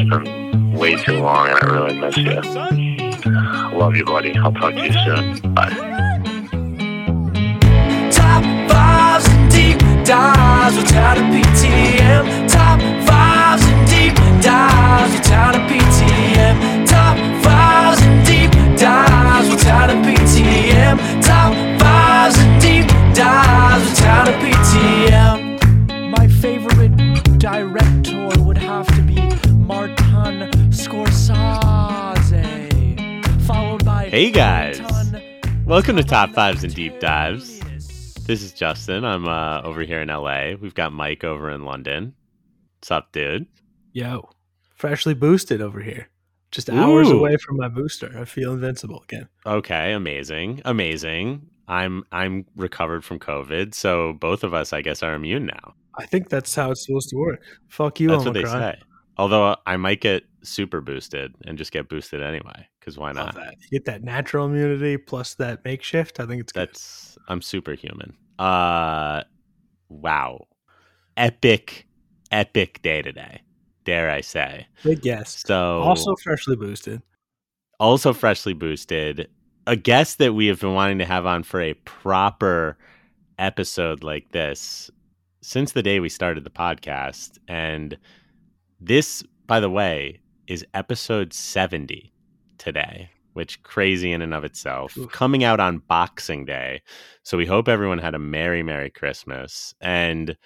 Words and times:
It's 0.00 0.08
been 0.08 0.72
way 0.72 0.96
too 0.96 1.18
long, 1.18 1.48
and 1.48 1.58
I 1.58 1.66
really 1.66 1.98
miss 2.00 2.16
you. 2.16 2.40
Love 3.78 3.96
you, 3.96 4.04
buddy. 4.06 4.34
I'll 4.34 4.50
talk 4.50 4.72
to 4.72 4.86
you 4.86 4.92
soon. 4.92 5.52
Bye. 5.52 5.68
Top 8.10 8.42
fives 8.70 9.28
and 9.28 9.50
deep 9.52 9.78
dives 10.06 10.76
without 10.78 11.18
a 11.18 11.20
PTM. 11.20 12.48
Top 12.48 12.80
fives 13.06 13.62
and 13.62 13.88
deep 13.90 14.14
dives 14.42 15.12
without 15.12 15.56
a 15.56 15.60
PTM. 15.68 16.86
Top 16.88 17.18
fives 17.44 18.00
and 18.02 18.24
deep 18.24 18.50
dives 18.80 19.50
without 19.50 19.90
a 19.90 19.96
PTM. 19.96 20.96
Top 21.22 21.52
fives 21.78 22.38
and 22.38 22.62
deep 22.62 22.86
dives 23.14 23.84
without 23.90 24.28
a 24.28 24.32
PTM. 24.32 25.39
Hey, 34.20 34.30
guys. 34.30 34.78
Welcome 35.64 35.96
to 35.96 36.04
Top 36.04 36.34
Fives 36.34 36.62
and 36.62 36.74
Deep 36.74 37.00
Dives. 37.00 37.58
This 38.26 38.42
is 38.42 38.52
Justin. 38.52 39.02
I'm 39.02 39.26
uh, 39.26 39.62
over 39.62 39.80
here 39.80 40.02
in 40.02 40.08
LA. 40.08 40.56
We've 40.60 40.74
got 40.74 40.92
Mike 40.92 41.24
over 41.24 41.48
in 41.48 41.64
London. 41.64 42.12
What's 42.76 42.90
up, 42.90 43.12
dude? 43.12 43.46
Yo, 43.94 44.28
freshly 44.74 45.14
boosted 45.14 45.62
over 45.62 45.80
here. 45.80 46.10
Just 46.50 46.68
hours 46.68 47.08
Ooh. 47.08 47.18
away 47.18 47.38
from 47.38 47.56
my 47.56 47.68
booster. 47.68 48.12
I 48.14 48.26
feel 48.26 48.52
invincible 48.52 49.02
again. 49.04 49.26
Okay, 49.46 49.94
amazing, 49.94 50.60
amazing. 50.66 51.46
I'm 51.66 52.04
I'm 52.12 52.44
recovered 52.56 53.06
from 53.06 53.20
COVID, 53.20 53.72
so 53.72 54.12
both 54.12 54.44
of 54.44 54.52
us, 54.52 54.74
I 54.74 54.82
guess, 54.82 55.02
are 55.02 55.14
immune 55.14 55.46
now. 55.46 55.72
I 55.94 56.04
think 56.04 56.28
that's 56.28 56.54
how 56.54 56.72
it's 56.72 56.84
supposed 56.84 57.08
to 57.08 57.16
work. 57.16 57.40
Fuck 57.68 58.00
you, 58.00 58.10
That's 58.10 58.26
what 58.26 58.34
they 58.34 58.44
say. 58.44 58.76
Although 59.16 59.56
I 59.64 59.78
might 59.78 60.02
get 60.02 60.24
super 60.42 60.82
boosted 60.82 61.34
and 61.46 61.56
just 61.56 61.72
get 61.72 61.88
boosted 61.88 62.22
anyway, 62.22 62.68
because 62.80 62.98
why 62.98 63.12
not? 63.12 63.34
that. 63.34 63.54
You 63.60 63.78
get 63.78 63.84
that 63.84 64.02
natural 64.02 64.46
immunity 64.46 64.96
plus 64.96 65.34
that 65.34 65.64
makeshift. 65.64 66.18
I 66.18 66.26
think 66.26 66.40
it's 66.40 66.52
good. 66.52 66.68
That's 66.68 67.18
I'm 67.28 67.42
superhuman. 67.42 68.16
Uh, 68.38 69.22
wow, 69.88 70.46
epic, 71.16 71.86
epic 72.32 72.80
day 72.82 73.02
today. 73.02 73.42
Dare 73.84 74.10
I 74.10 74.20
say? 74.22 74.66
Big 74.82 75.02
guess. 75.02 75.44
So 75.46 75.80
Also 75.82 76.14
freshly 76.16 76.56
boosted. 76.56 77.02
also 77.78 78.12
freshly 78.12 78.52
boosted, 78.54 79.28
a 79.66 79.76
guest 79.76 80.18
that 80.18 80.34
we 80.34 80.46
have 80.46 80.60
been 80.60 80.74
wanting 80.74 80.98
to 80.98 81.04
have 81.04 81.26
on 81.26 81.42
for 81.42 81.60
a 81.60 81.74
proper 81.74 82.76
episode 83.38 84.02
like 84.02 84.32
this 84.32 84.90
since 85.42 85.72
the 85.72 85.82
day 85.82 86.00
we 86.00 86.08
started 86.08 86.44
the 86.44 86.50
podcast. 86.50 87.38
And 87.48 87.96
this, 88.80 89.22
by 89.46 89.60
the 89.60 89.70
way, 89.70 90.20
is 90.46 90.64
episode 90.74 91.32
70 91.32 92.12
today, 92.60 93.10
which 93.32 93.62
crazy 93.64 94.12
in 94.12 94.22
and 94.22 94.34
of 94.34 94.44
itself, 94.44 94.96
Oof. 94.96 95.10
coming 95.10 95.42
out 95.42 95.58
on 95.58 95.78
Boxing 95.88 96.44
Day. 96.44 96.82
So 97.24 97.36
we 97.36 97.46
hope 97.46 97.66
everyone 97.66 97.98
had 97.98 98.14
a 98.14 98.18
merry, 98.20 98.62
merry 98.62 98.90
Christmas. 98.90 99.74
And 99.80 100.36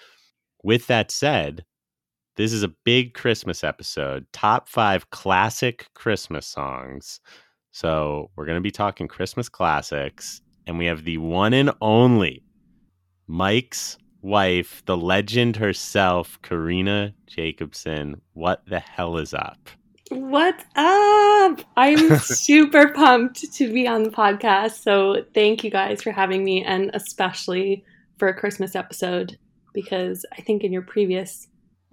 with 0.62 0.86
that 0.86 1.10
said, 1.10 1.64
this 2.36 2.52
is 2.52 2.62
a 2.62 2.72
big 2.84 3.14
Christmas 3.14 3.62
episode. 3.62 4.26
Top 4.32 4.68
five 4.68 5.10
classic 5.10 5.88
Christmas 5.94 6.46
songs. 6.46 7.20
So 7.72 8.30
we're 8.36 8.46
going 8.46 8.58
to 8.58 8.62
be 8.62 8.70
talking 8.70 9.08
Christmas 9.08 9.48
classics. 9.48 10.40
And 10.66 10.78
we 10.78 10.86
have 10.86 11.04
the 11.04 11.18
one 11.18 11.52
and 11.52 11.70
only 11.82 12.42
Mike's 13.26 13.98
wife, 14.22 14.82
the 14.86 14.96
legend 14.96 15.56
herself, 15.56 16.38
Karina 16.42 17.14
Jacobson. 17.26 18.20
What 18.32 18.62
the 18.66 18.80
hell 18.80 19.18
is 19.18 19.34
up? 19.34 19.68
What's 20.10 20.64
up? 20.76 21.60
I'm 21.76 22.18
super 22.18 22.88
pumped 22.92 23.52
to 23.54 23.72
be 23.72 23.88
on 23.88 24.02
the 24.02 24.10
podcast. 24.10 24.82
So, 24.82 25.24
thank 25.32 25.64
you 25.64 25.70
guys 25.70 26.02
for 26.02 26.12
having 26.12 26.44
me, 26.44 26.62
and 26.62 26.90
especially 26.92 27.84
for 28.18 28.28
a 28.28 28.34
Christmas 28.34 28.76
episode, 28.76 29.38
because 29.72 30.26
I 30.36 30.42
think 30.42 30.62
in 30.62 30.72
your 30.72 30.82
previous 30.82 31.48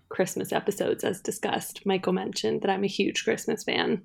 Christmas 0.10 0.52
episodes, 0.52 1.06
as 1.06 1.22
discussed, 1.22 1.86
Michael 1.86 2.12
mentioned 2.14 2.62
that 2.62 2.70
I'm 2.70 2.84
a 2.84 2.88
huge 2.88 3.24
Christmas 3.24 3.64
fan. 3.64 4.02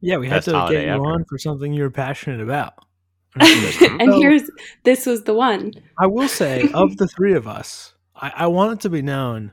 Yeah, 0.00 0.16
we 0.16 0.28
had 0.28 0.42
to 0.44 0.52
get 0.70 0.84
you 0.84 0.88
ever. 0.88 1.02
on 1.02 1.24
for 1.26 1.38
something 1.38 1.72
you 1.74 1.82
were 1.82 1.90
passionate 1.90 2.40
about. 2.40 2.72
and 3.40 4.10
So- 4.12 4.18
here's 4.18 4.50
this 4.84 5.04
was 5.04 5.24
the 5.24 5.34
one. 5.34 5.74
I 5.98 6.06
will 6.06 6.28
say, 6.28 6.68
of 6.72 6.96
the 6.96 7.06
three 7.16 7.34
of 7.34 7.46
us, 7.46 7.92
I, 8.16 8.32
I 8.34 8.46
want 8.46 8.72
it 8.72 8.80
to 8.80 8.88
be 8.88 9.02
known. 9.02 9.52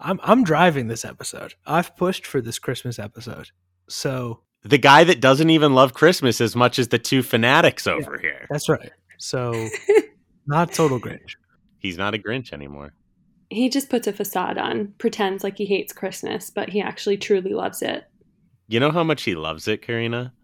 I'm 0.00 0.20
I'm 0.22 0.44
driving 0.44 0.86
this 0.88 1.04
episode. 1.04 1.54
I've 1.66 1.96
pushed 1.96 2.26
for 2.26 2.40
this 2.40 2.58
Christmas 2.58 2.98
episode. 2.98 3.50
So 3.88 4.40
The 4.64 4.78
guy 4.78 5.04
that 5.04 5.20
doesn't 5.20 5.50
even 5.50 5.74
love 5.74 5.94
Christmas 5.94 6.40
as 6.40 6.54
much 6.54 6.78
as 6.78 6.88
the 6.88 6.98
two 6.98 7.22
fanatics 7.22 7.86
over 7.86 8.18
here. 8.18 8.46
that's 8.50 8.68
right. 8.68 8.90
So 9.18 9.68
not 10.46 10.72
total 10.72 11.00
Grinch. 11.00 11.36
He's 11.78 11.96
not 11.98 12.14
a 12.14 12.18
Grinch 12.18 12.52
anymore. 12.52 12.92
He 13.50 13.68
just 13.70 13.88
puts 13.88 14.06
a 14.06 14.12
facade 14.12 14.58
on, 14.58 14.92
pretends 14.98 15.42
like 15.42 15.56
he 15.56 15.64
hates 15.64 15.92
Christmas, 15.92 16.50
but 16.50 16.68
he 16.68 16.80
actually 16.82 17.16
truly 17.16 17.54
loves 17.54 17.80
it. 17.82 18.04
You 18.66 18.78
know 18.78 18.90
how 18.90 19.02
much 19.04 19.22
he 19.22 19.34
loves 19.34 19.66
it, 19.68 19.80
Karina? 19.80 20.34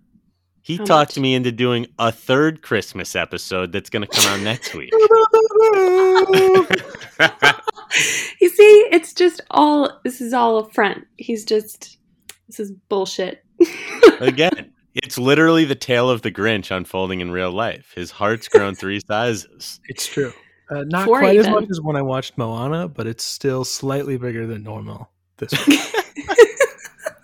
He 0.63 0.77
How 0.79 0.85
talked 0.85 1.19
much? 1.19 1.23
me 1.23 1.35
into 1.35 1.53
doing 1.53 1.87
a 1.99 2.11
third 2.11 2.63
Christmas 2.63 3.15
episode 3.15 3.73
that's 3.73 3.91
going 3.91 4.01
to 4.01 4.09
come 4.09 4.25
out 4.33 4.41
next 4.43 4.75
week. 4.79 4.91
you 8.41 8.49
see, 8.49 8.89
it's 8.91 9.13
just 9.13 9.41
all 9.51 10.01
this 10.05 10.21
is 10.21 10.33
all 10.33 10.59
a 10.59 10.69
front. 10.71 11.07
He's 11.17 11.45
just 11.45 11.99
this 12.47 12.61
is 12.61 12.73
bullshit. 12.89 13.45
Again, 14.21 14.73
it's 14.95 15.19
literally 15.19 15.65
the 15.65 15.75
tale 15.75 16.09
of 16.09 16.23
the 16.23 16.31
Grinch 16.31 16.71
unfolding 16.71 17.21
in 17.21 17.31
real 17.31 17.51
life. 17.51 17.93
His 17.95 18.11
heart's 18.11 18.49
grown 18.49 18.75
three 18.75 19.01
sizes. 19.01 19.81
It's 19.89 20.07
true. 20.07 20.33
Uh, 20.71 20.85
not 20.87 21.05
Four 21.05 21.19
quite 21.19 21.39
as 21.39 21.49
much 21.49 21.67
as 21.71 21.81
when 21.81 21.97
I 21.97 22.03
watched 22.03 22.39
Moana, 22.39 22.89
but 22.89 23.07
it's 23.07 23.25
still 23.25 23.65
slightly 23.65 24.17
bigger 24.17 24.47
than 24.47 24.63
normal. 24.63 25.11
This 25.37 25.53
week. 25.67 25.81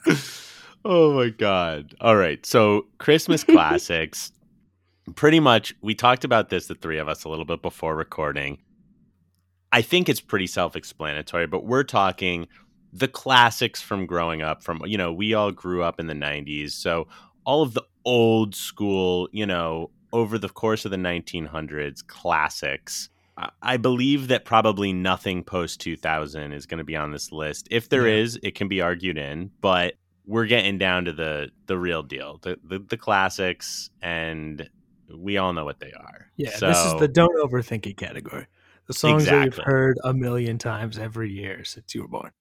oh 0.85 1.15
my 1.15 1.29
god. 1.31 1.95
All 2.01 2.17
right. 2.17 2.45
So, 2.45 2.87
Christmas 2.99 3.45
classics. 3.45 4.33
Pretty 5.15 5.41
much 5.41 5.75
we 5.81 5.95
talked 5.95 6.25
about 6.25 6.51
this 6.51 6.67
the 6.67 6.75
three 6.75 6.99
of 6.99 7.09
us 7.09 7.25
a 7.25 7.29
little 7.29 7.45
bit 7.45 7.63
before 7.63 7.97
recording. 7.97 8.59
I 9.73 9.83
think 9.83 10.09
it's 10.09 10.21
pretty 10.21 10.47
self-explanatory, 10.47 11.47
but 11.47 11.65
we're 11.65 11.85
talking 11.85 12.49
the 12.93 13.07
classics 13.09 13.81
from 13.81 14.05
growing 14.07 14.43
up 14.43 14.63
from 14.63 14.83
you 14.85 14.99
know, 14.99 15.13
we 15.13 15.33
all 15.35 15.53
grew 15.53 15.83
up 15.83 16.01
in 16.01 16.07
the 16.09 16.15
90s. 16.15 16.73
So, 16.73 17.07
all 17.45 17.63
of 17.63 17.75
the 17.75 17.85
old 18.05 18.55
school, 18.55 19.29
you 19.33 19.47
know, 19.47 19.91
over 20.13 20.39
the 20.39 20.49
course 20.49 20.85
of 20.85 20.91
the 20.91 20.97
1900s 20.97 22.03
classics. 22.07 23.09
I- 23.37 23.51
I 23.63 23.77
believe 23.77 24.27
that 24.29 24.45
probably 24.45 24.93
nothing 24.93 25.45
post 25.45 25.81
2000 25.81 26.53
is 26.53 26.67
going 26.67 26.79
to 26.79 26.85
be 26.85 26.97
on 26.97 27.13
this 27.13 27.31
list. 27.31 27.69
If 27.71 27.89
there 27.89 28.09
Yeah. 28.09 28.17
is, 28.23 28.39
it 28.43 28.55
can 28.57 28.67
be 28.69 28.81
argued 28.81 29.17
in, 29.17 29.51
but 29.61 29.95
we're 30.27 30.47
getting 30.47 30.79
down 30.79 31.05
to 31.07 31.13
the 31.13 31.51
the 31.67 31.79
real 31.79 32.03
deal, 32.03 32.39
the 32.43 32.59
the, 32.65 32.79
the 32.81 32.97
classics, 32.97 33.91
and 34.03 34.69
we 35.17 35.37
all 35.39 35.53
know 35.53 35.65
what 35.65 35.81
they 35.81 35.93
are. 35.93 36.27
Yeah, 36.37 36.51
so, 36.57 36.69
this 36.69 36.85
is 36.85 36.95
the 36.99 37.09
don't 37.09 37.37
overthink 37.37 37.87
it 37.87 37.97
category. 37.97 38.47
The 38.91 38.95
songs 38.95 39.25
that 39.27 39.45
you've 39.45 39.57
heard 39.57 39.99
a 40.03 40.13
million 40.13 40.59
times 40.59 40.99
every 40.99 41.31
year 41.31 41.63
since 41.65 41.95
you 41.95 42.03
were 42.03 42.09
born. 42.09 42.33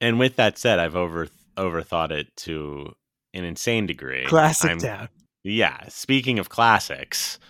And 0.00 0.20
with 0.20 0.36
that 0.36 0.56
said, 0.56 0.78
I've 0.78 0.94
over 0.94 1.26
overthought 1.56 2.12
it 2.12 2.28
to 2.36 2.92
an 3.34 3.44
insane 3.44 3.86
degree. 3.86 4.24
Classic 4.26 4.70
I'm- 4.70 4.78
town. 4.78 5.08
Yeah. 5.42 5.88
Speaking 5.88 6.38
of 6.38 6.48
classics, 6.48 7.40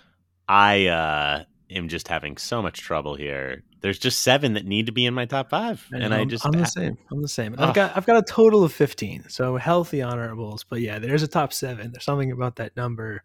I 0.48 0.86
uh, 0.86 1.44
am 1.70 1.88
just 1.88 2.08
having 2.08 2.38
so 2.38 2.62
much 2.62 2.80
trouble 2.80 3.14
here. 3.14 3.62
There's 3.82 3.98
just 3.98 4.20
seven 4.20 4.54
that 4.54 4.64
need 4.64 4.86
to 4.86 4.92
be 4.92 5.04
in 5.04 5.12
my 5.12 5.26
top 5.26 5.50
five, 5.50 5.86
and 5.92 6.14
I 6.14 6.24
just 6.24 6.46
I'm 6.46 6.52
the 6.52 6.64
same. 6.64 6.96
I'm 7.12 7.20
the 7.20 7.28
same. 7.28 7.54
I've 7.58 7.74
got 7.74 7.94
I've 7.96 8.06
got 8.06 8.16
a 8.16 8.22
total 8.22 8.64
of 8.64 8.72
15, 8.72 9.26
so 9.28 9.56
healthy 9.58 10.02
honorables. 10.02 10.64
But 10.64 10.80
yeah, 10.80 10.98
there's 10.98 11.22
a 11.22 11.28
top 11.28 11.52
seven. 11.52 11.92
There's 11.92 12.04
something 12.04 12.32
about 12.32 12.56
that 12.56 12.74
number. 12.76 13.22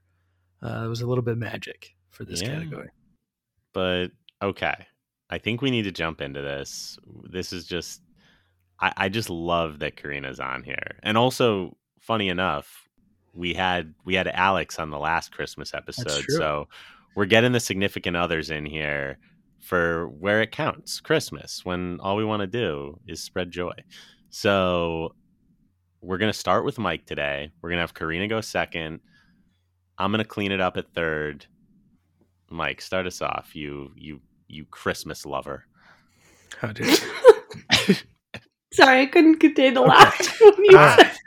Uh, 0.62 0.83
it 0.86 0.88
was 0.89 1.01
a 1.01 1.07
little 1.07 1.24
bit 1.24 1.38
magic 1.38 1.95
for 2.10 2.25
this 2.25 2.42
Yeah. 2.42 2.50
category. 2.50 2.89
but 3.74 4.07
okay. 4.42 4.88
I 5.31 5.38
think 5.38 5.62
we 5.62 5.72
need 5.72 5.83
to 5.83 5.92
jump 5.92 6.22
into 6.22 6.42
this. 6.42 7.00
This 7.24 7.54
is 7.54 7.66
just, 7.66 8.01
I, 8.80 8.94
I 8.98 9.10
just 9.10 9.30
love 9.30 9.80
that 9.80 9.95
Karina's 9.95 10.39
on 10.39 10.63
here, 10.63 11.00
and 11.04 11.18
also, 11.18 11.75
funny 12.00 12.30
enough, 12.30 12.88
we 13.33 13.54
had 13.54 13.94
we 14.04 14.13
had 14.16 14.28
Alex 14.28 14.78
on 14.78 14.89
the 14.89 15.00
last 15.00 15.31
Christmas 15.31 15.74
episode, 15.74 16.25
so 16.28 16.68
we're 17.16 17.25
getting 17.25 17.54
the 17.54 17.60
significant 17.60 18.18
others 18.18 18.50
in 18.50 18.66
here 18.66 19.18
for 19.60 20.07
where 20.07 20.42
it 20.42 20.51
counts, 20.51 21.00
Christmas, 21.00 21.63
when 21.63 22.00
all 22.01 22.16
we 22.16 22.25
want 22.25 22.42
to 22.42 22.48
do 22.48 23.00
is 23.07 23.22
spread 23.22 23.51
joy. 23.51 23.72
So 24.30 25.16
we're 26.01 26.18
gonna 26.18 26.33
start 26.33 26.66
with 26.66 26.80
Mike 26.80 27.06
today. 27.06 27.51
We're 27.62 27.69
gonna 27.69 27.81
have 27.81 27.94
Karina 27.94 28.28
go 28.28 28.42
second. 28.42 29.00
I'm 29.98 30.12
gonna 30.12 30.25
clean 30.25 30.51
it 30.51 30.60
up 30.60 30.78
at 30.78 30.94
third. 30.94 31.45
Mike, 32.50 32.81
start 32.81 33.06
us 33.07 33.22
off. 33.22 33.56
You 33.56 33.92
you 33.95 34.19
you 34.51 34.65
Christmas 34.65 35.25
lover. 35.25 35.65
Oh, 36.63 36.71
dude. 36.71 36.88
Sorry, 38.74 39.01
I 39.01 39.06
couldn't 39.06 39.39
contain 39.39 39.74
the 39.74 39.81
laugh 39.81 40.39
when 40.42 40.65
you 40.65 40.77
All 40.77 40.86
right. 40.86 41.00
said 41.00 41.18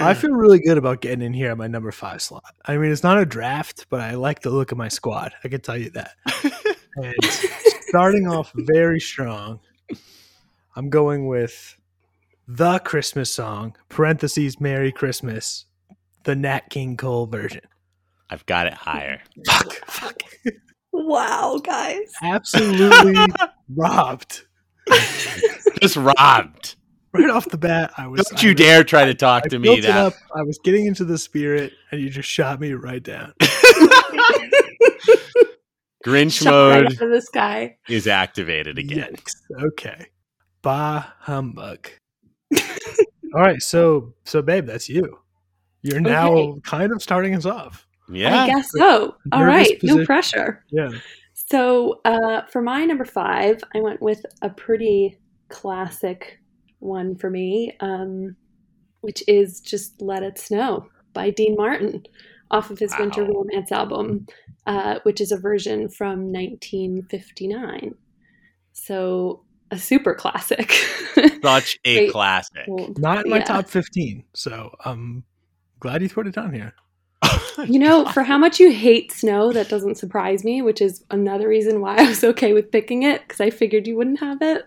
I 0.00 0.14
feel 0.14 0.30
really 0.30 0.58
good 0.58 0.78
about 0.78 1.00
getting 1.00 1.22
in 1.22 1.34
here 1.34 1.50
at 1.50 1.58
my 1.58 1.66
number 1.66 1.92
five 1.92 2.22
slot. 2.22 2.54
I 2.64 2.76
mean, 2.76 2.90
it's 2.90 3.02
not 3.02 3.18
a 3.18 3.26
draft, 3.26 3.86
but 3.90 4.00
I 4.00 4.14
like 4.14 4.40
the 4.40 4.50
look 4.50 4.72
of 4.72 4.78
my 4.78 4.88
squad. 4.88 5.32
I 5.44 5.48
can 5.48 5.60
tell 5.60 5.76
you 5.76 5.90
that. 5.90 6.12
And 6.98 7.14
starting 7.88 8.26
off 8.26 8.52
very 8.54 9.00
strong, 9.00 9.60
I'm 10.74 10.88
going 10.88 11.26
with 11.26 11.76
the 12.48 12.78
Christmas 12.78 13.30
song, 13.30 13.76
parentheses, 13.90 14.58
Merry 14.58 14.92
Christmas, 14.92 15.66
the 16.24 16.34
Nat 16.34 16.70
King 16.70 16.96
Cole 16.96 17.26
version. 17.26 17.60
I've 18.30 18.46
got 18.46 18.66
it 18.66 18.72
higher. 18.72 19.20
Fuck, 19.46 19.74
fuck. 19.86 20.22
Wow, 21.04 21.60
guys. 21.62 22.12
Absolutely 22.22 23.14
robbed. 23.74 24.44
Just 25.80 25.96
robbed. 25.96 26.76
Right 27.12 27.30
off 27.30 27.46
the 27.48 27.58
bat, 27.58 27.92
I 27.96 28.06
was. 28.08 28.22
Don't 28.26 28.38
I 28.38 28.42
you 28.42 28.48
was- 28.50 28.56
dare 28.56 28.84
try 28.84 29.04
to 29.06 29.14
talk 29.14 29.44
I 29.46 29.48
to 29.48 29.58
built 29.58 29.76
me 29.78 29.80
that 29.82 29.96
up. 29.96 30.14
I 30.34 30.42
was 30.42 30.58
getting 30.64 30.86
into 30.86 31.04
the 31.04 31.16
spirit, 31.18 31.72
and 31.90 32.00
you 32.00 32.10
just 32.10 32.28
shot 32.28 32.60
me 32.60 32.72
right 32.72 33.02
down. 33.02 33.32
Grinch 36.04 36.42
Shot 36.42 36.50
right 36.70 36.82
mode 36.84 36.86
out 36.86 36.92
of 37.02 37.10
the 37.10 37.20
sky. 37.20 37.76
is 37.88 38.06
activated 38.06 38.78
again. 38.78 39.14
Yikes. 39.16 39.32
Okay. 39.72 40.06
Bah 40.62 41.04
humbug. 41.20 41.88
All 43.34 43.42
right, 43.42 43.60
so 43.60 44.14
so 44.24 44.40
babe, 44.42 44.66
that's 44.66 44.88
you. 44.88 45.18
You're 45.82 46.00
now 46.00 46.32
Okay. 46.32 46.60
kind 46.62 46.92
of 46.92 47.02
starting 47.02 47.34
us 47.34 47.44
off. 47.44 47.85
Yeah. 48.08 48.42
I 48.42 48.46
guess 48.46 48.68
so. 48.76 49.16
All 49.32 49.44
right. 49.44 49.68
Nervous 49.82 49.90
right, 49.90 49.98
no 49.98 50.04
pressure. 50.04 50.64
Yeah. 50.70 50.90
So 51.34 52.00
uh, 52.04 52.42
for 52.50 52.62
my 52.62 52.84
number 52.84 53.04
five, 53.04 53.62
I 53.74 53.80
went 53.80 54.02
with 54.02 54.24
a 54.42 54.50
pretty 54.50 55.18
classic 55.48 56.40
one 56.80 57.14
for 57.16 57.30
me, 57.30 57.72
um, 57.80 58.36
which 59.00 59.22
is 59.28 59.60
just 59.60 60.00
"Let 60.02 60.22
It 60.22 60.38
Snow" 60.38 60.88
by 61.12 61.30
Dean 61.30 61.56
Martin, 61.56 62.04
off 62.50 62.70
of 62.70 62.78
his 62.78 62.94
Winter 62.98 63.24
Romance 63.24 63.70
album, 63.72 64.26
uh, 64.66 64.98
which 65.04 65.20
is 65.20 65.30
a 65.32 65.36
version 65.38 65.88
from 65.88 66.32
1959. 66.32 67.94
So 68.72 69.42
a 69.70 69.78
super 69.78 70.14
classic. 70.14 70.72
Such 71.42 71.78
a 71.84 72.08
classic. 72.10 72.66
Not 72.98 73.24
in 73.24 73.30
my 73.30 73.38
Yeah. 73.38 73.44
top 73.44 73.68
15. 73.68 74.24
So 74.34 74.74
I'm 74.84 75.24
glad 75.80 76.02
you 76.02 76.08
put 76.08 76.26
it 76.26 76.34
down 76.34 76.52
here. 76.52 76.72
You 77.66 77.78
know, 77.78 78.04
for 78.12 78.22
how 78.22 78.36
much 78.36 78.60
you 78.60 78.70
hate 78.70 79.10
snow, 79.12 79.50
that 79.52 79.70
doesn't 79.70 79.96
surprise 79.96 80.44
me, 80.44 80.60
which 80.60 80.82
is 80.82 81.02
another 81.10 81.48
reason 81.48 81.80
why 81.80 81.96
I 81.98 82.08
was 82.08 82.22
okay 82.22 82.52
with 82.52 82.70
picking 82.70 83.02
it 83.02 83.22
because 83.22 83.40
I 83.40 83.48
figured 83.50 83.86
you 83.86 83.96
wouldn't 83.96 84.20
have 84.20 84.42
it. 84.42 84.64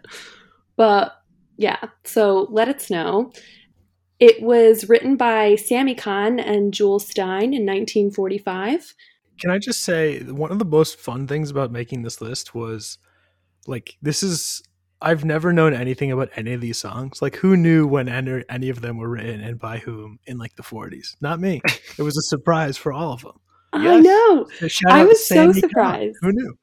But 0.75 1.13
yeah, 1.57 1.77
so 2.03 2.47
Let 2.49 2.69
It 2.69 2.81
Snow. 2.81 3.31
It 4.19 4.41
was 4.41 4.89
written 4.89 5.17
by 5.17 5.55
Sammy 5.55 5.93
Cahn 5.93 6.39
and 6.39 6.73
Jules 6.73 7.05
Styne 7.05 7.53
in 7.55 7.65
1945. 7.65 8.95
Can 9.39 9.51
I 9.51 9.59
just 9.59 9.81
say 9.81 10.21
one 10.23 10.51
of 10.51 10.59
the 10.59 10.65
most 10.65 10.97
fun 10.99 11.27
things 11.27 11.49
about 11.49 11.71
making 11.71 12.01
this 12.01 12.21
list 12.21 12.55
was 12.55 12.97
like 13.67 13.97
this 14.01 14.23
is 14.23 14.63
I've 15.01 15.23
never 15.23 15.53
known 15.53 15.73
anything 15.73 16.11
about 16.11 16.29
any 16.35 16.53
of 16.53 16.61
these 16.61 16.77
songs. 16.77 17.21
Like 17.21 17.37
who 17.37 17.55
knew 17.55 17.87
when 17.87 18.09
any, 18.09 18.43
any 18.49 18.69
of 18.69 18.81
them 18.81 18.97
were 18.97 19.09
written 19.09 19.39
and 19.41 19.57
by 19.57 19.77
whom 19.77 20.19
in 20.25 20.37
like 20.37 20.55
the 20.55 20.63
40s? 20.63 21.15
Not 21.21 21.39
me. 21.39 21.61
It 21.97 22.01
was 22.03 22.17
a 22.17 22.21
surprise 22.23 22.75
for 22.77 22.91
all 22.91 23.13
of 23.13 23.21
them. 23.21 23.39
I 23.71 23.83
Yes. 23.99 24.03
know. 24.03 24.47
So 24.67 24.89
I 24.89 25.05
was 25.05 25.25
so 25.25 25.35
Sammy 25.35 25.53
Cahn. 25.53 25.61
surprised. 25.61 26.17
Who 26.21 26.31
knew? 26.33 26.57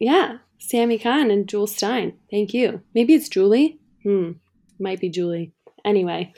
Yeah, 0.00 0.38
Sammy 0.58 0.98
Cahn 0.98 1.30
and 1.30 1.48
Jules 1.48 1.76
Styne. 1.76 2.14
Thank 2.30 2.52
you. 2.52 2.82
Maybe 2.94 3.14
it's 3.14 3.28
Julie. 3.28 3.78
Hmm, 4.02 4.32
might 4.80 5.00
be 5.00 5.08
Julie. 5.08 5.52
Anyway, 5.84 6.32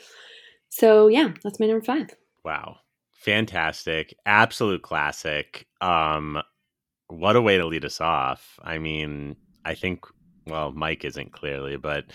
so 0.69 1.07
yeah, 1.07 1.29
that's 1.43 1.59
my 1.59 1.65
number 1.65 1.83
five. 1.85 2.09
Wow. 2.43 2.77
Fantastic. 3.13 4.13
Absolute 4.25 4.83
classic. 4.83 5.65
Um 5.81 6.41
what 7.07 7.35
a 7.35 7.41
way 7.41 7.57
to 7.57 7.65
lead 7.65 7.85
us 7.85 7.99
off. 8.01 8.59
I 8.63 8.77
mean, 8.79 9.35
I 9.63 9.73
think 9.75 10.05
well, 10.47 10.71
Mike 10.71 11.05
isn't 11.05 11.31
clearly, 11.31 11.77
but 11.77 12.05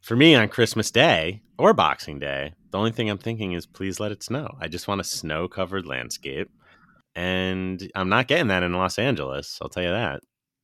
for 0.00 0.16
me 0.16 0.34
on 0.34 0.48
Christmas 0.48 0.90
Day 0.90 1.42
or 1.58 1.72
Boxing 1.72 2.18
Day, 2.18 2.54
the 2.70 2.78
only 2.78 2.92
thing 2.92 3.10
I'm 3.10 3.18
thinking 3.18 3.52
is 3.52 3.66
please 3.66 4.00
let 4.00 4.12
it 4.12 4.22
snow. 4.22 4.56
I 4.60 4.68
just 4.68 4.88
want 4.88 5.00
a 5.00 5.04
snow 5.04 5.48
covered 5.48 5.86
landscape. 5.86 6.50
And 7.14 7.90
I'm 7.94 8.08
not 8.08 8.28
getting 8.28 8.48
that 8.48 8.62
in 8.62 8.72
Los 8.72 8.98
Angeles, 8.98 9.58
I'll 9.60 9.68
tell 9.68 9.82
you 9.82 9.90
that. 9.90 10.20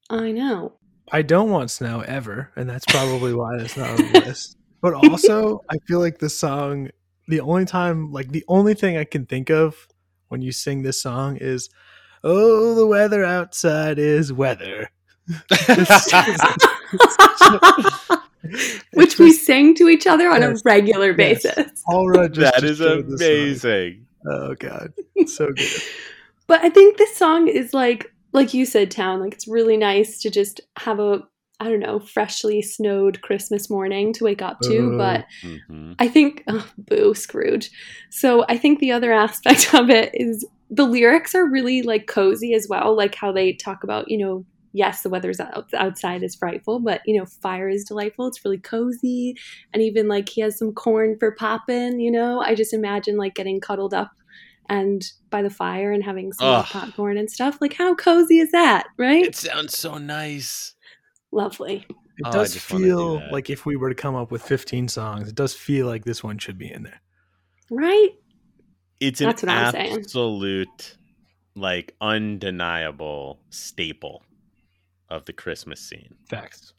I 0.09 0.31
know. 0.31 0.75
I 1.11 1.23
don't 1.23 1.51
want 1.51 1.71
snow 1.71 2.01
ever, 2.01 2.51
and 2.57 2.69
that's 2.69 2.87
probably 2.87 3.35
why 3.35 3.57
it's 3.59 3.77
not 3.77 3.91
on 3.91 4.13
the 4.13 4.21
list. 4.25 4.57
But 4.83 4.93
also, 4.93 5.63
I 5.71 5.79
feel 5.89 6.01
like 6.01 6.19
the 6.19 6.29
song, 6.29 6.91
the 7.27 7.41
only 7.41 7.65
time, 7.65 8.13
like 8.13 8.29
the 8.29 8.45
only 8.47 8.75
thing 8.75 8.97
I 8.97 9.05
can 9.05 9.25
think 9.27 9.51
of 9.51 9.89
when 10.29 10.43
you 10.43 10.53
sing 10.53 10.83
this 10.83 11.03
song 11.03 11.39
is, 11.39 11.71
"Oh, 12.23 12.75
the 12.75 12.87
weather 12.87 13.25
outside 13.25 13.99
is 13.99 14.33
weather." 14.33 14.91
Which 18.93 19.19
we 19.19 19.33
sing 19.33 19.75
to 19.75 19.89
each 19.89 20.07
other 20.07 20.29
on 20.31 20.41
Yes. 20.41 20.61
a 20.61 20.63
regular 20.65 21.09
Yes. 21.19 21.43
basis. 21.43 21.83
Aura 21.89 22.29
just 22.29 22.55
that 22.55 22.63
is 22.65 22.79
destroyed 22.79 23.09
this 23.09 23.21
amazing. 23.21 24.07
Oh 24.29 24.55
god, 24.55 24.93
so 25.27 25.47
good. 25.53 25.69
But 26.47 26.63
I 26.63 26.71
think 26.71 26.97
this 26.97 27.17
song 27.17 27.49
is 27.49 27.75
like, 27.75 28.13
like 28.33 28.55
you 28.55 28.65
said, 28.67 28.91
Town. 28.91 29.21
Like 29.21 29.35
it's 29.35 29.49
really 29.49 29.77
nice 29.77 30.21
to 30.21 30.31
just 30.31 30.61
have 30.79 31.01
a, 31.01 31.23
I 31.59 31.69
don't 31.69 31.81
know, 31.81 31.99
freshly 31.99 32.63
snowed 32.63 33.21
Christmas 33.23 33.69
morning 33.69 34.13
to 34.15 34.25
wake 34.25 34.43
up 34.43 34.61
to. 34.61 34.77
Ooh. 34.77 34.97
But 34.99 35.27
Mhm. 35.43 35.97
I 35.99 36.07
think, 36.09 36.45
oh, 36.47 36.67
boo, 36.79 37.15
Scrooge. 37.15 37.71
So 38.11 38.45
I 38.49 38.59
think 38.59 38.79
the 38.79 38.93
other 38.93 39.13
aspect 39.27 39.75
of 39.75 39.91
it 39.91 40.11
is 40.15 40.47
the 40.71 40.85
lyrics 40.87 41.35
are 41.35 41.47
really 41.47 41.83
like 41.83 42.07
cozy 42.07 42.55
as 42.55 42.69
well. 42.69 42.97
Like 42.97 43.15
how 43.17 43.33
they 43.33 43.53
talk 43.53 43.83
about, 43.85 44.09
you 44.09 44.19
know, 44.19 44.45
yes, 44.77 45.03
the 45.03 45.09
weather's 45.09 45.41
out- 45.41 45.73
outside 45.75 46.23
is 46.23 46.35
frightful, 46.35 46.79
but 46.81 47.01
you 47.07 47.19
know, 47.19 47.25
fire 47.25 47.69
is 47.69 47.85
delightful. 47.85 48.27
It's 48.29 48.45
really 48.45 48.59
cozy, 48.59 49.35
and 49.73 49.83
even 49.83 50.07
like 50.07 50.29
he 50.29 50.43
has 50.43 50.59
some 50.59 50.73
corn 50.73 51.17
for 51.19 51.33
popping. 51.33 51.99
You 51.99 52.11
know, 52.13 52.41
I 52.41 52.55
just 52.55 52.75
imagine 52.75 53.17
like 53.17 53.35
getting 53.35 53.61
cuddled 53.61 53.95
up 53.95 54.11
and 54.69 55.03
by 55.31 55.43
the 55.43 55.51
fire 55.51 55.93
and 55.93 56.05
having 56.05 56.33
some 56.33 56.49
Ugh. 56.49 56.67
popcorn 56.67 57.17
and 57.17 57.31
stuff. 57.31 57.59
Like 57.61 57.73
how 57.73 57.95
cozy 57.95 58.39
is 58.39 58.51
that, 58.53 58.87
right? 58.99 59.25
It 59.25 59.35
sounds 59.35 59.79
so 59.79 59.97
nice. 59.99 60.75
Lovely. 61.33 61.87
It 62.19 62.27
Oh, 62.27 62.33
does 62.33 62.55
just 62.55 62.71
wanna 62.73 62.87
do 62.87 62.91
feel 62.97 63.23
like 63.31 63.51
if 63.51 63.65
we 63.67 63.77
were 63.77 63.89
to 63.89 63.95
come 63.95 64.15
up 64.15 64.31
with 64.31 64.43
15 64.43 64.89
songs, 64.89 65.29
it 65.29 65.35
does 65.35 65.55
feel 65.55 65.87
like 65.87 66.05
this 66.05 66.23
one 66.25 66.39
should 66.39 66.59
be 66.59 66.71
in 66.71 66.83
there. 66.83 67.01
Right? 67.71 68.11
It's 69.01 69.21
an 69.21 69.27
That's 69.29 69.43
what 69.43 69.51
I'm 69.51 69.73
saying. 69.73 69.97
absolute, 69.99 70.97
like, 71.55 71.95
undeniable 72.01 73.41
staple 73.51 74.23
of 75.09 75.25
the 75.25 75.33
Christmas 75.33 75.81
scene. 75.81 76.15
Facts. 76.29 76.73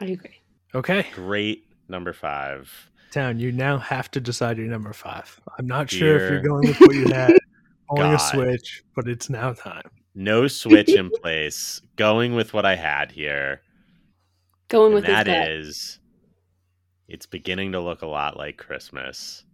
I 0.00 0.06
agree. 0.06 0.40
Okay, 0.74 1.06
Great 1.14 1.64
number 1.88 2.12
five. 2.12 2.70
Town, 3.12 3.38
you 3.40 3.50
now 3.50 3.76
have 3.78 4.10
to 4.12 4.20
decide 4.20 4.56
your 4.58 4.68
number 4.68 4.92
five. 4.92 5.40
I'm 5.58 5.66
not 5.66 5.90
sure 5.90 6.16
if 6.16 6.30
you're 6.30 6.40
going 6.42 6.68
with 6.68 6.80
what 6.80 6.94
you 6.94 7.08
had, 7.08 7.36
pulling 7.88 8.14
a 8.14 8.18
switch, 8.18 8.84
but 8.94 9.08
it's 9.08 9.28
now 9.28 9.52
time. 9.52 9.82
No 10.14 10.46
switch 10.46 10.88
in 10.90 11.10
place. 11.22 11.80
Going 11.96 12.34
with 12.34 12.52
what 12.54 12.64
I 12.64 12.76
had 12.76 13.10
here. 13.10 13.62
Going 14.68 14.86
And 14.86 14.94
with 14.94 15.04
his 15.04 15.14
that 15.14 15.26
bet. 15.26 15.50
is, 15.50 15.98
it's 17.08 17.26
beginning 17.26 17.72
to 17.72 17.80
look 17.80 18.02
a 18.02 18.06
lot 18.06 18.36
like 18.36 18.56
Christmas. 18.56 19.44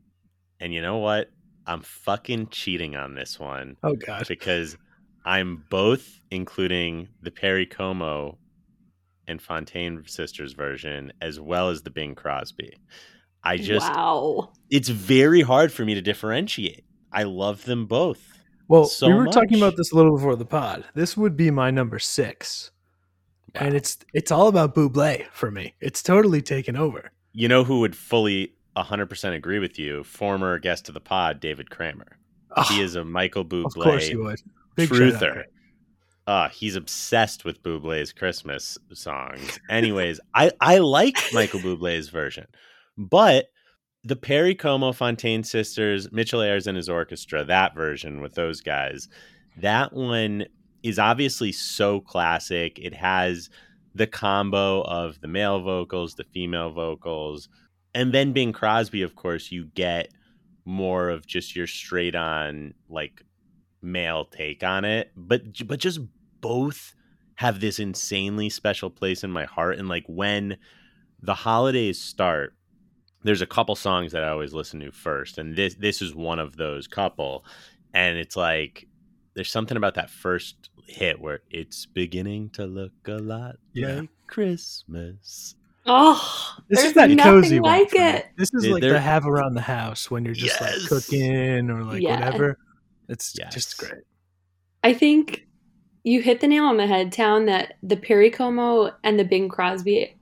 And 0.61 0.75
you 0.75 0.83
know 0.83 0.99
what? 0.99 1.31
I'm 1.67 1.81
fucking 1.81 2.49
cheating 2.49 2.95
on 2.95 3.15
this 3.15 3.41
one 3.41 3.77
Oh 3.83 3.95
god. 3.95 4.27
because 4.29 4.77
I'm 5.27 5.65
both 5.69 6.21
including 6.31 7.09
the 7.21 7.33
Perry 7.33 7.67
Como 7.67 8.39
and 9.27 9.43
Fontane 9.43 10.09
sisters 10.09 10.53
version 10.53 11.13
as 11.21 11.41
well 11.41 11.69
as 11.69 11.83
the 11.83 11.91
Bing 11.91 12.15
Crosby. 12.15 12.73
I 13.43 13.57
just 13.59 13.89
wow. 13.93 14.53
it's 14.71 14.89
very 14.89 15.43
hard 15.43 15.73
for 15.73 15.85
me 15.85 15.95
to 15.95 16.01
differentiate. 16.01 16.85
I 17.13 17.25
love 17.25 17.65
them 17.65 17.87
both. 17.87 18.39
Well, 18.69 18.87
so 18.87 19.09
we 19.09 19.15
were 19.15 19.27
talking 19.27 19.59
about 19.59 19.77
this 19.77 19.93
a 19.93 19.97
little 19.97 20.17
before 20.17 20.37
the 20.37 20.45
pod. 20.45 20.85
This 20.95 21.17
would 21.17 21.37
be 21.37 21.51
my 21.51 21.71
number 21.71 21.99
six, 21.99 22.73
and 23.55 23.75
it's 23.75 23.99
it's 24.13 24.33
all 24.33 24.49
about 24.49 24.75
Bublé 24.75 25.27
for 25.33 25.51
me. 25.51 25.75
It's 25.81 26.03
totally 26.03 26.43
taken 26.43 26.77
over. 26.77 27.11
You 27.33 27.49
know 27.49 27.65
who 27.65 27.81
would 27.81 27.95
fully 27.95 28.55
100% 28.77 29.35
agree 29.35 29.59
with 29.59 29.79
you? 29.79 30.03
Former 30.05 30.59
guest 30.59 30.89
of 30.89 30.95
the 30.95 31.01
pod, 31.01 31.39
David 31.41 31.71
Kramer. 31.71 32.19
He 32.69 32.81
Oh, 32.81 32.83
is 32.83 32.95
a 32.95 33.05
Michael 33.05 33.45
Bublé 33.45 33.67
of 33.67 33.75
course 33.75 34.09
you 34.09 34.25
would. 34.25 34.41
Big 34.77 34.91
truther. 34.91 35.45
Uh, 36.27 36.49
he's 36.49 36.77
obsessed 36.77 37.45
with 37.45 37.63
Bublé's 37.63 38.13
Christmas 38.13 38.77
songs. 38.93 39.61
Anyways, 39.71 40.21
I, 40.35 40.51
I 40.61 40.79
like 40.79 41.17
Michael 41.33 41.61
Bublé's 41.61 42.09
version, 42.09 42.47
but 42.99 43.47
the 44.03 44.17
Perry 44.17 44.55
Como 44.55 44.93
Fontane 44.93 45.45
sisters, 45.45 46.11
Mitchell 46.13 46.43
Ayres 46.43 46.67
and 46.67 46.77
his 46.77 46.89
orchestra, 46.89 47.45
that 47.45 47.75
version 47.75 48.21
with 48.21 48.35
those 48.35 48.61
guys, 48.61 49.09
that 49.57 49.93
one 49.93 50.47
is 50.83 50.99
obviously 50.99 51.53
so 51.53 52.01
classic. 52.01 52.79
It 52.79 52.95
has 52.95 53.51
the 53.95 54.07
combo 54.07 54.83
of 54.83 55.21
the 55.21 55.29
male 55.29 55.61
vocals, 55.61 56.15
the 56.15 56.27
female 56.33 56.71
vocals, 56.71 57.49
and 57.95 58.13
then 58.13 58.33
Bing 58.33 58.53
Crosby, 58.53 59.03
of 59.03 59.17
course, 59.17 59.51
you 59.51 59.71
get 59.75 60.11
more 60.67 61.09
of 61.09 61.27
just 61.27 61.57
your 61.57 61.67
straight 61.67 62.15
on 62.15 62.75
like 62.91 63.25
male 63.87 64.25
take 64.27 64.63
on 64.63 64.85
it, 64.85 65.13
but 65.17 65.43
but 65.67 65.79
just 65.81 66.01
both 66.41 66.95
have 67.37 67.61
this 67.61 67.79
insanely 67.79 68.49
special 68.51 68.91
place 68.91 69.23
in 69.25 69.31
my 69.31 69.45
heart 69.45 69.79
and 69.79 69.89
like 69.89 70.05
when 70.07 70.57
the 71.23 71.35
holidays 71.35 72.01
start 72.01 72.55
there's 73.25 73.43
a 73.43 73.47
couple 73.47 73.75
songs 73.75 74.13
that 74.13 74.23
I 74.23 74.29
always 74.29 74.55
listen 74.55 74.81
to 74.81 74.91
first 74.93 75.37
and 75.39 75.57
this 75.57 75.75
this 75.75 76.01
is 76.01 76.15
one 76.15 76.39
of 76.39 76.57
those 76.57 76.87
couple 76.87 77.45
and 77.93 78.17
it's 78.17 78.37
like 78.37 78.87
there's 79.35 79.51
something 79.51 79.77
about 79.77 79.95
that 79.95 80.09
first 80.09 80.71
hit 80.87 81.21
where 81.21 81.41
it's 81.51 81.85
beginning 81.87 82.51
to 82.51 82.65
look 82.67 82.93
a 83.07 83.13
lot 83.19 83.57
Yeah. 83.75 84.01
like 84.01 84.11
Christmas. 84.27 85.55
Oh, 85.89 86.55
This 86.69 86.79
there's 86.81 86.89
is 86.89 86.95
that 86.95 87.11
nothing 87.11 87.33
cozy 87.43 87.61
one 87.61 87.71
like 87.73 87.91
for 87.91 87.99
me. 87.99 88.05
it. 88.05 88.27
This 88.37 88.53
is 88.55 88.65
Yeah, 88.67 88.73
like 88.73 88.81
they're- 88.83 88.93
the 88.95 89.01
have 89.01 89.27
around 89.27 89.55
the 89.55 89.61
house 89.61 90.11
when 90.11 90.25
you're 90.25 90.35
just 90.35 90.59
Yes. 90.61 90.81
like 90.81 90.89
cooking 90.89 91.71
or 91.71 91.85
like 91.85 92.03
Yeah. 92.03 92.15
whatever. 92.15 92.59
It's 93.09 93.35
Yes. 93.39 93.55
just 93.55 93.79
great. 93.79 94.05
I 94.83 94.93
think 94.93 95.47
you 96.05 96.21
hit 96.23 96.41
the 96.41 96.47
nail 96.47 96.65
on 96.65 96.77
the 96.77 96.87
head, 96.87 97.13
Town, 97.13 97.47
that 97.47 97.75
the 97.83 97.97
Perry 97.97 98.31
Como 98.31 98.93
and 99.03 99.19
the 99.19 99.25
Bing 99.25 99.49
Crosby 99.49 100.17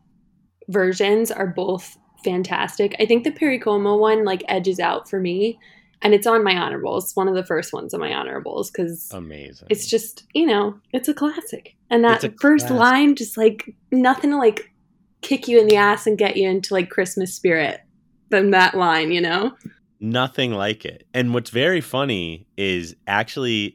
versions 0.68 1.30
are 1.30 1.46
both 1.46 1.96
fantastic. 2.24 2.96
I 2.98 3.06
think 3.06 3.24
the 3.24 3.30
Perry 3.32 3.58
Como 3.58 3.96
one 3.96 4.24
like 4.24 4.42
edges 4.48 4.80
out 4.80 5.08
for 5.10 5.20
me, 5.20 5.58
and 6.00 6.14
it's 6.14 6.26
on 6.26 6.42
my 6.42 6.56
honorables. 6.56 7.14
One 7.14 7.28
of 7.28 7.34
the 7.34 7.44
first 7.44 7.72
ones 7.72 7.92
on 7.92 8.00
my 8.00 8.14
honorables 8.14 8.70
because 8.70 9.10
Amazing. 9.12 9.68
it's 9.70 9.86
just 9.86 10.24
you 10.34 10.46
know 10.46 10.78
it's 10.92 11.08
a 11.08 11.14
classic, 11.14 11.76
and 11.90 12.04
that 12.04 12.20
first 12.40 12.68
classic. 12.68 12.80
line 12.80 13.14
just 13.14 13.36
like 13.36 13.74
nothing 13.92 14.30
to 14.30 14.38
like 14.38 14.72
kick 15.20 15.48
you 15.48 15.58
in 15.60 15.66
the 15.66 15.76
ass 15.76 16.06
and 16.06 16.18
get 16.18 16.36
you 16.36 16.48
into 16.48 16.74
like 16.74 16.90
Christmas 16.90 17.34
spirit 17.34 17.80
than 18.30 18.50
that 18.50 18.74
line, 18.74 19.12
you 19.12 19.20
know. 19.20 19.52
Nothing 20.04 20.52
like 20.52 20.84
it. 20.84 21.06
And 21.14 21.32
what's 21.32 21.48
very 21.48 21.80
funny 21.80 22.46
is 22.58 22.94
actually 23.06 23.74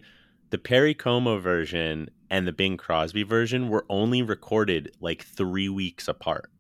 the 0.51 0.59
Perry 0.59 0.93
Como 0.93 1.39
version 1.39 2.11
and 2.29 2.47
the 2.47 2.51
Bing 2.51 2.77
Crosby 2.77 3.23
version 3.23 3.67
were 3.67 3.83
only 3.89 4.21
recorded 4.21 4.91
like 5.01 5.23
three 5.23 5.69
weeks 5.69 6.07
apart, 6.07 6.51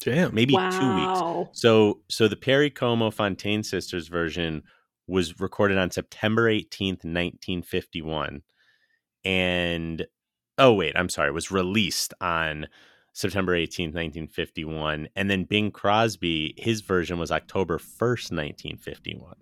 Damn. 0.00 0.34
maybe 0.34 0.54
two 0.54 0.94
weeks. 0.96 1.20
So, 1.52 2.00
so 2.08 2.28
the 2.28 2.36
Perry 2.36 2.70
Como 2.70 3.10
Fontane 3.10 3.62
sisters 3.62 4.08
version 4.08 4.62
was 5.06 5.38
recorded 5.38 5.76
on 5.76 5.90
September 5.90 6.48
18th, 6.48 7.04
1951. 7.04 8.40
And 9.22 10.06
oh, 10.56 10.72
wait, 10.72 10.96
I'm 10.96 11.10
sorry, 11.10 11.28
it 11.28 11.34
was 11.34 11.50
released 11.50 12.14
on 12.22 12.68
September 13.14 13.56
18th, 13.56 13.94
1951. 13.94 15.08
And 15.16 15.30
then 15.30 15.44
Bing 15.44 15.70
Crosby, 15.70 16.54
his 16.58 16.80
version 16.82 17.18
was 17.18 17.30
October 17.30 17.78
1st, 17.78 18.32
1951, 18.32 19.34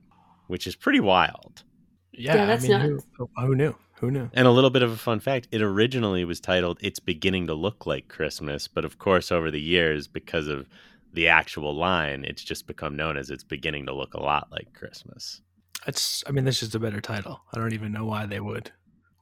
which 0.47 0.67
is 0.67 0.77
pretty 0.77 1.01
wild. 1.01 1.65
Yeah, 2.13 2.37
Yeah, 2.37 2.47
that's 2.47 2.65
I 2.67 2.69
mean, 2.69 2.93
nuts. 2.93 3.07
Who, 3.17 3.31
who 3.37 3.55
knew? 3.55 3.75
Who 4.01 4.11
knew? 4.11 4.29
And 4.35 4.47
a 4.47 4.51
little 4.51 4.69
bit 4.71 4.83
of 4.83 4.93
a 4.93 4.97
fun 4.97 5.21
fact 5.21 5.49
it 5.51 5.63
originally 5.63 6.25
was 6.25 6.39
titled 6.39 6.79
It's 6.83 7.01
Beginning 7.01 7.47
to 7.47 7.55
Look 7.55 7.87
Like 7.87 8.09
Christmas. 8.09 8.69
But 8.69 8.85
of 8.85 8.99
course, 8.99 9.33
over 9.33 9.51
the 9.51 9.61
years, 9.61 10.07
because 10.07 10.49
of 10.49 10.69
the 11.15 11.29
actual 11.29 11.75
line, 11.75 12.25
it's 12.27 12.45
just 12.45 12.67
become 12.67 12.95
known 12.95 13.17
as 13.17 13.31
It's 13.31 13.45
Beginning 13.45 13.87
to 13.87 13.95
Look 13.95 14.13
a 14.13 14.21
Lot 14.21 14.49
Like 14.53 14.75
Christmas. 14.75 15.41
That's. 15.87 16.23
I 16.27 16.31
mean, 16.33 16.45
that's 16.45 16.61
just 16.61 16.75
a 16.75 16.79
better 16.79 17.01
title. 17.01 17.41
I 17.55 17.59
don't 17.59 17.73
even 17.73 17.91
know 17.91 18.05
why 18.05 18.27
they 18.27 18.41
would. 18.41 18.71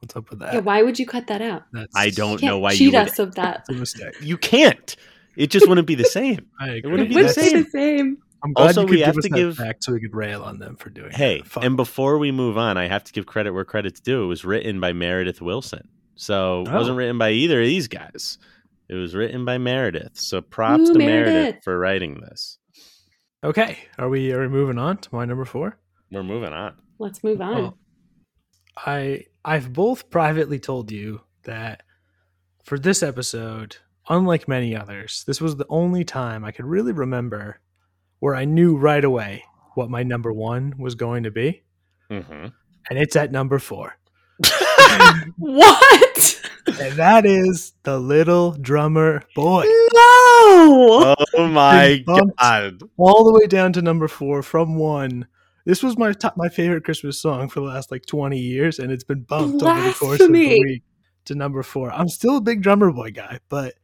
What's 0.01 0.15
up 0.15 0.29
with 0.29 0.39
that? 0.39 0.53
Yeah, 0.53 0.59
why 0.61 0.81
would 0.83 0.97
you 0.99 1.05
cut 1.05 1.27
that 1.27 1.41
out? 1.41 1.63
That's, 1.71 1.95
I 1.95 2.09
don't 2.09 2.41
know 2.41 2.57
why 2.59 2.71
cheat 2.71 2.81
you 2.81 2.91
would. 2.91 3.07
us 3.07 3.19
of 3.19 3.35
that. 3.35 3.59
It's 3.59 3.69
a 3.69 3.73
mistake. 3.73 4.15
You 4.21 4.37
can't. 4.37 4.95
It 5.37 5.47
just 5.51 5.67
wouldn't 5.69 5.87
be 5.87 5.95
the 5.95 6.05
same. 6.05 6.47
I 6.59 6.69
agree. 6.69 6.91
wouldn't 6.91 7.09
be 7.09 7.15
Would 7.15 7.25
the 7.29 7.41
be 7.41 7.49
same. 7.49 7.63
the 7.63 7.69
same. 7.69 8.17
I'm 8.43 8.53
glad 8.53 8.67
Also, 8.69 8.81
you 8.81 8.87
could 8.87 8.91
we 8.91 8.97
give 8.97 9.05
have 9.05 9.17
us 9.17 9.23
to 9.23 9.29
that 9.29 9.35
give- 9.35 9.57
fact 9.57 9.83
so 9.83 9.93
we 9.93 9.99
could 10.01 10.15
rail 10.15 10.41
on 10.43 10.57
them 10.57 10.75
for 10.75 10.89
doing. 10.89 11.11
Hey, 11.11 11.43
that. 11.53 11.63
And 11.63 11.77
before 11.77 12.17
we 12.17 12.31
move 12.31 12.57
on, 12.57 12.75
I 12.77 12.87
have 12.87 13.03
to 13.03 13.11
give 13.13 13.27
credit 13.27 13.51
where 13.53 13.63
credit's 13.63 13.99
due. 13.99 14.23
It 14.23 14.27
was 14.27 14.43
written 14.43 14.79
by 14.79 14.91
Meredith 14.93 15.39
Willson. 15.39 15.87
So 16.15 16.63
it 16.63 16.69
Oh. 16.69 16.75
wasn't 16.77 16.97
written 16.97 17.19
by 17.19 17.31
either 17.31 17.61
of 17.61 17.67
these 17.67 17.87
guys. 17.87 18.39
It 18.89 18.95
was 18.95 19.13
written 19.15 19.45
by 19.45 19.59
Meredith. 19.59 20.17
So 20.19 20.41
props 20.41 20.89
Ooh, 20.89 20.93
to 20.93 20.99
Meredith. 20.99 21.33
Meredith. 21.33 21.63
for 21.63 21.77
writing 21.77 22.19
this. 22.21 22.57
okay, 23.43 23.77
are 23.97 24.09
we 24.09 24.31
are 24.33 24.41
we 24.41 24.47
moving 24.49 24.77
on 24.79 24.97
to 24.97 25.09
my 25.15 25.25
number 25.25 25.45
four? 25.45 25.77
We're 26.11 26.23
moving 26.23 26.51
on. 26.51 26.73
Let's 26.99 27.23
move 27.23 27.41
on. 27.41 27.55
Well, 27.55 27.77
I 28.77 29.25
I've 29.43 29.73
both 29.73 30.09
privately 30.09 30.59
told 30.59 30.91
you 30.91 31.21
that 31.43 31.83
for 32.63 32.77
this 32.77 33.01
episode, 33.03 33.77
unlike 34.09 34.47
many 34.47 34.75
others, 34.75 35.23
this 35.25 35.41
was 35.41 35.55
the 35.57 35.65
only 35.69 36.03
time 36.03 36.45
I 36.45 36.51
could 36.51 36.65
really 36.65 36.91
remember 36.91 37.59
where 38.19 38.35
I 38.35 38.45
knew 38.45 38.75
right 38.77 39.03
away 39.03 39.43
what 39.75 39.89
my 39.89 40.03
number 40.03 40.31
one 40.31 40.75
was 40.77 40.95
going 40.95 41.23
to 41.23 41.31
be, 41.31 41.63
hmm 42.09 42.47
and 42.89 42.97
it's 42.99 43.15
at 43.15 43.31
number 43.31 43.59
four, 43.59 43.95
what? 45.37 46.41
and 46.67 46.93
that 46.93 47.25
is 47.25 47.73
the 47.83 47.99
Little 47.99 48.51
Drummer 48.53 49.23
Boy. 49.35 49.63
No. 49.93 51.15
Oh 51.33 51.47
my 51.47 52.03
god. 52.05 52.81
all 52.97 53.23
the 53.23 53.39
way 53.39 53.47
down 53.47 53.73
to 53.73 53.81
number 53.81 54.07
four 54.07 54.41
from 54.43 54.75
one. 54.75 55.27
This 55.65 55.83
was 55.83 55.97
my 55.97 56.13
top, 56.13 56.35
my 56.37 56.49
favorite 56.49 56.83
Christmas 56.83 57.21
song 57.21 57.49
for 57.49 57.59
the 57.59 57.67
last 57.67 57.91
like 57.91 58.05
twenty 58.05 58.39
years, 58.39 58.79
and 58.79 58.91
it's 58.91 59.03
been 59.03 59.21
bumped 59.23 59.61
over 59.63 59.81
the 59.81 59.93
course 59.93 60.19
of 60.21 60.31
the 60.31 60.59
week 60.59 60.83
to 61.25 61.35
number 61.35 61.61
four. 61.63 61.91
I'm 61.91 62.09
still 62.09 62.37
a 62.37 62.41
big 62.41 62.61
drummer 62.63 62.91
boy 62.91 63.11
guy, 63.11 63.39
but 63.49 63.75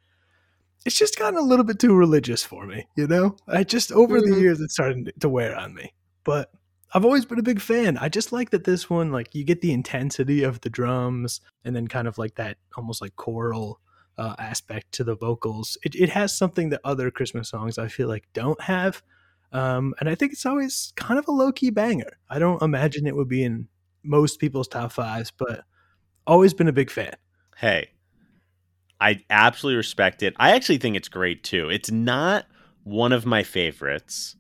it's 0.86 0.98
just 0.98 1.20
gotten 1.20 1.38
a 1.38 1.44
little 1.44 1.66
bit 1.66 1.80
too 1.80 1.94
religious 1.96 2.44
for 2.44 2.66
me. 2.66 2.88
You 2.96 3.08
know, 3.08 3.36
I 3.48 3.64
just 3.64 3.92
over 3.92 4.22
the 4.22 4.28
Mhm. 4.28 4.40
years 4.42 4.62
it's 4.62 4.74
starting 4.74 5.08
to 5.20 5.30
wear 5.30 5.56
on 5.56 5.74
me. 5.74 5.94
But 6.24 6.52
I've 6.94 7.06
always 7.06 7.26
been 7.26 7.40
a 7.40 7.44
big 7.44 7.60
fan. 7.60 7.98
I 7.98 8.10
just 8.10 8.32
like 8.32 8.50
that 8.52 8.64
this 8.64 8.90
one, 8.90 9.12
like 9.12 9.36
you 9.36 9.44
get 9.44 9.62
the 9.62 9.74
intensity 9.74 10.44
of 10.44 10.62
the 10.62 10.70
drums, 10.70 11.42
and 11.66 11.76
then 11.76 11.88
kind 11.88 12.08
of 12.08 12.18
like 12.18 12.36
that 12.36 12.58
almost 12.76 13.02
like 13.02 13.16
choral 13.18 13.80
uh, 14.18 14.36
aspect 14.40 14.92
to 14.94 15.04
the 15.04 15.16
vocals. 15.16 15.78
It, 15.84 15.94
it 15.94 16.10
has 16.10 16.36
something 16.36 16.70
that 16.70 16.82
other 16.84 17.12
Christmas 17.12 17.50
songs 17.50 17.78
I 17.78 17.88
feel 17.88 18.08
like 18.08 18.24
don't 18.34 18.60
have. 18.62 19.04
Um, 19.52 19.94
and 20.00 20.10
I 20.10 20.16
think 20.16 20.34
it's 20.34 20.46
always 20.46 20.94
kind 20.96 21.20
of 21.20 21.28
a 21.28 21.32
low 21.32 21.52
key 21.52 21.70
banger. 21.70 22.18
I 22.30 22.40
don't 22.40 22.62
imagine 22.62 23.08
it 23.08 23.16
would 23.16 23.30
be 23.30 23.44
in 23.44 23.68
most 24.04 24.40
people's 24.40 24.68
top 24.68 24.92
fives, 24.92 25.32
but 25.32 25.64
always 26.26 26.54
been 26.54 26.68
a 26.68 26.74
big 26.74 26.92
fan. 26.92 27.16
Hey, 27.56 27.90
I 29.00 29.24
absolutely 29.30 29.78
respect 29.78 30.24
it. 30.24 30.34
I 30.38 30.52
actually 30.52 30.78
think 30.78 30.96
it's 30.96 31.10
great 31.10 31.44
too. 31.44 31.70
It's 31.70 31.92
not 31.92 32.46
one 32.84 33.12
of 33.12 33.26
my 33.26 33.44
favorites, 33.44 34.36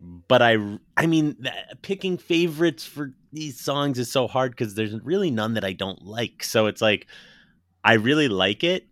but 0.00 0.42
I 0.42 0.56
I 0.96 1.06
mean 1.06 1.36
picking 1.82 2.18
favorites 2.18 2.84
for 2.84 3.12
these 3.32 3.60
songs 3.60 3.98
is 3.98 4.10
so 4.10 4.26
hard 4.26 4.56
cuz 4.56 4.74
there's 4.74 4.98
really 5.00 5.30
none 5.30 5.54
that 5.54 5.64
I 5.64 5.72
don't 5.72 6.02
like. 6.02 6.42
So 6.42 6.66
it's 6.66 6.82
like 6.82 7.06
I 7.84 7.94
really 7.94 8.28
like 8.28 8.64
it. 8.64 8.86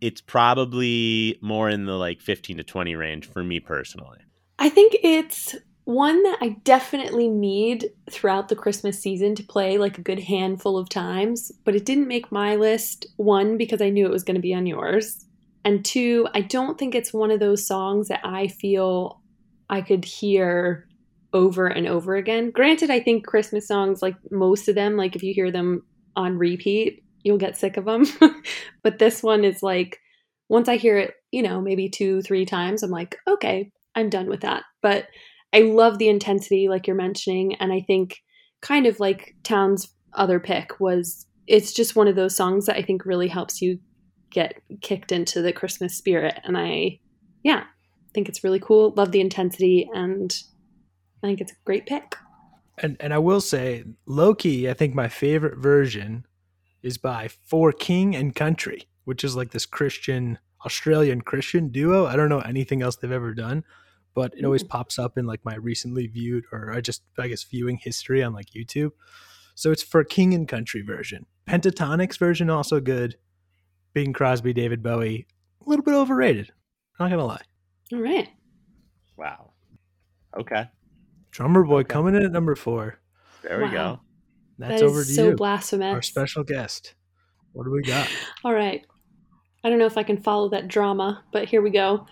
It's 0.00 0.20
probably 0.20 1.38
more 1.40 1.68
in 1.68 1.86
the 1.86 1.96
like 1.96 2.20
15 2.20 2.56
to 2.56 2.64
20 2.64 2.96
range 2.96 3.26
for 3.26 3.44
me 3.44 3.60
personally. 3.60 4.18
I 4.58 4.68
think 4.68 4.96
it's 5.02 5.56
one 5.84 6.22
that 6.22 6.38
I 6.40 6.50
definitely 6.64 7.28
need 7.28 7.90
throughout 8.10 8.48
the 8.48 8.56
Christmas 8.56 9.00
season 9.00 9.34
to 9.34 9.42
play 9.42 9.78
like 9.78 9.98
a 9.98 10.02
good 10.02 10.20
handful 10.20 10.78
of 10.78 10.88
times, 10.88 11.50
but 11.64 11.74
it 11.74 11.84
didn't 11.84 12.08
make 12.08 12.30
my 12.30 12.56
list. 12.56 13.06
One, 13.16 13.56
because 13.56 13.82
I 13.82 13.90
knew 13.90 14.06
it 14.06 14.12
was 14.12 14.24
going 14.24 14.36
to 14.36 14.40
be 14.40 14.54
on 14.54 14.66
yours. 14.66 15.24
And 15.64 15.84
two, 15.84 16.28
I 16.34 16.40
don't 16.40 16.78
think 16.78 16.94
it's 16.94 17.12
one 17.12 17.30
of 17.30 17.40
those 17.40 17.66
songs 17.66 18.08
that 18.08 18.20
I 18.24 18.48
feel 18.48 19.20
I 19.68 19.80
could 19.80 20.04
hear 20.04 20.86
over 21.32 21.66
and 21.66 21.86
over 21.86 22.16
again. 22.16 22.50
Granted, 22.50 22.90
I 22.90 23.00
think 23.00 23.26
Christmas 23.26 23.66
songs, 23.66 24.02
like 24.02 24.16
most 24.30 24.68
of 24.68 24.74
them, 24.74 24.96
like 24.96 25.16
if 25.16 25.22
you 25.22 25.32
hear 25.34 25.50
them 25.50 25.82
on 26.14 26.36
repeat, 26.36 27.02
you'll 27.22 27.38
get 27.38 27.56
sick 27.56 27.76
of 27.76 27.84
them. 27.84 28.04
but 28.82 28.98
this 28.98 29.22
one 29.22 29.44
is 29.44 29.62
like, 29.62 29.98
once 30.48 30.68
I 30.68 30.76
hear 30.76 30.98
it, 30.98 31.14
you 31.30 31.42
know, 31.42 31.60
maybe 31.60 31.88
two, 31.88 32.20
three 32.22 32.44
times, 32.44 32.82
I'm 32.82 32.90
like, 32.90 33.16
okay, 33.26 33.70
I'm 33.94 34.10
done 34.10 34.28
with 34.28 34.40
that. 34.40 34.64
But 34.80 35.08
I 35.52 35.60
love 35.60 35.98
the 35.98 36.08
intensity, 36.08 36.68
like 36.68 36.86
you're 36.86 36.96
mentioning. 36.96 37.54
And 37.56 37.72
I 37.72 37.80
think 37.80 38.22
kind 38.60 38.86
of 38.86 39.00
like 39.00 39.34
Town's 39.42 39.88
other 40.14 40.40
pick 40.40 40.80
was 40.80 41.26
it's 41.46 41.72
just 41.72 41.96
one 41.96 42.08
of 42.08 42.16
those 42.16 42.36
songs 42.36 42.66
that 42.66 42.76
I 42.76 42.82
think 42.82 43.04
really 43.04 43.28
helps 43.28 43.60
you 43.60 43.78
get 44.30 44.60
kicked 44.80 45.12
into 45.12 45.42
the 45.42 45.52
Christmas 45.52 45.94
spirit. 45.94 46.38
And 46.44 46.56
I, 46.56 47.00
yeah, 47.42 47.64
think 48.14 48.28
it's 48.28 48.44
really 48.44 48.60
cool. 48.60 48.92
Love 48.96 49.12
the 49.12 49.20
intensity. 49.20 49.88
And 49.94 50.34
I 51.22 51.26
think 51.26 51.40
it's 51.40 51.52
a 51.52 51.56
great 51.64 51.86
pick. 51.86 52.16
And 52.78 52.96
and 53.00 53.12
I 53.12 53.18
will 53.18 53.40
say, 53.40 53.84
Loki, 54.06 54.68
I 54.68 54.74
think 54.74 54.94
my 54.94 55.08
favorite 55.08 55.58
version 55.58 56.26
is 56.82 56.98
by 56.98 57.28
For 57.28 57.70
King 57.70 58.16
and 58.16 58.34
Country, 58.34 58.88
which 59.04 59.24
is 59.24 59.36
like 59.36 59.50
this 59.50 59.66
Christian 59.66 60.38
Australian 60.64 61.20
Christian 61.20 61.68
duo. 61.68 62.06
I 62.06 62.16
don't 62.16 62.28
know 62.28 62.40
anything 62.40 62.82
else 62.82 62.96
they've 62.96 63.12
ever 63.12 63.34
done, 63.34 63.64
but 64.14 64.32
it 64.36 64.44
always 64.44 64.62
mm-hmm. 64.62 64.70
pops 64.70 64.98
up 64.98 65.16
in 65.18 65.26
like 65.26 65.44
my 65.44 65.54
recently 65.56 66.06
viewed 66.06 66.44
or 66.52 66.72
I 66.72 66.80
just 66.80 67.02
I 67.18 67.28
guess 67.28 67.42
viewing 67.44 67.78
history 67.78 68.22
on 68.22 68.32
like 68.32 68.50
YouTube. 68.50 68.92
So 69.54 69.70
it's 69.70 69.82
for 69.82 70.02
King 70.04 70.34
and 70.34 70.48
Country 70.48 70.82
version. 70.82 71.26
Pentatonix 71.46 72.18
version 72.18 72.50
also 72.50 72.80
good. 72.80 73.16
Bing 73.92 74.12
Crosby, 74.12 74.52
David 74.52 74.82
Bowie, 74.82 75.26
a 75.64 75.68
little 75.68 75.84
bit 75.84 75.94
overrated. 75.94 76.50
Not 76.98 77.10
gonna 77.10 77.26
lie. 77.26 77.42
All 77.92 78.00
right. 78.00 78.28
Wow. 79.16 79.52
Okay. 80.38 80.68
Drummer 81.30 81.64
Boy 81.64 81.80
Okay. 81.80 81.88
coming 81.88 82.14
in 82.14 82.24
at 82.24 82.32
number 82.32 82.54
four. 82.54 82.98
There 83.42 83.58
we 83.58 83.64
Wow. 83.64 83.70
go. 83.70 84.00
That's 84.58 84.80
That 84.80 84.86
is 84.86 84.90
over 84.90 85.04
to 85.04 85.10
so 85.10 85.28
you, 85.30 85.36
blasphemous. 85.36 85.94
our 85.94 86.02
special 86.02 86.44
guest. 86.44 86.94
What 87.52 87.64
do 87.64 87.70
we 87.70 87.82
got? 87.82 88.08
All 88.44 88.54
right. 88.54 88.84
I 89.64 89.70
don't 89.70 89.78
know 89.78 89.86
if 89.86 89.98
I 89.98 90.02
can 90.02 90.16
follow 90.16 90.48
that 90.50 90.68
drama, 90.68 91.22
but 91.32 91.48
here 91.48 91.62
we 91.62 91.70
go. 91.70 92.06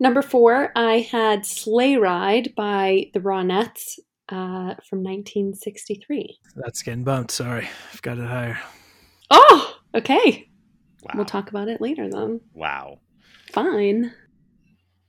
Number 0.00 0.22
four, 0.22 0.70
I 0.76 1.00
had 1.00 1.44
Sleigh 1.44 1.96
Ride 1.96 2.54
by 2.56 3.10
the 3.14 3.20
Ronettes 3.20 3.98
uh, 4.28 4.74
from 4.88 5.02
1963. 5.02 6.38
That's 6.56 6.82
getting 6.82 7.04
bumped. 7.04 7.32
Sorry, 7.32 7.68
I've 7.92 8.02
got 8.02 8.18
it 8.18 8.26
higher. 8.26 8.58
Oh, 9.30 9.76
okay. 9.94 10.48
Wow. 11.02 11.12
We'll 11.16 11.24
talk 11.24 11.50
about 11.50 11.68
it 11.68 11.80
later 11.80 12.08
then. 12.08 12.40
Wow. 12.54 13.00
Fine. 13.52 14.12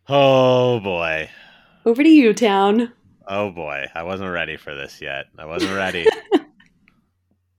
Oh 0.08 0.80
boy. 0.80 1.30
Over 1.86 2.04
to 2.04 2.10
you, 2.10 2.34
Town. 2.34 2.92
Oh 3.28 3.52
boy. 3.52 3.86
I 3.94 4.04
wasn't 4.04 4.32
ready 4.32 4.58
for 4.58 4.76
this 4.76 5.02
yet. 5.02 5.26
I 5.38 5.46
wasn't 5.46 5.76
ready. 5.76 6.08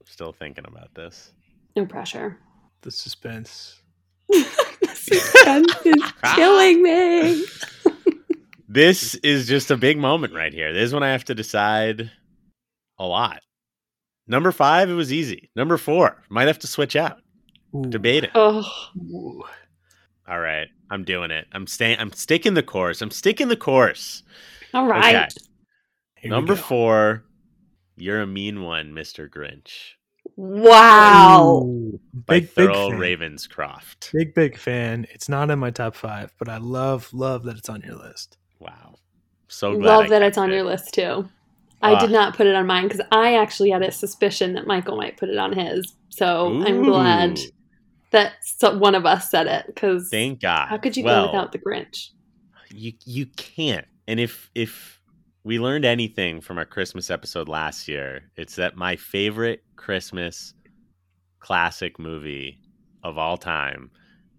Still 0.05 0.33
thinking 0.33 0.65
about 0.67 0.93
this. 0.95 1.31
No 1.75 1.85
pressure. 1.85 2.37
The 2.81 2.91
suspense. 2.91 3.81
the 5.11 5.19
suspense 5.19 5.73
is 5.85 6.13
killing 6.35 6.83
me. 6.83 7.45
This 8.73 9.15
is 9.15 9.49
just 9.49 9.69
a 9.69 9.75
big 9.75 9.97
moment 9.97 10.33
right 10.33 10.53
here. 10.53 10.71
This 10.71 10.83
is 10.83 10.93
when 10.93 11.03
I 11.03 11.11
have 11.11 11.25
to 11.25 11.35
decide 11.35 12.09
a 12.97 13.05
lot. 13.05 13.41
Number 14.27 14.53
five, 14.53 14.89
it 14.89 14.93
was 14.93 15.11
easy. 15.11 15.49
Number 15.57 15.77
four, 15.77 16.23
might 16.29 16.47
have 16.47 16.59
to 16.59 16.67
switch 16.67 16.95
out. 16.95 17.17
Ooh. 17.75 17.83
Debate 17.89 18.23
it. 18.23 18.29
Oh, 18.33 18.65
Ooh. 18.97 19.43
All 20.25 20.39
right, 20.39 20.69
I'm 20.89 21.03
doing 21.03 21.31
it. 21.31 21.47
I'm 21.51 21.67
staying. 21.67 21.99
I'm 21.99 22.13
sticking 22.13 22.53
the 22.53 22.63
course. 22.63 23.01
I'm 23.01 23.11
sticking 23.11 23.49
the 23.49 23.57
course. 23.57 24.23
all 24.73 24.87
right. 24.87 25.33
Okay. 26.17 26.29
Number 26.29 26.55
four, 26.55 27.25
you're 27.97 28.21
a 28.21 28.27
mean 28.27 28.61
one, 28.61 28.93
Mister 28.93 29.27
Grinch, 29.27 29.95
Wow. 30.35 31.63
Ooh. 31.65 31.99
by 32.13 32.39
Big, 32.41 32.55
big 32.55 32.69
Thurl 32.69 32.89
fan. 32.91 32.99
Ravenscroft. 32.99 34.11
Big, 34.13 34.33
big 34.33 34.57
fan. 34.57 35.05
It's 35.11 35.29
not 35.29 35.49
in 35.49 35.59
my 35.59 35.71
top 35.71 35.95
five, 35.95 36.33
but 36.37 36.49
I 36.49 36.57
love, 36.57 37.13
love 37.13 37.43
that 37.43 37.57
it's 37.57 37.69
on 37.69 37.81
your 37.81 37.95
list. 37.95 38.37
Wow, 38.59 38.95
so 39.47 39.75
glad 39.77 39.85
Love 39.87 40.05
I 40.05 40.09
that 40.09 40.21
it's 40.21 40.37
on 40.37 40.51
it. 40.51 40.55
your 40.55 40.63
list 40.63 40.93
too. 40.93 41.27
I 41.81 41.93
Ah. 41.93 41.99
did 41.99 42.11
not 42.11 42.35
put 42.35 42.45
it 42.45 42.55
on 42.55 42.67
mine 42.67 42.83
because 42.87 43.01
I 43.11 43.35
actually 43.37 43.71
had 43.71 43.81
a 43.81 43.91
suspicion 43.91 44.53
that 44.53 44.67
Michael 44.67 44.97
might 44.97 45.17
put 45.17 45.29
it 45.29 45.37
on 45.37 45.51
his. 45.53 45.95
So 46.09 46.61
I'm 46.63 46.83
glad 46.83 47.39
that 48.11 48.33
one 48.77 48.93
of 48.93 49.05
us 49.05 49.31
said 49.31 49.47
it 49.47 49.65
because 49.67 50.09
Thank 50.11 50.41
God. 50.41 50.67
how 50.67 50.77
could 50.77 50.95
you 50.95 51.03
well, 51.03 51.25
go 51.25 51.31
without 51.31 51.51
the 51.51 51.59
Grinch? 51.59 52.09
you 52.69 52.93
you 53.05 53.25
can't. 53.35 53.87
And 54.07 54.19
if 54.19 54.51
if 54.53 55.00
we 55.43 55.59
learned 55.59 55.85
anything 55.85 56.39
from 56.39 56.57
our 56.57 56.65
Christmas 56.65 57.09
episode 57.09 57.49
last 57.49 57.87
year, 57.87 58.29
it's 58.35 58.55
that 58.55 58.75
my 58.75 58.95
favorite 58.95 59.63
Christmas 59.75 60.53
classic 61.39 61.97
movie 61.97 62.59
of 63.03 63.17
all 63.17 63.37
time 63.37 63.89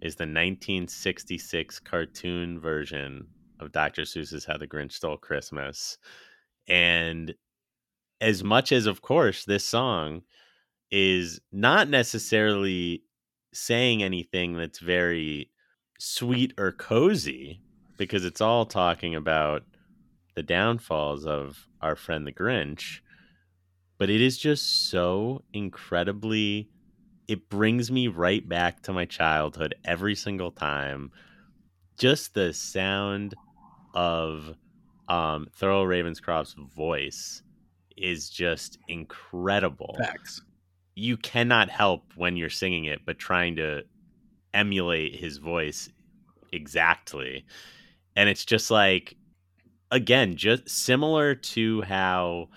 is 0.01 0.15
the 0.15 0.23
1966 0.23 1.81
cartoon 1.81 2.61
version 2.61 3.27
of 3.59 3.73
Dr. 3.73 4.03
Seuss's 4.03 4.45
How 4.45 4.57
the 4.57 4.67
Grinch 4.67 4.93
Stole 4.93 5.17
Christmas. 5.17 5.99
And 6.69 7.35
as 8.21 8.45
much 8.45 8.71
as 8.71 8.87
of 8.87 9.03
course 9.03 9.45
this 9.45 9.65
song 9.65 10.23
is 10.93 11.41
not 11.51 11.89
necessarily 11.89 13.03
saying 13.53 14.03
anything 14.03 14.57
that's 14.57 14.79
very 14.79 15.51
sweet 15.99 16.53
or 16.59 16.71
cozy 16.71 17.61
because 17.97 18.25
it's 18.25 18.41
all 18.41 18.65
talking 18.65 19.17
about 19.17 19.65
the 20.35 20.43
downfalls 20.43 21.27
of 21.27 21.67
our 21.81 21.97
friend 21.97 22.27
the 22.27 22.33
Grinch. 22.33 23.01
But 23.99 24.11
it 24.11 24.21
is 24.21 24.39
just 24.39 24.91
so 24.91 25.43
incredibly, 25.53 26.69
it 27.29 27.49
brings 27.49 27.91
me 27.91 28.09
right 28.09 28.47
back 28.49 28.83
to 28.83 28.93
my 28.93 29.05
childhood 29.05 29.75
every 29.85 30.15
single 30.15 30.51
time. 30.51 31.13
Just 31.99 32.35
the 32.35 32.53
sound 32.53 33.35
of 33.95 34.55
um, 35.09 35.49
Thurl 35.61 35.87
Ravenscroft's 35.87 36.55
voice 36.75 37.43
is 37.97 38.31
just 38.31 38.79
incredible 38.89 39.97
Facts. 39.99 40.43
you 40.95 41.17
cannot 41.17 41.69
help 41.69 42.05
when 42.17 42.37
you're 42.37 42.49
singing 42.49 42.87
it 42.87 43.01
but 43.05 43.19
trying 43.19 43.57
to 43.57 43.83
emulate 44.55 45.15
his 45.15 45.37
voice 45.37 45.91
exactly 46.53 47.45
and 48.17 48.29
it's 48.29 48.45
just 48.47 48.71
like 48.71 49.15
again 49.93 50.37
just 50.37 50.69
similar 50.69 51.35
to 51.35 51.83
how 51.83 52.49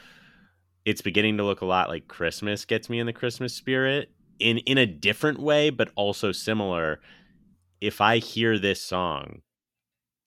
it's 0.85 1.01
beginning 1.01 1.37
to 1.37 1.43
look 1.43 1.61
a 1.61 1.65
lot 1.65 1.89
like 1.89 2.07
christmas 2.07 2.65
gets 2.65 2.89
me 2.89 2.99
in 2.99 3.05
the 3.05 3.13
christmas 3.13 3.53
spirit 3.53 4.09
in 4.39 4.57
in 4.59 4.79
a 4.79 4.85
different 4.87 5.39
way 5.39 5.69
but 5.69 5.91
also 5.95 6.31
similar 6.31 6.99
if 7.81 8.01
i 8.01 8.17
hear 8.17 8.57
this 8.57 8.81
song 8.81 9.41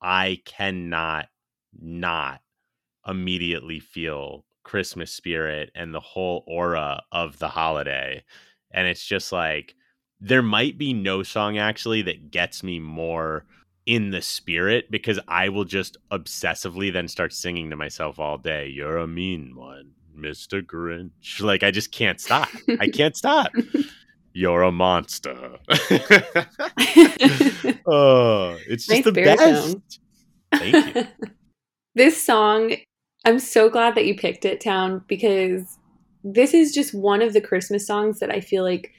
i 0.00 0.40
cannot 0.44 1.26
not 1.80 2.40
immediately 3.06 3.80
feel 3.80 4.44
Christmas 4.68 5.10
spirit 5.10 5.70
and 5.74 5.94
the 5.94 6.00
whole 6.00 6.44
aura 6.46 7.02
of 7.10 7.38
the 7.38 7.48
holiday. 7.48 8.22
And 8.70 8.86
it's 8.86 9.04
just 9.04 9.32
like 9.32 9.74
there 10.20 10.42
might 10.42 10.76
be 10.76 10.92
no 10.92 11.22
song 11.22 11.56
actually 11.56 12.02
that 12.02 12.30
gets 12.30 12.62
me 12.62 12.78
more 12.78 13.46
in 13.88 14.10
the 14.10 14.20
spirit 14.20 14.90
because 14.90 15.18
I 15.26 15.48
will 15.48 15.64
just 15.64 15.96
obsessively 16.12 16.92
then 16.92 17.08
start 17.08 17.32
singing 17.32 17.70
to 17.70 17.76
myself 17.76 18.18
all 18.18 18.36
day, 18.36 18.68
You're 18.68 18.98
a 18.98 19.06
mean 19.06 19.56
one, 19.56 19.92
Mr. 20.14 20.62
Grinch. 20.62 21.40
Like 21.40 21.62
I 21.62 21.70
just 21.70 21.90
can't 21.90 22.20
stop. 22.20 22.50
I 22.78 22.88
can't 22.92 23.16
stop. 23.16 23.50
You're 24.34 24.60
a 24.62 24.70
monster. 24.70 25.56
oh, 27.86 28.58
it's 28.68 28.86
just 28.86 28.90
Nice 28.90 29.04
the 29.04 29.12
baritone. 29.12 29.72
best. 29.72 30.00
Thank 30.52 30.94
you. 30.94 31.06
this 31.94 32.22
song, 32.22 32.76
I'm 33.24 33.38
so 33.38 33.70
glad 33.70 33.94
that 33.94 34.04
you 34.04 34.14
picked 34.14 34.44
it, 34.44 34.60
Town, 34.60 35.02
because 35.08 35.78
this 36.22 36.52
is 36.52 36.72
just 36.72 36.92
one 36.92 37.22
of 37.22 37.32
the 37.32 37.40
Christmas 37.40 37.86
songs 37.86 38.20
that 38.20 38.30
I 38.30 38.40
feel 38.40 38.64
like 38.64 38.92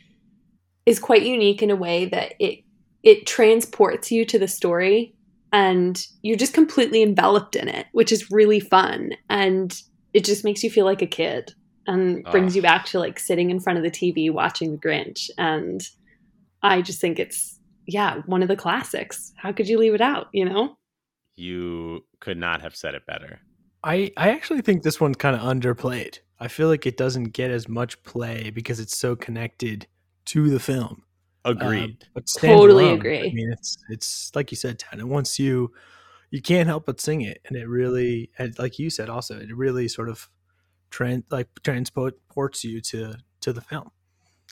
is 0.88 0.97
quite 0.97 1.21
unique 1.21 1.62
in 1.62 1.69
a 1.69 1.75
way 1.75 2.06
that 2.06 2.34
it 2.39 2.63
it 3.03 3.25
transports 3.25 4.12
you 4.12 4.25
to 4.25 4.38
the 4.39 4.47
story 4.47 5.13
and 5.51 6.05
you're 6.21 6.38
just 6.38 6.53
completely 6.53 7.01
enveloped 7.01 7.55
in 7.55 7.67
it, 7.67 7.88
which 7.91 8.12
is 8.12 8.29
really 8.31 8.59
fun 8.59 9.12
and 9.29 9.81
it 10.13 10.23
just 10.25 10.43
makes 10.43 10.63
you 10.63 10.69
feel 10.69 10.85
like 10.85 11.01
a 11.01 11.07
kid 11.07 11.53
and 11.88 12.23
brings 12.25 12.53
Ah. 12.53 12.57
you 12.57 12.62
back 12.62 12.85
to 12.85 12.99
like 12.99 13.19
sitting 13.19 13.49
in 13.49 13.59
front 13.59 13.77
of 13.77 13.83
the 13.83 13.91
TV 13.91 14.31
watching 14.31 14.71
The 14.71 14.77
Grinch 14.77 15.29
and 15.38 15.81
I 16.62 16.81
just 16.81 16.99
think 17.01 17.19
it's 17.19 17.57
yeah, 17.88 18.21
one 18.27 18.43
of 18.43 18.47
the 18.47 18.55
classics. 18.55 19.33
How 19.35 19.51
could 19.51 19.67
you 19.67 19.79
leave 19.79 19.95
it 19.95 20.01
out, 20.01 20.27
you 20.31 20.45
know? 20.45 20.77
You 21.35 22.05
could 22.19 22.38
not 22.38 22.62
have 22.62 22.75
said 22.75 22.93
it 22.93 23.05
better. 23.07 23.39
I, 23.83 24.12
I 24.15 24.29
actually 24.29 24.62
think 24.62 24.83
this 24.83 24.99
one's 24.99 25.15
kind 25.17 25.35
of 25.35 25.41
underplayed. 25.41 26.19
I 26.39 26.49
feel 26.49 26.67
like 26.67 26.85
it 26.85 26.97
doesn't 26.97 27.33
get 27.33 27.49
as 27.49 27.67
much 27.67 28.03
play 28.03 28.51
because 28.51 28.79
it's 28.79 28.95
so 28.95 29.15
connected 29.15 29.88
to 30.25 30.49
the 30.51 30.59
film. 30.59 31.01
Agreed. 31.49 31.89
Um, 31.91 31.97
but 32.13 32.27
Totally 32.39 32.85
alone. 32.85 32.97
agree. 32.99 33.19
I 33.29 33.31
mean, 33.33 33.51
it's 33.51 33.77
it's 33.89 34.31
like 34.35 34.51
you 34.51 34.57
said, 34.57 34.79
Tan. 34.79 34.99
And 34.99 35.09
once 35.09 35.39
you 35.39 35.71
you 36.31 36.41
can't 36.41 36.67
help 36.67 36.85
but 36.85 37.01
sing 37.01 37.21
it, 37.21 37.39
and 37.45 37.57
it 37.57 37.67
really, 37.67 38.29
and 38.38 38.57
like 38.59 38.77
you 38.79 38.89
said, 38.89 39.09
also 39.09 39.39
it 39.39 39.55
really 39.55 39.88
sort 39.88 40.09
of 40.09 40.29
trans 40.91 41.23
like 41.31 41.47
transports 41.63 42.63
you 42.63 42.81
to 42.81 43.15
to 43.41 43.53
the 43.53 43.62
film. 43.62 43.89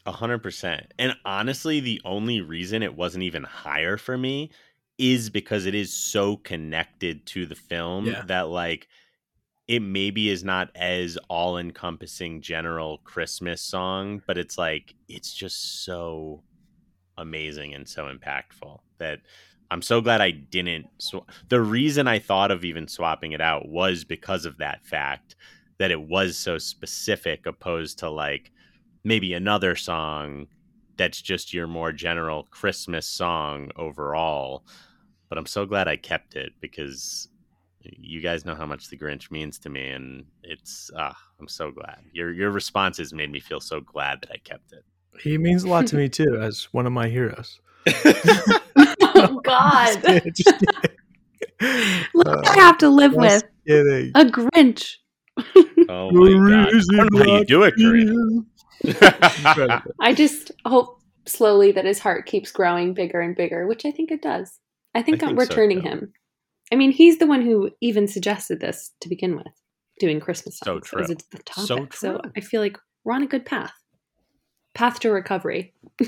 A 0.06 0.12
hundred 0.12 0.40
percent. 0.44 0.94
And 0.98 1.16
honestly, 1.26 1.80
the 1.80 2.02
only 2.06 2.42
reason 2.42 2.82
it 2.82 2.96
wasn't 2.96 3.24
even 3.24 3.44
higher 3.44 3.98
for 3.98 4.18
me 4.18 4.52
is 4.98 5.30
because 5.30 5.66
it 5.66 5.76
is 5.76 5.94
so 5.94 6.38
connected 6.38 7.26
to 7.28 7.46
the 7.46 7.56
film 7.56 8.06
Yeah. 8.08 8.24
that 8.28 8.48
like 8.50 8.88
it 9.68 9.82
maybe 9.82 10.30
is 10.30 10.44
not 10.46 10.70
as 10.76 11.18
all 11.30 11.58
encompassing 11.58 12.42
general 12.42 13.00
Christmas 13.00 13.62
song, 13.62 14.22
but 14.26 14.38
it's 14.38 14.58
like 14.58 14.96
it's 15.10 15.34
just 15.34 15.84
so 15.84 16.42
amazing 17.18 17.74
and 17.74 17.88
so 17.88 18.06
impactful 18.06 18.80
that 19.00 19.20
I'm 19.70 19.82
so 19.82 20.02
glad 20.02 20.22
I 20.22 20.32
didn't. 20.32 20.88
Sw- 21.00 21.28
the 21.50 21.62
reason 21.62 22.08
I 22.08 22.20
thought 22.20 22.52
of 22.52 22.64
even 22.64 22.88
swapping 22.88 23.34
it 23.34 23.42
out 23.42 23.68
was 23.68 24.04
because 24.04 24.46
of 24.46 24.58
that 24.58 24.86
fact 24.86 25.36
that 25.78 25.92
it 25.92 26.02
was 26.02 26.38
so 26.38 26.58
specific, 26.58 27.46
opposed 27.46 28.00
to 28.00 28.10
like 28.10 28.52
maybe 29.04 29.34
another 29.34 29.76
song 29.76 30.48
that's 30.98 31.22
just 31.22 31.54
your 31.54 31.68
more 31.68 31.92
general 31.92 32.44
Christmas 32.50 33.08
song 33.08 33.72
overall. 33.76 34.66
But 35.30 35.38
I'm 35.38 35.46
so 35.46 35.66
glad 35.66 35.88
I 35.88 35.98
kept 35.98 36.36
it 36.36 36.54
because 36.62 37.30
you 37.82 38.22
guys 38.22 38.46
know 38.46 38.56
how 38.56 38.66
much 38.66 38.90
the 38.90 38.98
Grinch 38.98 39.30
means 39.32 39.60
to 39.60 39.70
me, 39.70 39.90
and 39.90 40.26
it's 40.44 40.90
ah, 40.96 41.18
I'm 41.40 41.48
so 41.48 41.72
glad. 41.72 42.02
Your 42.14 42.32
your 42.34 42.52
responses 42.52 43.14
made 43.14 43.32
me 43.32 43.40
feel 43.40 43.60
so 43.60 43.82
glad 43.82 44.22
that 44.22 44.32
I 44.32 44.38
kept 44.38 44.72
it. 44.74 44.84
He 45.22 45.38
means 45.38 45.64
a 45.64 45.70
lot 45.70 45.88
to 45.88 45.96
me 45.96 46.10
too, 46.20 46.38
as 46.40 46.66
one 46.74 46.86
of 46.86 46.94
my 46.94 47.08
heroes. 47.08 47.60
oh 47.88 49.42
God. 49.44 50.02
Just 50.34 50.60
kidding. 50.60 50.98
Look, 52.14 52.28
Uh, 52.28 52.42
I 52.46 52.56
have 52.60 52.78
to 52.80 52.90
live 52.90 53.14
with 53.16 53.44
kidding. 53.68 54.12
a 54.16 54.26
Grinch 54.26 54.96
Oh 55.90 56.12
my 56.12 56.50
god! 56.50 56.70
I 56.70 56.72
don't 56.96 57.14
know 57.14 57.24
how 57.24 57.38
you 57.40 57.46
do 57.46 57.64
it, 57.64 57.76
Karina. 57.76 58.44
I 60.00 60.14
just 60.14 60.52
hope 60.66 61.00
slowly 61.26 61.72
that 61.74 61.86
his 61.86 62.00
heart 62.00 62.26
keeps 62.26 62.52
growing 62.52 62.94
bigger 62.94 63.20
and 63.22 63.36
bigger, 63.36 63.68
which 63.68 63.86
I 63.86 63.92
think 63.92 64.12
it 64.12 64.22
does. 64.22 64.60
I 64.96 65.02
think, 65.04 65.22
I 65.22 65.28
think 65.28 65.38
we're 65.38 65.46
so, 65.46 65.54
turning 65.56 65.82
too. 65.82 65.88
him. 65.90 66.14
I 66.72 66.76
mean, 66.76 66.92
he's 66.92 67.20
the 67.20 67.28
one 67.28 67.42
who 67.44 67.70
even 67.82 68.08
suggested 68.08 68.60
this 68.60 68.92
to 69.02 69.10
begin 69.10 69.36
with, 69.36 69.48
doing 70.00 70.20
Christmas 70.20 70.58
So 70.58 70.80
songs 70.80 70.86
as 70.86 70.90
true. 70.90 71.06
it's 71.16 71.26
the 71.32 71.38
topic. 71.44 71.94
So 71.94 72.14
So. 72.16 72.22
I 72.36 72.40
feel 72.42 72.62
like 72.62 72.78
we're 73.04 73.14
on 73.14 73.24
a 73.24 73.28
good 73.28 73.46
path. 73.46 73.74
Path 74.78 75.00
to 75.02 75.10
recovery. 75.12 75.74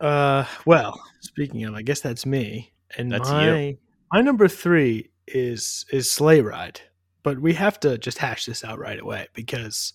Uh, 0.00 0.46
well, 0.64 0.98
speaking 1.20 1.62
of, 1.64 1.74
I 1.74 1.82
guess 1.82 2.00
that's 2.00 2.24
me. 2.24 2.72
And 2.96 3.12
That's 3.12 3.28
my 3.28 3.60
you. 3.66 3.78
my 4.10 4.22
number 4.22 4.48
three 4.48 5.10
is 5.28 5.84
is 5.92 6.10
Sleigh 6.10 6.40
Ride, 6.40 6.80
but 7.22 7.38
we 7.38 7.52
have 7.52 7.78
to 7.80 7.98
just 7.98 8.16
hash 8.16 8.46
this 8.46 8.64
out 8.64 8.78
right 8.78 8.98
away 8.98 9.28
because 9.34 9.92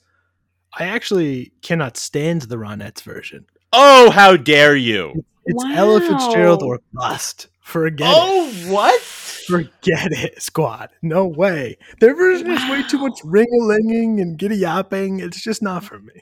I 0.77 0.85
actually 0.85 1.53
cannot 1.63 1.97
stand 1.97 2.43
the 2.43 2.57
Ronettes 2.57 3.01
version. 3.01 3.47
oh, 3.73 4.11
how 4.11 4.37
dare 4.37 4.75
you! 4.75 5.25
It's 5.47 5.63
Ella 5.75 5.99
Fitzgerald 6.01 6.61
or 6.61 6.81
bust. 6.93 7.47
Forget 7.61 8.07
Oh, 8.13 8.47
it. 8.53 8.71
what? 8.71 9.01
Forget 9.01 10.11
it, 10.11 10.39
squad. 10.39 10.89
No 11.01 11.25
way. 11.25 11.77
Their 11.99 12.15
version 12.15 12.51
is 12.51 12.61
way 12.69 12.83
too 12.87 12.99
much 12.99 13.19
ring 13.23 13.47
a 13.59 13.63
linging 13.63 14.19
and 14.21 14.37
giddy 14.37 14.57
yapping. 14.57 15.19
It's 15.19 15.41
just 15.43 15.63
not 15.63 15.83
for 15.83 15.97
me. 15.97 16.21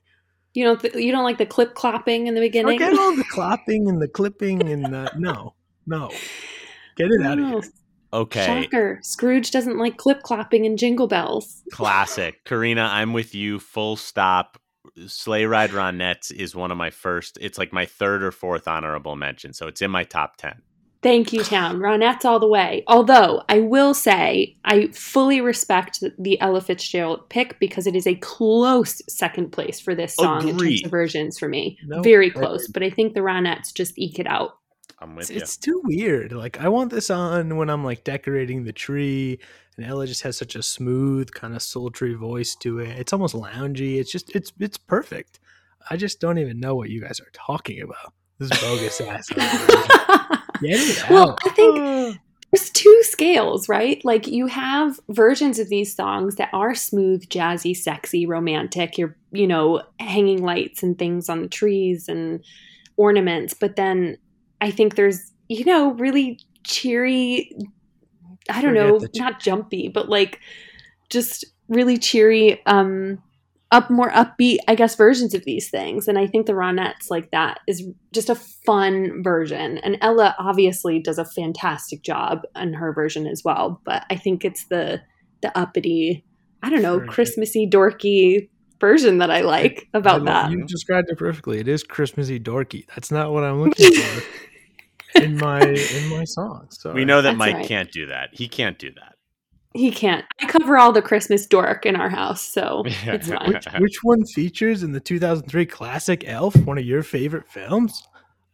You 0.54 0.66
don't 0.66 0.80
th- 0.80 0.96
you 0.96 1.12
don't 1.12 1.24
like 1.24 1.38
the 1.38 1.46
clip 1.46 1.74
clapping 1.74 2.28
in 2.28 2.36
the 2.36 2.42
beginning? 2.42 2.78
Forget 2.78 2.98
all 2.98 3.16
the 3.16 3.24
clapping 3.32 3.88
and 3.90 4.02
the 4.02 4.08
clipping 4.08 4.70
and 4.70 4.86
the, 4.86 5.12
no, 5.18 5.56
no. 5.88 6.12
Get 6.96 7.10
it 7.12 7.26
out 7.26 7.40
of 7.40 7.46
here. 7.46 7.62
Okay, 8.14 8.46
Shocker. 8.46 9.00
Scrooge 9.02 9.50
doesn't 9.50 9.80
like 9.80 9.98
clip 9.98 10.22
clapping 10.22 10.68
and 10.68 10.78
jingle 10.78 11.08
bells. 11.08 11.64
classic. 11.72 12.44
Karina, 12.46 12.84
I'm 12.84 13.14
with 13.14 13.34
you. 13.34 13.60
Full 13.60 13.96
stop. 13.96 14.60
Sleigh 15.08 15.46
Ride 15.46 15.72
Ronettes 15.72 16.32
is 16.32 16.56
one 16.56 16.70
of 16.70 16.78
my 16.78 16.92
first. 16.92 17.40
It's 17.42 17.58
like 17.58 17.74
my 17.74 17.86
third 17.88 18.22
or 18.22 18.32
fourth 18.32 18.68
honorable 18.68 19.16
mention, 19.16 19.54
so 19.54 19.66
it's 19.66 19.82
in 19.82 19.90
my 19.90 20.04
top 20.04 20.38
ten. 20.38 20.62
Thank 21.04 21.34
you, 21.34 21.44
Town. 21.44 21.80
Ronettes 21.80 22.26
all 22.26 22.40
the 22.40 22.48
way. 22.48 22.84
Although 22.88 23.44
I 23.50 23.60
will 23.60 23.94
say 23.94 24.56
I 24.66 24.88
fully 24.88 25.42
respect 25.42 26.00
the- 26.00 26.14
the 26.18 26.40
Ella 26.42 26.62
Fitzgerald 26.62 27.30
pick 27.30 27.60
because 27.60 27.86
it 27.86 27.96
is 27.96 28.08
a 28.08 28.16
close 28.16 29.02
second 29.10 29.52
place 29.52 29.80
for 29.80 29.94
this 29.94 30.16
song 30.16 30.48
in 30.48 30.58
terms 30.58 30.84
of 30.86 30.90
versions 30.92 31.38
for 31.38 31.48
me. 31.50 31.78
No, 31.86 32.02
Very 32.02 32.28
agreed. 32.28 32.42
close. 32.42 32.68
But 32.68 32.82
I 32.84 32.90
think 32.90 33.14
the 33.14 33.20
Ronettes 33.20 33.74
just 33.74 33.94
eke 34.00 34.18
it 34.20 34.28
out. 34.28 34.58
I'm 35.00 35.16
with 35.16 35.24
It's, 35.24 35.32
you. 35.32 35.38
it's 35.42 35.58
too 35.58 35.82
weird. 35.84 36.32
Like 36.32 36.60
I 36.62 36.70
want 36.70 36.90
this 36.90 37.10
on 37.10 37.58
when 37.58 37.70
I'm 37.70 37.84
like 37.84 38.06
decorating 38.06 38.64
the 38.64 38.72
tree, 38.72 39.38
and 39.76 39.86
Ella 39.86 40.08
just 40.08 40.22
has 40.22 40.38
such 40.38 40.56
a 40.56 40.64
smooth, 40.64 41.32
kind 41.32 41.54
of 41.56 41.62
sultry 41.62 42.14
voice 42.14 42.56
to 42.62 42.80
it. 42.80 42.98
It's 42.98 43.12
almost 43.12 43.36
loungy. 43.36 43.98
It's 44.00 44.12
just 44.12 44.34
it's 44.34 44.54
it's 44.60 44.78
perfect. 44.78 45.42
I 45.90 45.98
just 45.98 46.22
don't 46.22 46.38
even 46.38 46.62
know 46.62 46.76
what 46.76 46.90
you 46.90 47.02
guys 47.02 47.20
are 47.20 47.30
talking 47.34 47.82
about. 47.82 48.14
This 48.40 48.50
bogus 48.62 49.02
ass. 49.02 49.28
Get 50.64 50.80
it 50.80 51.10
well. 51.10 51.38
I 51.46 51.50
think 51.50 52.20
there's 52.52 52.70
two 52.70 53.02
scales, 53.04 53.68
right? 53.68 54.04
Like 54.06 54.28
you 54.28 54.48
have 54.48 55.00
versions 55.10 55.58
of 55.58 55.70
these 55.70 55.96
songs 55.96 56.36
that 56.36 56.50
are 56.54 56.76
smooth, 56.76 57.28
jazzy, 57.28 57.76
sexy, 57.76 58.26
romantic. 58.28 58.98
You're, 58.98 59.16
you 59.32 59.48
know, 59.48 59.82
hanging 60.00 60.44
lights 60.44 60.84
and 60.84 60.98
things 60.98 61.30
on 61.30 61.42
the 61.42 61.48
trees 61.48 62.08
and 62.08 62.44
ornaments. 62.96 63.56
But 63.56 63.76
then 63.76 64.18
I 64.62 64.70
think 64.70 64.96
there's, 64.96 65.32
you 65.50 65.66
know, 65.66 65.94
really 65.94 66.40
cheery, 66.64 67.52
I 68.50 68.62
don't 68.62 68.76
Forget 68.76 68.88
know, 68.88 69.00
the 69.00 69.10
not 69.16 69.40
jumpy, 69.40 69.88
but 69.88 70.08
like 70.08 70.40
just 71.10 71.46
really 71.70 71.98
cheery, 71.98 72.64
um, 72.68 73.22
up 73.74 73.90
more 73.90 74.10
upbeat, 74.12 74.60
I 74.70 74.76
guess, 74.76 74.96
versions 74.96 75.34
of 75.34 75.44
these 75.44 75.70
things. 75.70 76.08
And 76.08 76.18
I 76.18 76.28
think 76.28 76.46
the 76.46 76.54
Ronettes 76.54 77.10
like 77.10 77.32
that 77.32 77.60
is 77.68 77.84
just 78.14 78.30
a 78.30 78.36
fun 78.36 79.22
version. 79.24 79.80
And 79.80 79.98
Ella 80.00 80.34
obviously 80.40 81.00
does 81.00 81.18
a 81.18 81.26
fantastic 81.26 82.04
job 82.04 82.44
in 82.56 82.72
her 82.74 82.94
version 82.94 83.28
as 83.28 83.42
well. 83.44 83.82
But 83.84 84.06
I 84.10 84.16
think 84.16 84.46
it's 84.46 84.66
the 84.68 85.02
the 85.42 85.58
uppity, 85.58 86.24
I 86.62 86.70
don't 86.70 86.82
know, 86.82 87.00
Sure. 87.00 87.08
Christmassy, 87.08 87.68
dorky 87.70 88.48
version 88.80 89.18
that 89.18 89.30
I 89.32 89.42
like 89.42 89.90
I 89.94 89.98
about 89.98 90.22
love- 90.24 90.50
that. 90.50 90.52
You 90.52 90.64
described 90.66 91.10
it 91.10 91.18
perfectly. 91.18 91.60
It 91.60 91.68
is 91.68 91.84
Christmassy 91.84 92.40
dorky. 92.40 92.86
That's 92.96 93.12
not 93.12 93.34
what 93.34 93.44
I'm 93.44 93.60
looking 93.62 93.92
for 93.94 94.24
in 95.22 95.36
my 95.38 95.60
in 95.62 96.10
my 96.10 96.24
song. 96.26 96.68
So 96.70 96.94
we 96.94 97.06
know 97.06 97.22
that 97.22 97.30
That's 97.32 97.38
Mike 97.40 97.56
right. 97.56 97.68
can't 97.68 97.92
do 97.92 98.06
that. 98.08 98.30
He 98.34 98.48
can't 98.48 98.78
do 98.80 98.92
that. 98.92 99.16
He 99.74 99.90
can't. 99.92 100.24
I 100.40 100.46
cover 100.46 100.78
all 100.78 100.92
the 100.92 101.02
Christmas 101.02 101.46
dork 101.48 101.86
in 101.86 101.96
our 101.96 102.10
house, 102.10 102.42
so 102.42 102.84
it's 102.86 103.28
fine. 103.30 103.54
which, 103.54 103.66
which 103.80 104.04
one 104.04 104.24
features 104.26 104.84
in 104.84 104.92
the 104.92 105.00
2003 105.00 105.66
classic 105.66 106.24
Elf, 106.28 106.56
one 106.58 106.78
of 106.78 106.86
your 106.86 107.02
favorite 107.04 107.48
films? 107.48 108.08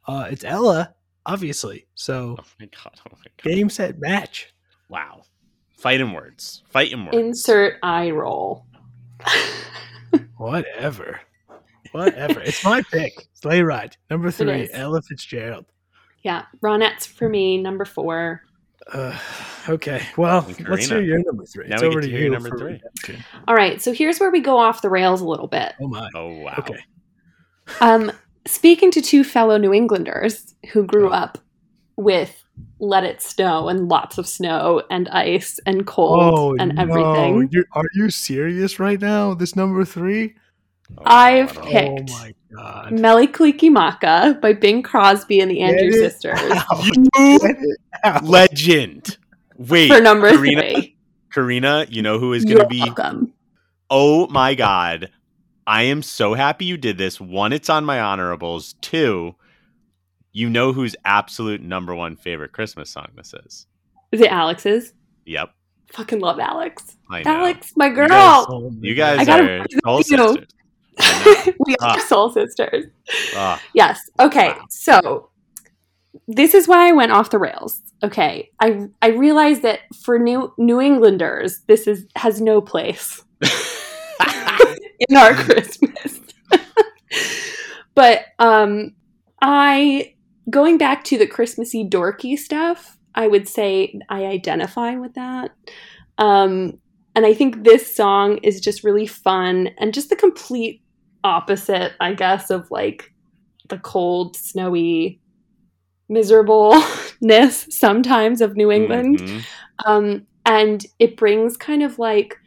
Uh, 0.07 0.27
it's 0.31 0.43
Ella, 0.45 0.93
obviously. 1.25 1.87
So 1.95 2.37
Oh 2.39 2.43
my 2.59 2.65
god! 2.67 2.99
Oh 3.05 3.11
my 3.11 3.23
god! 3.43 3.43
game, 3.55 3.69
set, 3.69 3.99
match. 3.99 4.53
Wow. 4.89 5.23
fight 5.77 5.99
in 6.01 6.13
words. 6.13 6.63
Fight 6.69 6.91
in 6.91 7.05
words. 7.05 7.17
Insert 7.17 7.77
eye 7.83 8.09
roll. 8.11 8.65
Whatever. 10.37 11.19
Whatever. 11.91 12.39
it's 12.41 12.63
my 12.63 12.81
pick. 12.91 13.27
Sleigh 13.33 13.61
Ride. 13.61 13.97
Number 14.09 14.31
three, 14.31 14.61
is. 14.63 14.69
Ella 14.73 15.01
Fitzgerald. 15.01 15.65
yeah, 16.23 16.45
Ronettes 16.61 17.07
for 17.07 17.27
me, 17.29 17.57
number 17.57 17.85
four. 17.85 18.43
Uh, 18.93 19.17
okay. 19.69 20.01
Well, 20.17 20.45
And 20.47 20.67
let's 20.69 20.87
hear 20.87 21.01
your 21.01 21.19
number 21.23 21.45
three. 21.45 21.67
Now 21.67 21.75
it's 21.75 21.81
we 21.83 21.87
over 21.89 22.01
get 22.01 22.07
to 22.07 22.11
to 22.11 22.17
hear 22.17 22.25
you. 22.25 22.31
number 22.31 22.49
for 22.49 22.57
three. 22.57 23.17
All 23.47 23.55
right, 23.55 23.81
so 23.81 23.93
here's 23.93 24.19
where 24.19 24.31
we 24.31 24.39
go 24.41 24.57
off 24.57 24.81
the 24.81 24.89
rails 24.89 25.21
a 25.21 25.25
little 25.27 25.47
bit. 25.47 25.73
Oh 25.81 25.87
my. 25.87 26.09
oh 26.15 26.29
wow. 26.39 26.55
Okay. 26.59 26.79
Um, 27.81 28.11
speaking 28.47 28.89
to 28.91 29.01
two 29.01 29.23
fellow 29.23 29.57
New 29.57 29.73
Englanders 29.73 30.55
who 30.71 30.83
grew 30.85 31.09
Oh. 31.09 31.13
up 31.13 31.37
with 31.97 32.43
Let 32.79 33.03
It 33.03 33.21
Snow 33.21 33.69
and 33.69 33.87
lots 33.89 34.17
of 34.17 34.27
snow 34.27 34.81
and 34.89 35.07
ice 35.09 35.59
and 35.65 35.85
cold 35.85 36.33
Oh, 36.35 36.55
and 36.59 36.79
everything, 36.79 37.49
You're, 37.51 37.65
are 37.73 37.85
you 37.93 38.09
serious 38.09 38.79
right 38.79 38.99
now? 38.99 39.33
This 39.35 39.55
number 39.55 39.85
three? 39.85 40.33
Oh, 40.97 41.03
I've 41.05 41.55
wow. 41.55 41.63
picked- 41.63 42.11
Oh 42.11 42.17
my 42.17 42.33
god. 42.55 42.91
Mele 42.93 43.27
Kalikimaka 43.27 44.39
by 44.41 44.53
Bing 44.53 44.81
Crosby 44.83 45.39
and 45.39 45.49
the 45.51 45.55
Get 45.55 45.69
Andrews 45.75 45.95
Sisters 45.95 46.39
You 47.15 47.39
out. 48.03 48.23
legend. 48.23 49.17
Wait, 49.57 49.91
for 49.91 50.01
number 50.01 50.29
Karina, 50.29 50.61
three. 50.61 50.97
Karina, 51.33 51.85
you 51.89 52.01
know 52.01 52.17
who 52.19 52.33
is 52.33 52.45
going 52.45 52.57
to 52.59 52.65
be? 52.67 52.79
welcome. 52.79 53.33
Oh 53.89 54.27
my 54.27 54.55
god! 54.55 55.09
I 55.67 55.83
am 55.83 56.01
so 56.01 56.33
happy 56.33 56.65
you 56.65 56.77
did 56.77 56.97
this. 56.97 57.19
One, 57.19 57.53
it's 57.53 57.69
on 57.69 57.85
my 57.85 57.99
honorables. 57.99 58.73
Two, 58.81 59.35
you 60.31 60.49
know 60.49 60.73
whose 60.73 60.95
absolute 61.05 61.61
number 61.61 61.93
one 61.93 62.15
favorite 62.15 62.51
Christmas 62.51 62.89
song 62.89 63.07
this 63.15 63.33
is. 63.45 63.67
Is 64.11 64.21
it 64.21 64.31
Alex's? 64.31 64.93
Yep, 65.25 65.51
Fucking 65.91 66.19
love 66.19 66.39
Alex. 66.39 66.97
I 67.11 67.23
know. 67.23 67.31
Alex, 67.31 67.73
my 67.75 67.89
girl. 67.89 68.07
guys- 68.07 68.45
Oh 68.49 68.71
You 68.81 68.95
guys 68.95 69.27
are 69.27 69.41
agree 69.41 69.65
soul 69.83 70.03
sisters. 70.03 70.47
We 71.65 71.75
are 71.77 71.97
Ah. 71.97 72.05
soul 72.07 72.31
sisters. 72.31 72.85
Ah, 73.35 73.61
Yes. 73.73 73.99
Okay. 74.19 74.49
Wow. 74.49 74.65
So 74.69 75.29
this 76.27 76.53
is 76.53 76.67
why 76.67 76.89
I 76.89 76.91
went 76.91 77.11
off 77.11 77.29
the 77.29 77.39
rails. 77.39 77.81
Okay. 78.03 78.49
I 78.59 78.87
I 79.01 79.09
realized 79.09 79.61
that 79.63 79.79
for 80.03 80.17
New 80.19 80.53
New 80.57 80.79
Englanders, 80.81 81.61
this 81.67 81.87
is 81.87 82.05
has 82.15 82.41
no 82.41 82.61
place 82.61 83.23
in 85.09 85.15
our 85.15 85.33
Christmas. 85.33 86.19
but 87.95 88.25
um 88.39 88.93
I 89.41 90.15
going 90.49 90.77
back 90.77 91.03
to 91.05 91.17
the 91.17 91.27
Christmassy 91.27 91.83
dorky 91.87 92.37
stuff, 92.37 92.97
I 93.15 93.27
would 93.27 93.47
say 93.47 93.99
I 94.09 94.25
identify 94.25 94.95
with 94.95 95.13
that. 95.13 95.51
Um 96.17 96.79
and 97.15 97.25
I 97.25 97.33
think 97.33 97.63
this 97.63 97.95
song 97.95 98.37
is 98.43 98.61
just 98.61 98.83
really 98.83 99.07
fun 99.07 99.69
and 99.79 99.93
just 99.93 100.09
the 100.09 100.15
complete 100.15 100.81
opposite, 101.23 101.93
I 101.99 102.13
guess, 102.13 102.49
of 102.49 102.69
like 102.71 103.13
the 103.67 103.77
cold, 103.77 104.35
snowy, 104.35 105.19
miserableness 106.07 107.67
sometimes 107.69 108.41
of 108.41 108.55
New 108.55 108.71
England. 108.71 109.19
mhm. 109.19 109.41
Um, 109.85 110.27
and 110.45 110.85
it 110.97 111.15
brings 111.15 111.55
kind 111.55 111.83
of 111.83 111.99
like, 111.99 112.37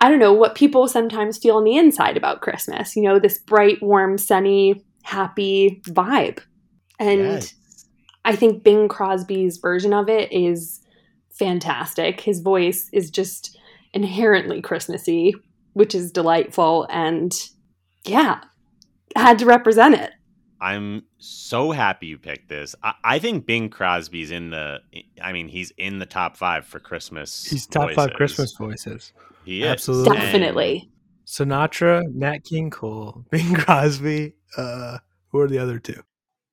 I 0.00 0.08
don't 0.08 0.18
know, 0.18 0.32
what 0.32 0.54
people 0.54 0.88
sometimes 0.88 1.38
feel 1.38 1.56
on 1.56 1.64
the 1.64 1.76
inside 1.76 2.16
about 2.16 2.40
Christmas, 2.40 2.96
you 2.96 3.02
know, 3.02 3.18
this 3.18 3.38
bright, 3.38 3.82
warm, 3.82 4.18
sunny, 4.18 4.84
happy 5.02 5.82
vibe. 5.86 6.40
And 6.98 7.20
Yes. 7.20 7.54
I 8.24 8.34
think 8.36 8.62
Bing 8.62 8.88
Crosby's 8.88 9.58
version 9.58 9.92
of 9.92 10.08
it 10.08 10.32
is 10.32 10.80
fantastic. 11.30 12.20
His 12.20 12.40
voice 12.40 12.88
is 12.92 13.10
just 13.10 13.56
inherently 13.94 14.60
Christmassy, 14.60 15.34
which 15.72 15.94
is 15.94 16.12
delightful. 16.12 16.86
And 16.90 17.32
yeah, 18.04 18.40
had 19.16 19.38
to 19.40 19.46
represent 19.46 19.94
it. 19.94 20.10
I'm 20.60 21.04
so 21.18 21.70
happy 21.70 22.06
you 22.08 22.18
picked 22.18 22.48
this. 22.48 22.74
I, 22.82 22.94
I 23.04 23.18
think 23.20 23.46
Bing 23.46 23.68
Crosby's 23.68 24.30
in 24.30 24.50
the. 24.50 24.78
I 25.22 25.32
mean, 25.32 25.48
he's 25.48 25.70
in 25.78 25.98
the 26.00 26.06
top 26.06 26.36
five 26.36 26.66
for 26.66 26.80
Christmas. 26.80 27.44
He's 27.44 27.66
top 27.66 27.92
five. 27.92 28.12
Christmas 28.14 28.52
voices. 28.58 29.12
He 29.44 29.62
is. 29.62 29.68
Absolutely. 29.68 30.16
Definitely. 30.16 30.90
Sinatra, 31.26 32.02
Nat 32.12 32.38
King 32.44 32.70
Cole, 32.70 33.24
Bing 33.30 33.54
Crosby. 33.54 34.34
Uh, 34.56 34.98
who 35.30 35.38
are 35.40 35.48
the 35.48 35.58
other 35.58 35.78
two? 35.78 36.02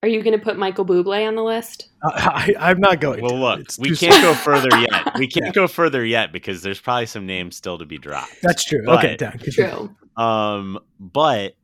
Are 0.04 0.10
you 0.10 0.22
going 0.22 0.38
to 0.38 0.44
put 0.44 0.58
Michael 0.58 0.86
Bublé 0.86 1.28
on 1.28 1.34
the 1.36 1.42
list? 1.44 1.90
I, 2.04 2.54
I, 2.60 2.70
I'm 2.70 2.80
not 2.80 3.00
going. 3.02 3.22
Well, 3.22 3.32
to. 3.32 3.38
look, 3.38 3.60
It's 3.62 3.80
we 3.80 3.96
can't 3.96 4.14
soon. 4.14 4.22
go 4.22 4.34
further 4.36 4.70
yet. 4.78 5.14
We 5.18 5.28
can't 5.28 5.56
go 5.56 5.68
further 5.68 6.06
yet 6.06 6.32
because 6.32 6.62
there's 6.62 6.80
probably 6.80 7.08
some 7.08 7.26
names 7.26 7.56
still 7.56 7.80
to 7.80 7.86
be 7.86 7.98
dropped. 7.98 8.36
That's 8.44 8.64
true. 8.64 8.84
But- 8.86 9.00
okay, 9.04 9.16
down. 9.18 9.40
True. 9.40 9.96
Um, 10.18 10.80
but 11.00 11.56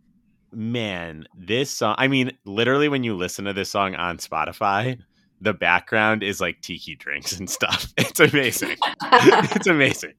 man, 0.52 1.26
this 1.36 1.72
song, 1.72 1.96
I 1.98 2.08
mean, 2.08 2.32
literally 2.46 2.90
when 2.90 3.04
you 3.04 3.16
listen 3.16 3.46
to 3.46 3.54
this 3.54 3.70
song 3.70 3.96
on 3.96 4.18
Spotify, 4.18 5.00
the 5.40 5.54
background 5.54 6.24
is 6.24 6.40
like 6.40 6.62
tiki 6.62 6.96
drinks 6.96 7.38
and 7.38 7.50
stuff. 7.50 7.92
It's 7.98 8.20
amazing. 8.20 8.78
it's 9.02 9.68
amazing. 9.68 10.14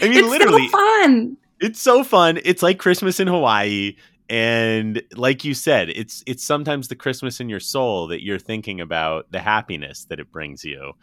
I 0.00 0.08
mean, 0.08 0.18
it's 0.18 0.28
literally, 0.28 0.68
so 0.68 0.72
fun. 0.72 1.36
it's 1.60 1.80
so 1.80 2.02
fun. 2.02 2.40
It's 2.44 2.62
like 2.62 2.78
Christmas 2.78 3.20
in 3.20 3.28
Hawaii. 3.28 3.96
And 4.28 5.02
like 5.14 5.44
you 5.44 5.54
said, 5.54 5.90
it's 5.90 6.24
it's 6.26 6.42
sometimes 6.42 6.88
the 6.88 6.96
Christmas 6.96 7.40
in 7.40 7.48
your 7.48 7.60
soul 7.60 8.08
that 8.08 8.24
you're 8.24 8.40
thinking 8.40 8.80
about 8.80 9.30
the 9.30 9.38
happiness 9.38 10.06
that 10.06 10.18
it 10.18 10.32
brings 10.32 10.64
you. 10.64 10.94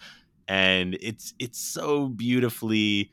And 0.47 0.97
it's 0.99 1.33
it's 1.39 1.59
so 1.59 2.09
beautifully 2.09 3.11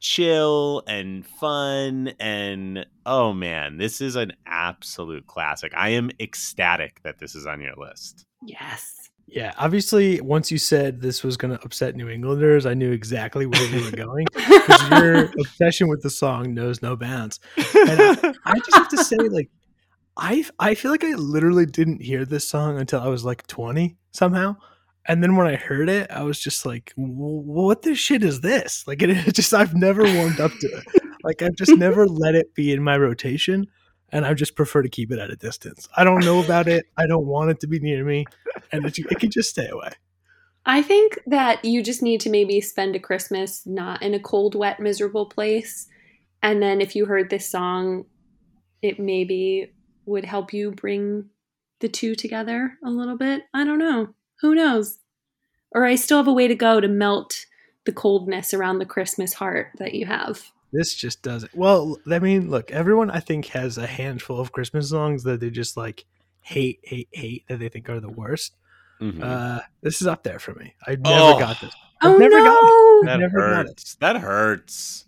chill 0.00 0.82
and 0.86 1.26
fun 1.26 2.12
and 2.20 2.86
oh 3.06 3.32
man, 3.32 3.78
this 3.78 4.00
is 4.00 4.16
an 4.16 4.32
absolute 4.46 5.26
classic. 5.26 5.72
I 5.76 5.90
am 5.90 6.10
ecstatic 6.20 7.02
that 7.02 7.18
this 7.18 7.34
is 7.34 7.46
on 7.46 7.60
your 7.60 7.74
list. 7.76 8.26
Yes. 8.42 8.94
Yeah, 9.30 9.52
obviously, 9.58 10.22
once 10.22 10.50
you 10.50 10.56
said 10.56 11.02
this 11.02 11.22
was 11.22 11.36
going 11.36 11.54
to 11.54 11.62
upset 11.62 11.94
New 11.94 12.08
Englanders, 12.08 12.64
I 12.64 12.72
knew 12.72 12.92
exactly 12.92 13.44
where 13.44 13.62
you 13.66 13.84
were 13.84 13.90
going 13.90 14.26
because 14.34 14.90
your 14.90 15.24
obsession 15.40 15.88
with 15.88 16.02
the 16.02 16.08
song 16.08 16.54
knows 16.54 16.80
no 16.80 16.96
bounds. 16.96 17.38
And 17.56 18.00
I 18.46 18.54
just 18.54 18.74
have 18.74 18.88
to 18.88 19.04
say, 19.04 19.16
like, 19.16 19.50
I 20.16 20.46
I 20.58 20.74
feel 20.74 20.90
like 20.90 21.04
I 21.04 21.12
literally 21.14 21.66
didn't 21.66 22.02
hear 22.02 22.24
this 22.24 22.48
song 22.48 22.78
until 22.78 23.00
I 23.00 23.08
was 23.08 23.22
like 23.22 23.46
20 23.46 23.98
somehow. 24.12 24.56
And 25.08 25.22
then 25.22 25.36
when 25.36 25.46
I 25.46 25.56
heard 25.56 25.88
it, 25.88 26.10
I 26.10 26.22
was 26.22 26.38
just 26.38 26.66
like, 26.66 26.92
"What 26.94 27.82
the 27.82 27.94
shit 27.94 28.22
is 28.22 28.42
this?" 28.42 28.86
Like, 28.86 29.02
it, 29.02 29.10
it 29.10 29.34
just 29.34 29.54
I've 29.54 29.74
never 29.74 30.02
warmed 30.02 30.38
up 30.38 30.52
to 30.60 30.66
it. 30.66 31.02
Like, 31.24 31.42
I've 31.42 31.56
just 31.56 31.76
never 31.76 32.06
let 32.06 32.34
it 32.34 32.54
be 32.54 32.72
in 32.72 32.84
my 32.84 32.96
rotation, 32.98 33.66
and 34.10 34.26
I 34.26 34.34
just 34.34 34.54
prefer 34.54 34.82
to 34.82 34.88
keep 34.88 35.10
it 35.10 35.18
at 35.18 35.30
a 35.30 35.36
distance. 35.36 35.88
I 35.96 36.04
don't 36.04 36.24
know 36.24 36.44
about 36.44 36.68
it. 36.68 36.86
I 36.96 37.06
don't 37.06 37.26
want 37.26 37.50
it 37.50 37.60
to 37.60 37.66
be 37.66 37.80
near 37.80 38.04
me, 38.04 38.26
and 38.70 38.84
it, 38.84 38.98
it 38.98 39.18
can 39.18 39.30
just 39.30 39.48
stay 39.48 39.66
away. 39.66 39.92
I 40.66 40.82
think 40.82 41.18
that 41.26 41.64
you 41.64 41.82
just 41.82 42.02
need 42.02 42.20
to 42.20 42.30
maybe 42.30 42.60
spend 42.60 42.94
a 42.94 43.00
Christmas 43.00 43.66
not 43.66 44.02
in 44.02 44.12
a 44.12 44.20
cold, 44.20 44.54
wet, 44.54 44.78
miserable 44.78 45.24
place. 45.24 45.88
And 46.42 46.62
then 46.62 46.82
if 46.82 46.94
you 46.94 47.06
heard 47.06 47.30
this 47.30 47.50
song, 47.50 48.04
it 48.82 49.00
maybe 49.00 49.72
would 50.04 50.26
help 50.26 50.52
you 50.52 50.72
bring 50.72 51.30
the 51.80 51.88
two 51.88 52.14
together 52.14 52.74
a 52.84 52.90
little 52.90 53.16
bit. 53.16 53.44
I 53.54 53.64
don't 53.64 53.78
know. 53.78 54.14
Who 54.40 54.54
knows? 54.54 54.98
Or 55.72 55.84
I 55.84 55.96
still 55.96 56.18
have 56.18 56.28
a 56.28 56.32
way 56.32 56.48
to 56.48 56.54
go 56.54 56.80
to 56.80 56.88
melt 56.88 57.44
the 57.84 57.92
coldness 57.92 58.54
around 58.54 58.78
the 58.78 58.86
Christmas 58.86 59.34
heart 59.34 59.68
that 59.78 59.94
you 59.94 60.06
have. 60.06 60.50
This 60.72 60.94
just 60.94 61.22
doesn't. 61.22 61.54
Well, 61.54 61.98
I 62.10 62.18
mean, 62.18 62.50
look, 62.50 62.70
everyone 62.70 63.10
I 63.10 63.20
think 63.20 63.46
has 63.46 63.78
a 63.78 63.86
handful 63.86 64.38
of 64.38 64.52
Christmas 64.52 64.90
songs 64.90 65.22
that 65.24 65.40
they 65.40 65.50
just 65.50 65.76
like 65.76 66.04
hate, 66.42 66.80
hate, 66.82 67.08
hate 67.12 67.44
that 67.48 67.58
they 67.58 67.68
think 67.68 67.88
are 67.88 68.00
the 68.00 68.10
worst. 68.10 68.54
Mhm. 69.00 69.22
Uh, 69.22 69.60
this 69.82 70.00
is 70.00 70.06
up 70.06 70.22
there 70.24 70.38
for 70.38 70.54
me. 70.54 70.74
I 70.86 70.96
never 70.96 71.34
Oh. 71.34 71.38
got 71.38 71.60
this. 71.60 71.74
I've 72.00 72.12
oh 72.12 72.18
never 72.18 72.38
no! 72.38 72.44
gotten 72.44 73.06
that 73.06 73.20
never 73.20 73.38
got 73.38 73.60
it. 73.66 73.68
hurts. 73.68 73.94
That 73.96 74.16
hurts. 74.18 75.06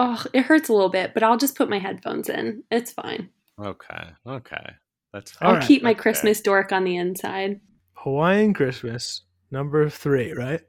Oh, 0.00 0.24
it 0.32 0.42
hurts 0.46 0.68
a 0.68 0.72
little 0.72 0.88
bit, 0.88 1.14
but 1.14 1.22
I'll 1.22 1.36
just 1.36 1.56
put 1.56 1.68
my 1.70 1.78
headphones 1.78 2.28
in. 2.28 2.64
It's 2.70 2.90
fine. 2.92 3.30
Okay. 3.60 4.08
Okay. 4.26 4.74
That's 5.12 5.30
fine. 5.32 5.48
I'll 5.48 5.54
right, 5.56 5.66
keep 5.66 5.82
my 5.82 5.90
okay. 5.90 6.00
Christmas 6.00 6.40
dork 6.40 6.72
on 6.72 6.84
the 6.84 6.96
inside. 6.96 7.60
Hawaiian 8.04 8.52
Christmas, 8.52 9.22
number 9.50 9.88
three, 9.88 10.32
right? 10.32 10.60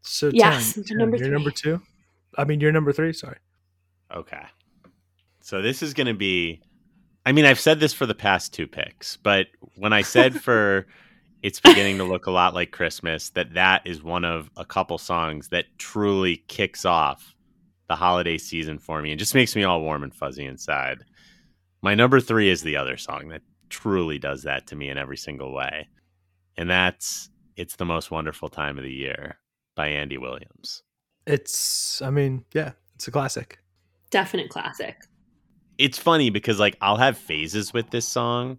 So, 0.00 0.30
Yes, 0.32 0.74
Tan, 0.74 0.84
Tan, 0.84 0.96
number 0.96 1.16
you're 1.18 1.26
three. 1.26 1.34
number 1.34 1.50
two. 1.50 1.82
I 2.36 2.44
mean, 2.44 2.58
you're 2.60 2.72
number 2.72 2.92
three. 2.92 3.12
Sorry. 3.12 3.36
Okay. 4.14 4.42
So 5.42 5.60
this 5.60 5.82
is 5.82 5.92
going 5.92 6.06
to 6.06 6.14
be 6.14 6.62
I 7.26 7.32
mean, 7.32 7.44
I've 7.44 7.60
said 7.60 7.80
this 7.80 7.92
for 7.92 8.06
the 8.06 8.14
past 8.14 8.54
two 8.54 8.66
picks, 8.66 9.18
but 9.18 9.48
when 9.76 9.92
I 9.92 10.00
said 10.00 10.40
for 10.40 10.86
it's 11.42 11.60
beginning 11.60 11.98
to 11.98 12.04
look 12.04 12.24
a 12.26 12.30
lot 12.30 12.54
like 12.54 12.70
Christmas, 12.70 13.28
that 13.30 13.52
that 13.52 13.82
is 13.84 14.02
one 14.02 14.24
of 14.24 14.50
a 14.56 14.64
couple 14.64 14.96
songs 14.96 15.48
that 15.48 15.66
truly 15.76 16.38
kicks 16.48 16.86
off 16.86 17.34
the 17.88 17.96
holiday 17.96 18.38
season 18.38 18.78
for 18.78 19.02
me 19.02 19.10
and 19.10 19.18
just 19.18 19.34
makes 19.34 19.54
me 19.54 19.64
all 19.64 19.82
warm 19.82 20.02
and 20.02 20.14
fuzzy 20.14 20.46
inside. 20.46 21.04
My 21.82 21.94
number 21.94 22.20
3 22.20 22.48
is 22.48 22.62
the 22.62 22.76
other 22.76 22.96
song 22.96 23.28
that 23.28 23.42
truly 23.68 24.18
does 24.18 24.44
that 24.44 24.66
to 24.68 24.76
me 24.76 24.88
in 24.88 24.96
every 24.96 25.18
single 25.18 25.52
way. 25.52 25.88
And 26.58 26.68
that's 26.68 27.30
It's 27.56 27.76
the 27.76 27.86
Most 27.86 28.10
Wonderful 28.10 28.48
Time 28.50 28.76
of 28.76 28.84
the 28.84 28.92
Year 28.92 29.38
by 29.76 29.88
Andy 29.88 30.18
Williams. 30.18 30.82
It's. 31.26 32.02
I 32.02 32.10
mean, 32.10 32.44
yeah, 32.52 32.72
it's 32.96 33.08
a 33.08 33.10
classic. 33.10 33.58
Definite 34.10 34.50
classic. 34.50 34.96
it's 35.78 35.98
funny 35.98 36.30
because 36.30 36.58
like 36.58 36.76
I'll 36.80 36.96
have 36.96 37.16
phases 37.16 37.72
with 37.72 37.90
this 37.90 38.06
song 38.06 38.58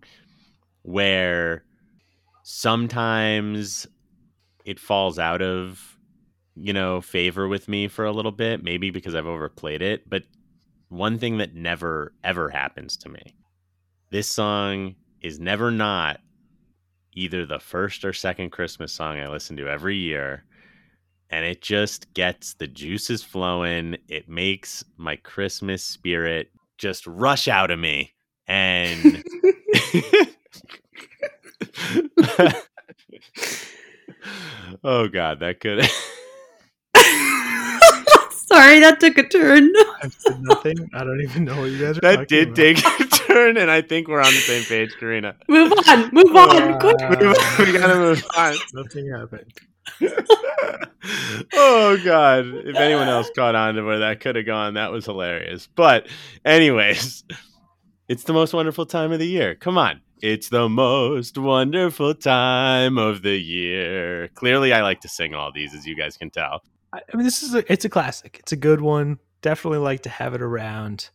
where 0.83 1.63
sometimes 2.43 3.85
it 4.65 4.79
falls 4.79 5.19
out 5.19 5.41
of 5.41 5.97
you 6.55 6.71
know 6.73 7.01
favor 7.01 7.47
with 7.47 7.67
me 7.67 7.87
for 7.87 8.05
a 8.05 8.11
little 8.11 8.31
bit 8.31 8.63
maybe 8.63 8.91
because 8.91 9.15
I've 9.15 9.25
overplayed 9.25 9.81
it 9.81 10.09
but 10.09 10.23
one 10.89 11.17
thing 11.19 11.37
that 11.39 11.53
never 11.55 12.13
ever 12.23 12.49
happens 12.49 12.95
to 12.97 13.09
me 13.09 13.35
this 14.11 14.27
song 14.27 14.95
is 15.21 15.39
never 15.39 15.71
not 15.71 16.19
either 17.13 17.45
the 17.45 17.59
first 17.59 18.05
or 18.05 18.13
second 18.13 18.51
Christmas 18.51 18.91
song 18.91 19.19
I 19.19 19.27
listen 19.27 19.57
to 19.57 19.67
every 19.67 19.97
year 19.97 20.43
and 21.29 21.45
it 21.45 21.61
just 21.61 22.11
gets 22.13 22.53
the 22.55 22.67
juices 22.67 23.23
flowing 23.23 23.97
it 24.07 24.27
makes 24.29 24.83
my 24.97 25.15
Christmas 25.17 25.83
spirit 25.83 26.51
just 26.77 27.05
rush 27.07 27.47
out 27.47 27.71
of 27.71 27.79
me 27.79 28.13
and 28.47 29.23
oh 34.83 35.07
god 35.07 35.39
that 35.39 35.59
could 35.59 35.87
Sorry, 38.49 38.79
that 38.79 38.99
took 38.99 39.15
a 39.19 39.23
turn. 39.27 39.71
I've 40.01 40.11
said 40.11 40.41
nothing. 40.41 40.89
I 40.95 41.03
don't 41.03 41.21
even 41.21 41.45
know 41.45 41.55
what 41.61 41.69
you 41.69 41.77
guys 41.79 41.99
are 41.99 42.01
that 42.01 42.15
talking 42.15 42.25
did 42.27 42.47
about. 42.47 42.55
take 42.55 42.77
a 42.79 43.08
turn 43.39 43.57
and 43.57 43.71
i 43.71 43.81
think 43.81 44.07
we're 44.07 44.19
on 44.19 44.31
the 44.33 44.39
same 44.39 44.63
page 44.63 44.91
karina 44.99 45.35
move 45.49 45.71
on, 45.87 46.09
move 46.11 46.35
on, 46.35 46.79
quick. 46.79 47.01
Uh, 47.01 47.33
we 47.59 47.71
gotta 47.77 47.95
move 47.95 48.23
on 48.37 48.55
Nothing 48.73 49.11
happened. 49.11 49.51
oh 51.53 51.97
god 52.03 52.45
if 52.65 52.75
anyone 52.75 53.07
else 53.07 53.29
caught 53.35 53.55
on 53.55 53.75
to 53.75 53.83
where 53.83 53.99
that 53.99 54.19
could 54.19 54.35
have 54.35 54.45
gone 54.45 54.75
that 54.75 54.91
was 54.91 55.05
hilarious 55.05 55.67
but 55.75 56.07
anyways 56.45 57.23
it's 58.07 58.23
the 58.23 58.33
most 58.33 58.53
wonderful 58.53 58.85
time 58.85 59.11
of 59.11 59.19
the 59.19 59.27
year 59.27 59.55
come 59.55 59.77
on 59.77 60.01
it's 60.21 60.49
the 60.49 60.67
most 60.69 61.37
wonderful 61.37 62.13
time 62.13 62.97
of 62.97 63.21
the 63.23 63.37
year 63.37 64.27
clearly 64.35 64.73
i 64.73 64.81
like 64.81 64.99
to 65.01 65.07
sing 65.07 65.33
all 65.33 65.51
these 65.51 65.73
as 65.73 65.85
you 65.87 65.95
guys 65.95 66.17
can 66.17 66.29
tell 66.29 66.61
I 66.93 67.01
I 67.13 67.17
mean, 67.17 67.23
this 67.23 67.43
is 67.43 67.53
a, 67.53 67.71
it's 67.71 67.85
a 67.85 67.89
classic. 67.89 68.37
It's 68.39 68.51
a 68.51 68.55
good 68.55 68.81
one. 68.81 69.19
Definitely 69.41 69.77
like 69.77 70.01
to 70.03 70.09
have 70.09 70.33
it 70.33 70.41
around. 70.41 71.09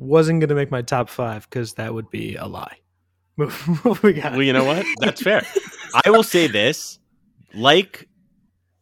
Wasn't 0.00 0.40
gonna 0.40 0.54
make 0.54 0.70
my 0.70 0.82
top 0.82 1.08
five 1.08 1.48
because 1.48 1.74
that 1.74 1.92
would 1.94 2.08
be 2.10 2.36
a 2.36 2.46
lie. 2.46 2.78
On. 3.38 3.98
well 4.02 4.42
you 4.42 4.52
know 4.52 4.64
what 4.64 4.84
that's 4.98 5.22
fair 5.22 5.42
i 6.04 6.10
will 6.10 6.22
say 6.22 6.46
this 6.46 6.98
like 7.54 8.06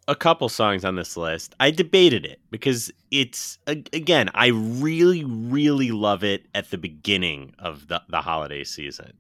a 0.09 0.17
couple 0.17 0.49
songs 0.49 0.85
on 0.85 0.97
this 0.97 1.17
list 1.17 1.55
i 1.61 1.71
debated 1.71 2.25
it 2.25 2.41
because 2.51 2.91
it's 3.13 3.59
again 3.69 4.29
i 4.35 4.49
really 4.49 5.23
really 5.25 5.93
love 5.93 6.25
it 6.25 6.47
at 6.57 6.71
the 6.73 6.79
beginning 6.79 7.55
of 7.61 7.87
the, 7.87 8.03
the 8.09 8.21
holiday 8.21 8.65
season 8.65 9.13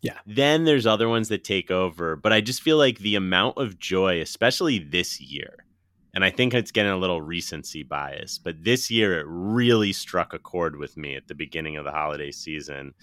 Yeah. 0.00 0.18
then 0.26 0.64
there's 0.64 0.86
other 0.86 1.08
ones 1.08 1.28
that 1.28 1.44
take 1.44 1.70
over 1.70 2.16
but 2.16 2.32
i 2.32 2.40
just 2.40 2.60
feel 2.62 2.76
like 2.78 2.98
the 2.98 3.14
amount 3.14 3.58
of 3.58 3.78
joy 3.78 4.20
especially 4.20 4.80
this 4.80 5.20
year 5.20 5.64
and 6.14 6.24
i 6.24 6.30
think 6.30 6.54
it's 6.54 6.70
getting 6.70 6.92
a 6.92 6.96
little 6.96 7.22
recency 7.22 7.82
bias 7.82 8.38
but 8.38 8.62
this 8.64 8.90
year 8.90 9.18
it 9.18 9.26
really 9.28 9.92
struck 9.92 10.32
a 10.32 10.38
chord 10.38 10.76
with 10.76 10.96
me 10.96 11.14
at 11.16 11.28
the 11.28 11.34
beginning 11.34 11.76
of 11.76 11.84
the 11.84 11.90
holiday 11.90 12.30
season. 12.30 12.94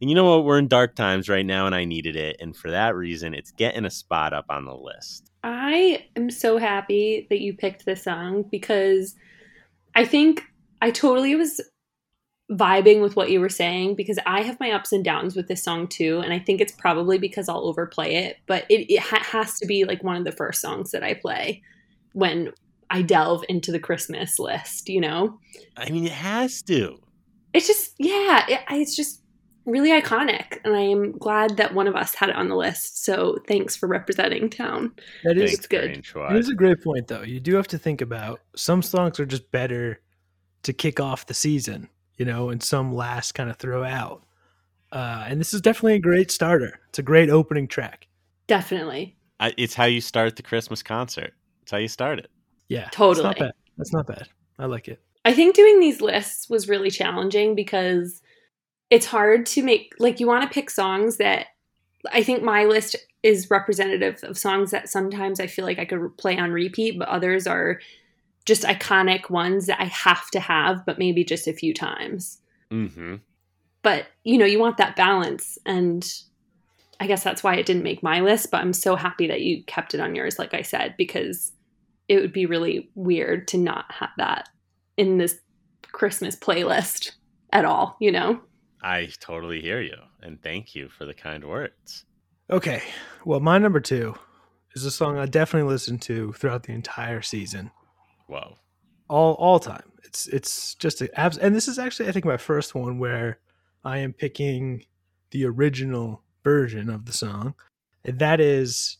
And 0.00 0.08
you 0.08 0.14
know 0.14 0.36
what? 0.36 0.44
We're 0.44 0.60
in 0.60 0.68
dark 0.68 0.94
times 0.94 1.28
right 1.28 1.46
now 1.46 1.66
and 1.66 1.74
i 1.74 1.84
needed 1.84 2.16
it 2.16 2.36
and 2.40 2.56
for 2.56 2.70
that 2.70 2.94
reason 2.94 3.34
it's 3.34 3.50
getting 3.50 3.84
a 3.84 3.90
spot 3.90 4.32
up 4.32 4.46
on 4.48 4.64
the 4.64 4.74
list. 4.74 5.30
I 5.42 6.06
am 6.16 6.30
so 6.30 6.58
happy 6.58 7.26
that 7.30 7.40
you 7.40 7.54
picked 7.54 7.84
this 7.84 8.04
song 8.04 8.44
because 8.50 9.14
I 9.94 10.04
think 10.04 10.42
I 10.82 10.90
totally 10.90 11.34
was 11.34 11.60
vibing 12.50 13.02
with 13.02 13.14
what 13.14 13.30
you 13.30 13.40
were 13.40 13.48
saying 13.48 13.94
because 13.94 14.18
I 14.24 14.42
have 14.42 14.58
my 14.58 14.70
ups 14.70 14.92
and 14.92 15.04
downs 15.04 15.36
with 15.36 15.48
this 15.48 15.62
song 15.62 15.86
too. 15.86 16.20
And 16.24 16.32
I 16.32 16.38
think 16.38 16.60
it's 16.60 16.72
probably 16.72 17.18
because 17.18 17.48
I'll 17.48 17.66
overplay 17.66 18.14
it, 18.14 18.38
but 18.46 18.64
it, 18.70 18.92
it 18.92 19.00
ha- 19.00 19.24
has 19.24 19.58
to 19.58 19.66
be 19.66 19.84
like 19.84 20.02
one 20.02 20.16
of 20.16 20.24
the 20.24 20.32
first 20.32 20.62
songs 20.62 20.90
that 20.92 21.02
I 21.02 21.14
play 21.14 21.62
when 22.12 22.52
I 22.90 23.02
delve 23.02 23.44
into 23.48 23.72
the 23.72 23.78
Christmas 23.78 24.38
list, 24.38 24.88
you 24.88 25.00
know? 25.00 25.38
I 25.76 25.90
mean, 25.90 26.04
it 26.06 26.12
has 26.12 26.62
to. 26.62 27.00
It's 27.52 27.66
just, 27.66 27.94
yeah, 27.98 28.44
it, 28.48 28.60
it's 28.70 28.96
just 28.96 29.22
really 29.66 29.90
iconic. 29.90 30.58
And 30.64 30.74
I 30.74 30.80
am 30.80 31.12
glad 31.12 31.56
that 31.58 31.74
one 31.74 31.86
of 31.86 31.94
us 31.94 32.14
had 32.14 32.30
it 32.30 32.36
on 32.36 32.48
the 32.48 32.56
list. 32.56 33.04
So 33.04 33.38
thanks 33.46 33.76
for 33.76 33.86
representing 33.86 34.50
town. 34.50 34.92
That 35.24 35.36
is 35.36 35.50
Thanks, 35.50 35.66
good. 35.66 36.02
Green 36.14 36.30
It 36.30 36.36
is 36.36 36.48
a 36.48 36.54
great 36.54 36.82
point, 36.82 37.08
though. 37.08 37.22
You 37.22 37.40
do 37.40 37.54
have 37.56 37.68
to 37.68 37.78
think 37.78 38.00
about 38.00 38.40
some 38.56 38.82
songs 38.82 39.20
are 39.20 39.26
just 39.26 39.50
better 39.50 40.00
to 40.62 40.72
kick 40.72 41.00
off 41.00 41.26
the 41.26 41.34
season, 41.34 41.88
you 42.16 42.24
know, 42.24 42.50
and 42.50 42.62
some 42.62 42.94
last 42.94 43.32
kind 43.32 43.50
of 43.50 43.56
throw 43.56 43.84
out. 43.84 44.24
Uh, 44.90 45.26
and 45.28 45.38
this 45.38 45.52
is 45.52 45.60
definitely 45.60 45.94
a 45.94 46.00
great 46.00 46.30
starter. 46.30 46.80
It's 46.88 46.98
a 46.98 47.02
great 47.02 47.28
opening 47.28 47.68
track. 47.68 48.06
Definitely. 48.46 49.16
I, 49.38 49.52
it's 49.56 49.74
how 49.74 49.84
you 49.84 50.00
start 50.00 50.36
the 50.36 50.42
Christmas 50.42 50.82
concert. 50.82 51.34
It's 51.68 51.72
how 51.72 51.76
you 51.76 51.88
start 51.88 52.18
it. 52.18 52.30
Yeah, 52.70 52.86
It's 52.86 52.96
Totally. 52.96 53.24
not 53.24 53.38
bad. 53.38 53.52
That's 53.76 53.92
not 53.92 54.06
bad. 54.06 54.26
I 54.58 54.64
like 54.64 54.88
it. 54.88 55.02
I 55.26 55.34
think 55.34 55.54
doing 55.54 55.80
these 55.80 56.00
lists 56.00 56.48
was 56.48 56.66
really 56.66 56.90
challenging 56.90 57.54
because 57.54 58.22
it's 58.88 59.04
hard 59.04 59.44
to 59.44 59.62
make 59.62 59.92
like 59.98 60.18
you 60.18 60.26
want 60.26 60.44
to 60.44 60.48
pick 60.48 60.70
songs 60.70 61.18
that 61.18 61.48
I 62.10 62.22
think 62.22 62.42
my 62.42 62.64
list 62.64 62.96
is 63.22 63.50
representative 63.50 64.18
of 64.22 64.38
songs 64.38 64.70
that 64.70 64.88
sometimes 64.88 65.40
I 65.40 65.46
feel 65.46 65.66
like 65.66 65.78
I 65.78 65.84
could 65.84 66.16
play 66.16 66.38
on 66.38 66.52
repeat, 66.52 66.98
but 66.98 67.08
others 67.08 67.46
are 67.46 67.80
just 68.46 68.62
iconic 68.62 69.28
ones 69.28 69.66
that 69.66 69.78
I 69.78 69.84
have 69.84 70.30
to 70.30 70.40
have, 70.40 70.86
but 70.86 70.98
maybe 70.98 71.22
just 71.22 71.46
a 71.48 71.52
few 71.52 71.74
times. 71.74 72.40
Mm-hmm. 72.70 73.16
But 73.82 74.06
you 74.24 74.38
know, 74.38 74.46
you 74.46 74.58
want 74.58 74.78
that 74.78 74.96
balance, 74.96 75.58
and 75.66 76.10
I 76.98 77.06
guess 77.06 77.22
that's 77.22 77.44
why 77.44 77.56
it 77.56 77.66
didn't 77.66 77.82
make 77.82 78.02
my 78.02 78.20
list. 78.20 78.50
But 78.50 78.62
I'm 78.62 78.72
so 78.72 78.96
happy 78.96 79.26
that 79.26 79.42
you 79.42 79.64
kept 79.64 79.92
it 79.92 80.00
on 80.00 80.14
yours, 80.14 80.38
like 80.38 80.54
I 80.54 80.62
said, 80.62 80.94
because 80.96 81.52
it 82.08 82.20
would 82.20 82.32
be 82.32 82.46
really 82.46 82.90
weird 82.94 83.48
to 83.48 83.58
not 83.58 83.84
have 83.92 84.10
that 84.16 84.48
in 84.96 85.18
this 85.18 85.38
Christmas 85.92 86.34
playlist 86.36 87.12
at 87.52 87.64
all. 87.64 87.96
You 88.00 88.12
know. 88.12 88.40
I 88.82 89.08
totally 89.20 89.60
hear 89.60 89.80
you, 89.80 89.96
and 90.22 90.40
thank 90.42 90.74
you 90.74 90.88
for 90.88 91.04
the 91.04 91.14
kind 91.14 91.44
words. 91.44 92.04
Okay. 92.50 92.82
Well, 93.24 93.40
my 93.40 93.58
number 93.58 93.80
two 93.80 94.14
is 94.74 94.84
a 94.84 94.90
song 94.90 95.18
I 95.18 95.26
definitely 95.26 95.70
listened 95.70 96.00
to 96.02 96.32
throughout 96.32 96.62
the 96.62 96.72
entire 96.72 97.22
season, 97.22 97.70
Whoa. 98.26 98.56
all 99.08 99.34
all 99.34 99.58
time. 99.58 99.92
It's 100.04 100.26
it's 100.28 100.74
just 100.76 101.02
a 101.02 101.20
abs- 101.20 101.38
and 101.38 101.54
this 101.54 101.68
is 101.68 101.78
actually 101.78 102.08
I 102.08 102.12
think 102.12 102.24
my 102.24 102.36
first 102.36 102.74
one 102.74 102.98
where 102.98 103.38
I 103.84 103.98
am 103.98 104.12
picking 104.12 104.84
the 105.30 105.44
original 105.44 106.22
version 106.44 106.88
of 106.88 107.04
the 107.04 107.12
song, 107.12 107.54
and 108.04 108.18
that 108.18 108.40
is 108.40 108.96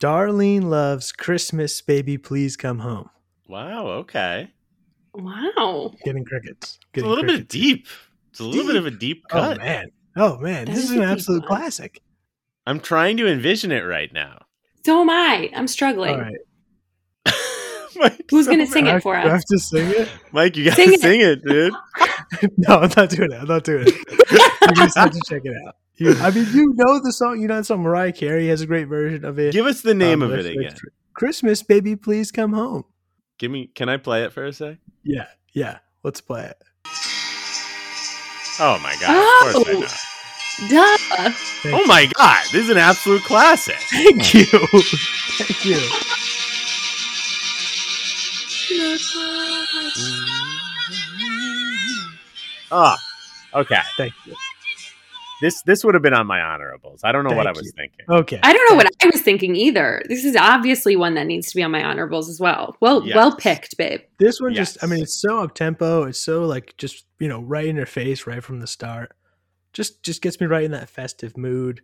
Darlene 0.00 0.64
Love's 0.64 1.12
Christmas, 1.12 1.80
baby, 1.82 2.16
please 2.16 2.56
come 2.56 2.78
home. 2.78 3.10
Wow. 3.48 3.86
Okay. 3.88 4.48
Wow. 5.12 5.92
Getting 6.04 6.24
crickets. 6.24 6.78
It's 6.80 6.84
a 6.84 6.88
Getting 6.94 7.10
little 7.10 7.24
bit 7.26 7.48
deep. 7.48 7.86
It's 8.30 8.40
a 8.40 8.44
little 8.44 8.66
bit 8.66 8.76
of 8.76 8.86
a 8.86 8.90
deep 8.90 9.24
oh, 9.30 9.32
cut. 9.32 9.58
Oh 9.58 9.62
man. 9.62 9.86
Oh 10.16 10.38
man. 10.38 10.64
That 10.66 10.74
This 10.74 10.84
is 10.84 10.90
is 10.92 10.96
an 10.96 11.02
absolute 11.02 11.40
one. 11.42 11.48
classic. 11.48 12.00
I'm 12.66 12.80
trying 12.80 13.18
to 13.18 13.26
envision 13.28 13.72
it 13.72 13.80
right 13.82 14.10
now. 14.12 14.46
So 14.86 15.02
am 15.02 15.10
I. 15.10 15.50
I'm 15.54 15.66
struggling. 15.68 16.14
All 16.14 16.20
right. 16.20 16.34
Mike, 17.96 18.24
Who's 18.30 18.46
so 18.46 18.52
gonna 18.52 18.66
sing 18.68 18.86
it 18.86 19.02
for 19.02 19.16
us? 19.16 19.26
I 19.26 19.28
have 19.28 19.44
to 19.44 19.58
sing 19.58 19.90
it? 19.90 20.08
Mike, 20.32 20.56
you 20.56 20.64
gotta 20.64 20.76
Sing 20.76 20.96
sing 20.98 21.20
it. 21.20 21.40
it, 21.40 21.44
dude. 21.44 21.74
no, 22.56 22.76
I'm 22.76 22.90
not 22.96 23.10
doing 23.10 23.32
it. 23.32 23.36
I'm 23.38 23.48
not 23.48 23.64
doing 23.64 23.84
it. 23.86 23.94
you 24.70 24.74
just 24.76 24.96
have 24.96 25.10
to 25.10 25.20
check 25.28 25.42
it 25.44 25.54
out. 25.66 25.74
You, 26.00 26.14
I 26.18 26.30
mean, 26.30 26.46
you 26.52 26.72
know 26.76 26.98
the 26.98 27.12
song. 27.12 27.42
You 27.42 27.46
know 27.48 27.56
that 27.56 27.66
song. 27.66 27.82
Mariah 27.82 28.12
Carey 28.12 28.48
has 28.48 28.62
a 28.62 28.66
great 28.66 28.88
version 28.88 29.22
of 29.24 29.38
it. 29.38 29.52
Give 29.52 29.66
us 29.66 29.82
the 29.82 29.92
name 29.94 30.22
Um, 30.22 30.32
of 30.32 30.38
it 30.38 30.46
again. 30.46 30.74
Christmas, 31.12 31.62
baby, 31.62 31.94
please 31.94 32.32
come 32.32 32.54
home. 32.54 32.84
Give 33.38 33.50
me. 33.50 33.66
Can 33.74 33.90
I 33.90 33.98
play 33.98 34.24
it 34.24 34.32
for 34.32 34.44
a 34.46 34.52
sec? 34.52 34.78
Yeah, 35.04 35.26
yeah. 35.52 35.78
Let's 36.02 36.22
play 36.22 36.44
it. 36.46 36.56
Oh 38.58 38.78
my 38.82 38.96
god! 39.00 39.46
Of 39.46 39.52
course 39.54 39.68
I 39.68 39.72
Oh. 39.72 39.80
know. 39.80 39.86
Duh. 40.68 41.30
Thank 41.62 41.74
Oh 41.74 41.86
my 41.86 42.06
god! 42.16 42.44
This 42.50 42.64
is 42.64 42.70
an 42.70 42.78
absolute 42.78 43.22
classic. 43.22 43.76
Thank 43.90 44.32
you. 44.34 44.44
Thank 45.38 45.64
you. 45.66 45.80
Oh, 52.72 52.96
okay. 53.54 53.80
Thank 53.96 54.12
you. 54.26 54.34
This 55.40 55.62
this 55.62 55.84
would 55.84 55.94
have 55.94 56.02
been 56.02 56.14
on 56.14 56.26
my 56.26 56.40
honorables. 56.40 57.00
I 57.02 57.12
don't 57.12 57.24
know 57.24 57.34
what 57.34 57.46
I 57.46 57.50
was 57.52 57.64
you. 57.66 57.72
thinking. 57.72 58.04
Okay. 58.08 58.38
I 58.42 58.52
don't 58.52 58.70
know 58.70 58.76
what 58.76 58.86
I 59.02 59.06
was 59.06 59.22
thinking 59.22 59.56
either. 59.56 60.02
This 60.08 60.24
is 60.24 60.36
obviously 60.36 60.96
one 60.96 61.14
that 61.14 61.26
needs 61.26 61.48
to 61.48 61.56
be 61.56 61.62
on 61.62 61.70
my 61.70 61.82
honorables 61.82 62.28
as 62.28 62.38
well. 62.40 62.76
Well, 62.80 63.06
Yes. 63.06 63.16
well 63.16 63.36
picked, 63.36 63.76
babe. 63.78 64.00
This 64.18 64.40
one 64.40 64.54
just, 64.54 64.82
I 64.82 64.86
mean, 64.86 65.02
it's 65.02 65.20
so 65.20 65.38
up 65.40 65.54
tempo. 65.54 66.04
It's 66.04 66.18
so 66.20 66.44
like 66.44 66.74
just, 66.76 67.06
you 67.18 67.28
know, 67.28 67.40
right 67.40 67.66
in 67.66 67.76
your 67.76 67.86
face 67.86 68.26
right 68.26 68.44
from 68.44 68.60
the 68.60 68.66
start. 68.66 69.12
Just, 69.72 70.02
just 70.02 70.20
gets 70.20 70.40
me 70.40 70.46
right 70.46 70.64
in 70.64 70.72
that 70.72 70.90
festive 70.90 71.36
mood. 71.36 71.80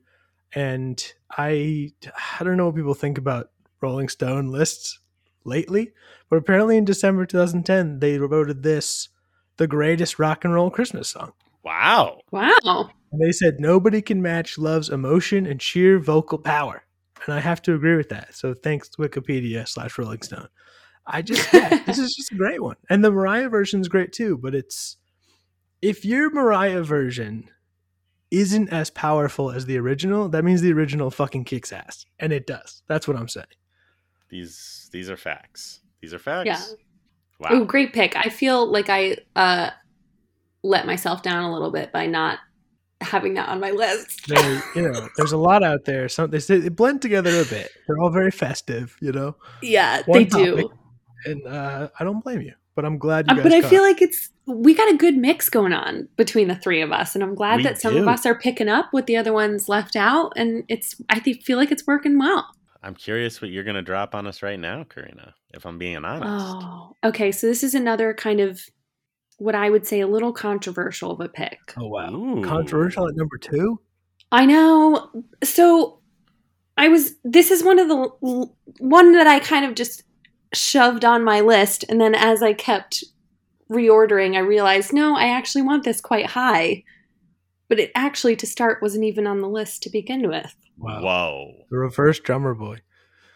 And 0.55 1.03
I, 1.31 1.93
I 2.39 2.45
don't 2.45 2.57
know 2.57 2.67
what 2.67 2.77
people 2.77 2.95
think 2.95 3.17
about 3.19 3.51
Rolling 3.81 4.09
Stone 4.09 4.49
lists 4.49 5.01
lately, 5.45 5.93
but 6.29 6.37
apparently 6.37 6.77
in 6.77 6.85
December 6.85 7.25
2010, 7.27 8.01
they 8.01 8.17
voted 8.19 8.63
this 8.63 9.09
the 9.57 9.67
greatest 9.67 10.19
rock 10.19 10.45
and 10.45 10.53
roll 10.53 10.71
Christmas 10.71 11.09
song. 11.09 11.33
Wow. 11.63 12.21
Wow. 12.31 12.91
And 13.17 13.27
they 13.27 13.33
said 13.33 13.61
nobody 13.61 14.03
can 14.03 14.21
match 14.21 14.59
Love's 14.59 14.91
emotion 14.91 15.47
and 15.47 15.63
sheer 15.63 15.99
vocal 15.99 16.37
power. 16.37 16.83
And 17.25 17.35
I 17.35 17.41
have 17.41 17.63
to 17.63 17.75
agree 17.75 17.97
with 17.97 18.11
that. 18.11 18.35
So 18.35 18.53
thanks 18.53 18.91
Wikipedia 18.99 19.67
slash 19.67 19.97
Rolling 19.97 20.21
Stone. 20.21 20.49
I 21.07 21.23
just 21.23 21.51
yeah, 21.55 21.83
this 21.85 21.99
is 21.99 22.15
just 22.15 22.33
a 22.33 22.35
great 22.35 22.63
one. 22.63 22.77
And 22.91 23.03
the 23.03 23.11
Mariah 23.11 23.49
version 23.49 23.81
is 23.81 23.89
great 23.89 24.13
too, 24.13 24.37
but 24.37 24.55
it's 24.55 24.99
if 25.81 26.05
your 26.05 26.31
Mariah 26.31 26.83
version 26.83 27.49
isn't 28.31 28.69
as 28.69 28.91
powerful 28.91 29.51
as 29.51 29.65
the 29.65 29.79
original, 29.79 30.29
that 30.29 30.45
means 30.45 30.61
the 30.61 30.75
original 30.75 31.11
fucking 31.11 31.45
kicks 31.45 31.73
ass. 31.73 32.05
And 32.19 32.35
it 32.35 32.47
does. 32.47 32.83
That's 32.87 33.09
what 33.09 33.17
I'm 33.17 33.29
saying. 33.29 33.47
These 34.29 34.91
these 34.93 35.09
are 35.09 35.17
facts. 35.17 35.81
These 36.03 36.13
are 36.13 36.19
facts. 36.19 36.47
Yeah. 36.47 36.61
Wow. 37.41 37.49
Oh, 37.53 37.65
great 37.65 37.95
pick. 37.95 38.15
I 38.15 38.29
feel 38.29 38.71
like 38.71 38.91
I 38.91 39.17
uh 39.35 39.71
let 40.63 40.85
myself 40.85 41.23
down 41.23 41.45
a 41.45 41.53
little 41.53 41.71
bit 41.71 41.93
by 41.93 42.07
not 42.07 42.41
having 43.01 43.35
that 43.35 43.49
on 43.49 43.61
my 43.61 43.71
list. 43.71 44.27
They, 44.29 44.61
you 44.75 44.89
know, 44.91 45.09
there's 45.17 45.33
a 45.33 45.37
lot 45.37 45.63
out 45.63 45.85
there. 45.85 46.09
Some 46.09 46.31
they 46.31 46.39
they 46.39 46.69
blend 46.69 47.03
together 47.03 47.31
a 47.41 47.45
bit. 47.45 47.71
They're 47.87 47.99
all 47.99 48.11
very 48.11 48.31
festive, 48.31 48.97
you 49.01 49.13
know. 49.13 49.37
yeah, 49.63 50.03
One 50.07 50.19
they 50.21 50.25
do. 50.25 50.71
And 51.25 51.47
uh, 51.47 51.89
I 51.99 52.05
don't 52.05 52.23
blame 52.23 52.41
you. 52.43 52.55
But 52.75 52.85
I'm 52.85 52.99
glad 52.99 53.27
you 53.27 53.33
Uh, 53.33 53.37
guys 53.37 53.43
but 53.45 53.53
I 53.53 53.61
caught 53.63 53.71
feel 53.71 53.83
it. 53.85 53.89
like 53.89 54.03
it's 54.03 54.31
we 54.47 54.75
got 54.75 54.93
a 54.93 54.97
good 54.97 55.17
mix 55.17 55.49
going 55.49 55.73
on 55.73 56.09
between 56.17 56.47
the 56.49 56.55
three 56.55 56.83
of 56.83 56.93
us, 56.93 57.15
and 57.15 57.25
I'm 57.25 57.35
glad 57.35 57.57
We 57.59 57.63
that 57.65 57.81
some 57.81 57.97
of 57.97 58.07
us 58.07 58.27
are 58.27 58.35
picking 58.39 58.69
up 58.69 58.89
what 58.93 59.07
the 59.07 59.17
other 59.17 59.33
ones 59.33 59.69
left 59.69 59.97
out, 59.97 60.33
and 60.37 60.63
it's 60.69 60.95
I 61.09 61.19
think 61.21 61.43
feel 61.43 61.57
like 61.59 61.73
it's 61.73 61.87
working 61.87 62.19
well. 62.19 62.47
I'm 62.83 62.95
curious 62.95 63.41
what 63.41 63.51
you're 63.51 63.65
gonna 63.65 63.83
drop 63.83 64.15
on 64.15 64.27
us 64.27 64.43
right 64.43 64.61
now, 64.61 64.85
Karina. 64.85 65.35
If 65.55 65.65
I'm 65.65 65.79
being 65.79 66.05
honest. 66.05 66.57
Oh, 66.61 66.95
okay. 67.03 67.33
So 67.33 67.47
this 67.47 67.65
is 67.65 67.75
another 67.75 68.13
kind 68.13 68.41
of 68.41 68.61
what 69.39 69.55
I 69.55 69.71
would 69.71 69.87
say 69.87 70.01
a 70.01 70.07
little 70.07 70.33
controversial 70.33 71.11
of 71.11 71.21
a 71.21 71.29
pick. 71.29 71.75
Oh 71.77 71.89
wow. 71.89 72.13
Ooh. 72.13 72.45
Controversial 72.45 73.09
at 73.09 73.17
number 73.17 73.39
two? 73.39 73.81
I 74.33 74.47
know. 74.47 75.11
So 75.45 76.01
I 76.77 76.89
was. 76.89 77.15
This 77.25 77.51
is 77.51 77.63
one 77.63 77.79
of 77.79 77.89
the 77.89 78.49
one 78.79 79.13
that 79.13 79.27
I 79.27 79.41
kind 79.41 79.65
of 79.65 79.75
just 79.75 80.03
shoved 80.53 81.05
on 81.05 81.25
my 81.25 81.41
list, 81.41 81.85
and 81.89 82.01
then 82.01 82.15
as 82.15 82.43
I 82.43 82.53
kept 82.53 83.05
reordering, 83.71 84.37
I 84.37 84.41
realized 84.41 84.93
no, 84.93 85.17
I 85.17 85.29
actually 85.29 85.63
want 85.63 85.85
this 85.85 86.01
quite 86.01 86.27
high. 86.27 86.85
But 87.69 87.81
it 87.81 87.91
actually, 87.97 88.37
to 88.37 88.47
start, 88.47 88.81
wasn't 88.81 89.05
even 89.05 89.27
on 89.27 89.41
the 89.41 89.49
list 89.49 89.83
to 89.83 89.91
begin 89.91 90.29
with. 90.29 90.55
Whoa. 90.79 91.65
The 91.69 91.79
reverse 91.79 92.21
drummer 92.21 92.55
boy. 92.55 92.79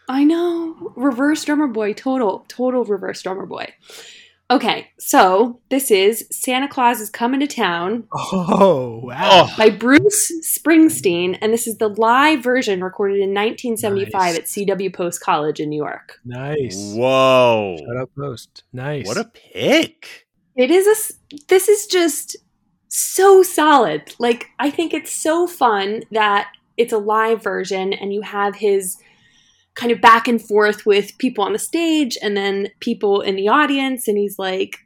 I 0.09 0.25
know. 0.25 0.93
Reverse 0.97 1.45
drummer 1.45 1.67
boy, 1.67 1.95
total, 1.95 2.45
total 2.49 2.85
reverse 2.85 3.23
drummer 3.23 3.47
boy. 3.47 3.73
Okay, 4.51 4.89
so 4.99 5.61
this 5.69 5.93
is 5.93 6.27
Santa 6.33 6.67
Claus 6.67 7.01
is 7.01 7.09
Coming 7.09 7.39
to 7.39 7.47
Town 7.47 8.09
Oh 8.13 9.01
wow. 9.05 9.47
Oh, 9.49 9.55
by 9.57 9.71
Bruce 9.71 10.33
Springsteen, 10.43 11.39
and 11.41 11.53
this 11.53 11.69
is 11.69 11.79
the 11.79 11.89
live 11.89 12.43
version 12.43 12.83
recorded 12.83 13.21
in 13.21 13.33
1975 13.33 14.13
Nice. 14.13 14.37
at 14.37 14.45
CW 14.47 14.93
Post 14.93 15.21
College 15.21 15.61
in 15.61 15.69
New 15.69 15.77
York. 15.77 16.19
Nice. 16.25 16.95
whoa. 16.97 17.77
Shut 17.79 17.97
up 17.97 18.11
post. 18.19 18.65
Nice. 18.73 19.07
What 19.07 19.19
a 19.19 19.25
pick. 19.25 20.27
It 20.57 20.73
is 20.73 20.87
a, 20.87 21.37
This 21.47 21.69
is 21.69 21.87
just 21.87 22.37
so 22.89 23.45
solid. 23.45 24.17
Like 24.19 24.49
I 24.59 24.71
think 24.71 24.93
it's 24.93 25.13
so 25.13 25.47
fun 25.47 26.03
that 26.11 26.49
it's 26.77 26.93
a 26.93 26.99
live 26.99 27.41
version, 27.41 27.93
and 27.93 28.13
you 28.13 28.23
have 28.23 28.57
his 28.57 28.97
kind 29.75 29.93
of 29.93 30.01
back 30.01 30.29
and 30.29 30.41
forth 30.41 30.85
with 30.85 31.17
people 31.19 31.45
on 31.45 31.53
the 31.53 31.59
stage, 31.59 32.17
and 32.23 32.37
then 32.37 32.69
people 32.81 33.21
in 33.21 33.37
the 33.37 33.49
audience, 33.49 34.09
and 34.09 34.19
he's 34.19 34.39
like. 34.39 34.77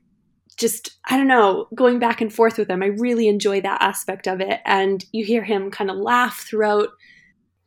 Just, 0.56 0.98
I 1.10 1.16
don't 1.16 1.26
know, 1.26 1.66
going 1.74 1.98
back 1.98 2.20
and 2.20 2.32
forth 2.32 2.58
with 2.58 2.68
them. 2.68 2.80
I 2.80 2.86
really 2.86 3.26
enjoy 3.26 3.60
that 3.62 3.82
aspect 3.82 4.28
of 4.28 4.40
it. 4.40 4.60
And 4.64 5.04
you 5.10 5.24
hear 5.24 5.42
him 5.42 5.68
kind 5.68 5.90
of 5.90 5.96
laugh 5.96 6.46
throughout 6.48 6.90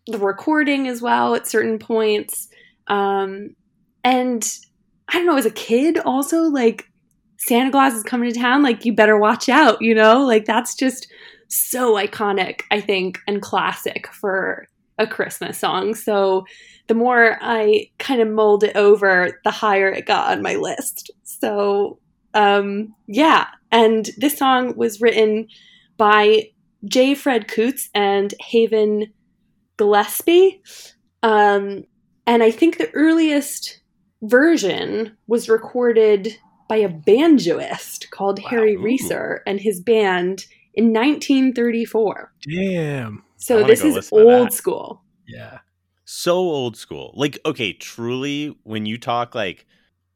the 0.05 0.17
recording 0.17 0.87
as 0.87 1.01
well 1.01 1.35
at 1.35 1.45
certain 1.45 1.79
points. 1.79 2.47
Um, 2.87 3.57
and 4.05 4.49
I 5.09 5.17
don't 5.17 5.25
know, 5.25 5.35
as 5.35 5.45
a 5.45 5.51
kid, 5.51 5.99
also 5.99 6.43
like 6.43 6.85
Santa 7.39 7.71
Claus 7.71 7.93
is 7.93 8.03
coming 8.03 8.31
to 8.31 8.39
town, 8.39 8.63
like 8.63 8.85
you 8.85 8.95
better 8.95 9.19
watch 9.19 9.49
out, 9.49 9.81
you 9.81 9.93
know? 9.93 10.25
Like 10.25 10.45
that's 10.45 10.73
just 10.73 11.11
so 11.49 11.95
iconic, 11.95 12.61
I 12.71 12.79
think, 12.79 13.19
and 13.27 13.41
classic 13.41 14.07
for 14.13 14.65
a 14.97 15.07
Christmas 15.07 15.57
song. 15.57 15.93
So 15.95 16.45
the 16.87 16.95
more 16.95 17.37
I 17.41 17.89
kind 17.99 18.21
of 18.21 18.27
mold 18.29 18.63
it 18.63 18.75
over, 18.75 19.39
the 19.43 19.51
higher 19.51 19.89
it 19.89 20.05
got 20.05 20.31
on 20.31 20.41
my 20.41 20.55
list. 20.55 21.11
So 21.23 21.99
um, 22.33 22.93
yeah, 23.07 23.47
and 23.71 24.09
this 24.17 24.37
song 24.37 24.75
was 24.75 25.01
written 25.01 25.47
by 25.97 26.49
J. 26.85 27.15
Fred 27.15 27.47
Coots 27.47 27.89
and 27.93 28.33
Haven 28.39 29.11
Gillespie. 29.77 30.61
Um, 31.23 31.83
and 32.25 32.43
I 32.43 32.51
think 32.51 32.77
the 32.77 32.91
earliest 32.93 33.81
version 34.21 35.17
was 35.27 35.49
recorded 35.49 36.37
by 36.69 36.77
a 36.77 36.89
banjoist 36.89 38.09
called 38.11 38.41
Wow. 38.43 38.49
Harry. 38.49 38.75
Reser 38.75 39.39
and 39.47 39.59
his 39.59 39.79
band 39.79 40.45
in 40.73 40.93
1934. 40.93 42.33
Damn. 42.41 43.23
So 43.37 43.63
this 43.63 43.83
is 43.83 44.09
old 44.11 44.51
school. 44.51 45.01
Yeah. 45.27 45.59
so 46.05 46.35
old 46.35 46.77
school. 46.77 47.13
Like, 47.15 47.39
okay, 47.45 47.73
truly, 47.73 48.57
when 48.63 48.85
you 48.85 48.97
talk 48.97 49.35
like 49.35 49.65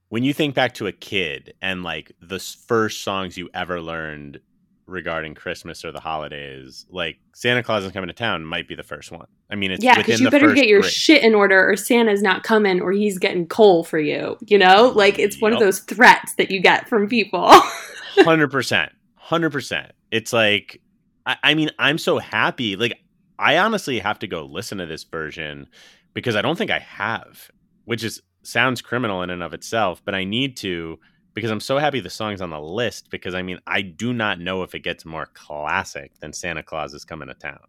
when 0.09 0.23
you 0.23 0.33
think 0.33 0.55
back 0.55 0.73
to 0.73 0.87
a 0.87 0.91
kid 0.91 1.53
and 1.61 1.83
like 1.83 2.11
the 2.21 2.37
first 2.39 3.01
songs 3.01 3.37
you 3.37 3.49
ever 3.53 3.79
learned 3.79 4.41
regarding 4.85 5.33
Christmas 5.35 5.85
or 5.85 5.93
the 5.93 6.01
holidays, 6.01 6.85
like 6.89 7.17
Santa 7.33 7.63
Claus 7.63 7.85
is 7.85 7.93
coming 7.93 8.09
to 8.09 8.13
town 8.13 8.43
might 8.43 8.67
be 8.67 8.75
the 8.75 8.83
first 8.83 9.09
one. 9.09 9.27
I 9.49 9.55
mean, 9.55 9.71
it's 9.71 9.81
yeah, 9.81 9.95
because 9.95 10.19
you 10.19 10.29
better 10.29 10.53
get 10.53 10.67
your 10.67 10.81
grade. 10.81 10.91
shit 10.91 11.23
in 11.23 11.33
order 11.33 11.69
or 11.69 11.77
Santa's 11.77 12.21
not 12.21 12.43
coming 12.43 12.81
or 12.81 12.91
he's 12.91 13.17
getting 13.19 13.47
coal 13.47 13.85
for 13.85 13.99
you. 13.99 14.37
You 14.41 14.57
know? 14.57 14.91
Like 14.93 15.17
it's 15.17 15.39
one 15.41 15.53
of 15.53 15.59
those 15.59 15.79
threats 15.79 16.35
that 16.35 16.51
you 16.51 16.59
get 16.59 16.89
from 16.89 17.07
people. 17.07 17.47
hundred 18.17 18.51
percent, 18.51 18.91
hundred 19.15 19.51
percent. 19.51 19.93
It's 20.11 20.33
like, 20.33 20.81
I, 21.25 21.37
I 21.41 21.53
mean, 21.53 21.71
I'm 21.79 21.97
so 21.97 22.17
happy. 22.17 22.75
Like, 22.75 22.99
I 23.41 23.57
honestly 23.57 23.99
have 23.99 24.19
to 24.19 24.27
go 24.27 24.45
listen 24.45 24.77
to 24.77 24.85
this 24.85 25.03
version 25.03 25.67
because 26.13 26.35
I 26.35 26.41
don't 26.41 26.57
think 26.57 26.69
I 26.71 26.79
have, 26.79 27.49
which 27.85 28.03
is 28.03 28.21
sounds 28.43 28.81
criminal 28.81 29.23
in 29.23 29.29
and 29.29 29.41
of 29.41 29.53
itself, 29.53 30.01
but 30.05 30.15
I 30.15 30.23
need 30.23 30.57
to 30.57 30.99
because 31.33 31.49
I'm 31.49 31.59
so 31.59 31.77
happy 31.77 31.99
the 32.01 32.09
song's 32.09 32.41
on 32.41 32.51
the 32.51 32.59
list. 32.59 33.09
Because 33.09 33.33
I 33.33 33.41
mean, 33.41 33.59
I 33.65 33.81
do 33.81 34.13
not 34.13 34.39
know 34.39 34.61
if 34.63 34.75
it 34.75 34.79
gets 34.79 35.05
more 35.05 35.27
classic 35.33 36.19
than 36.19 36.33
Santa 36.33 36.61
Claus 36.61 36.93
is 36.93 37.03
coming 37.03 37.29
to 37.29 37.33
town. 37.33 37.59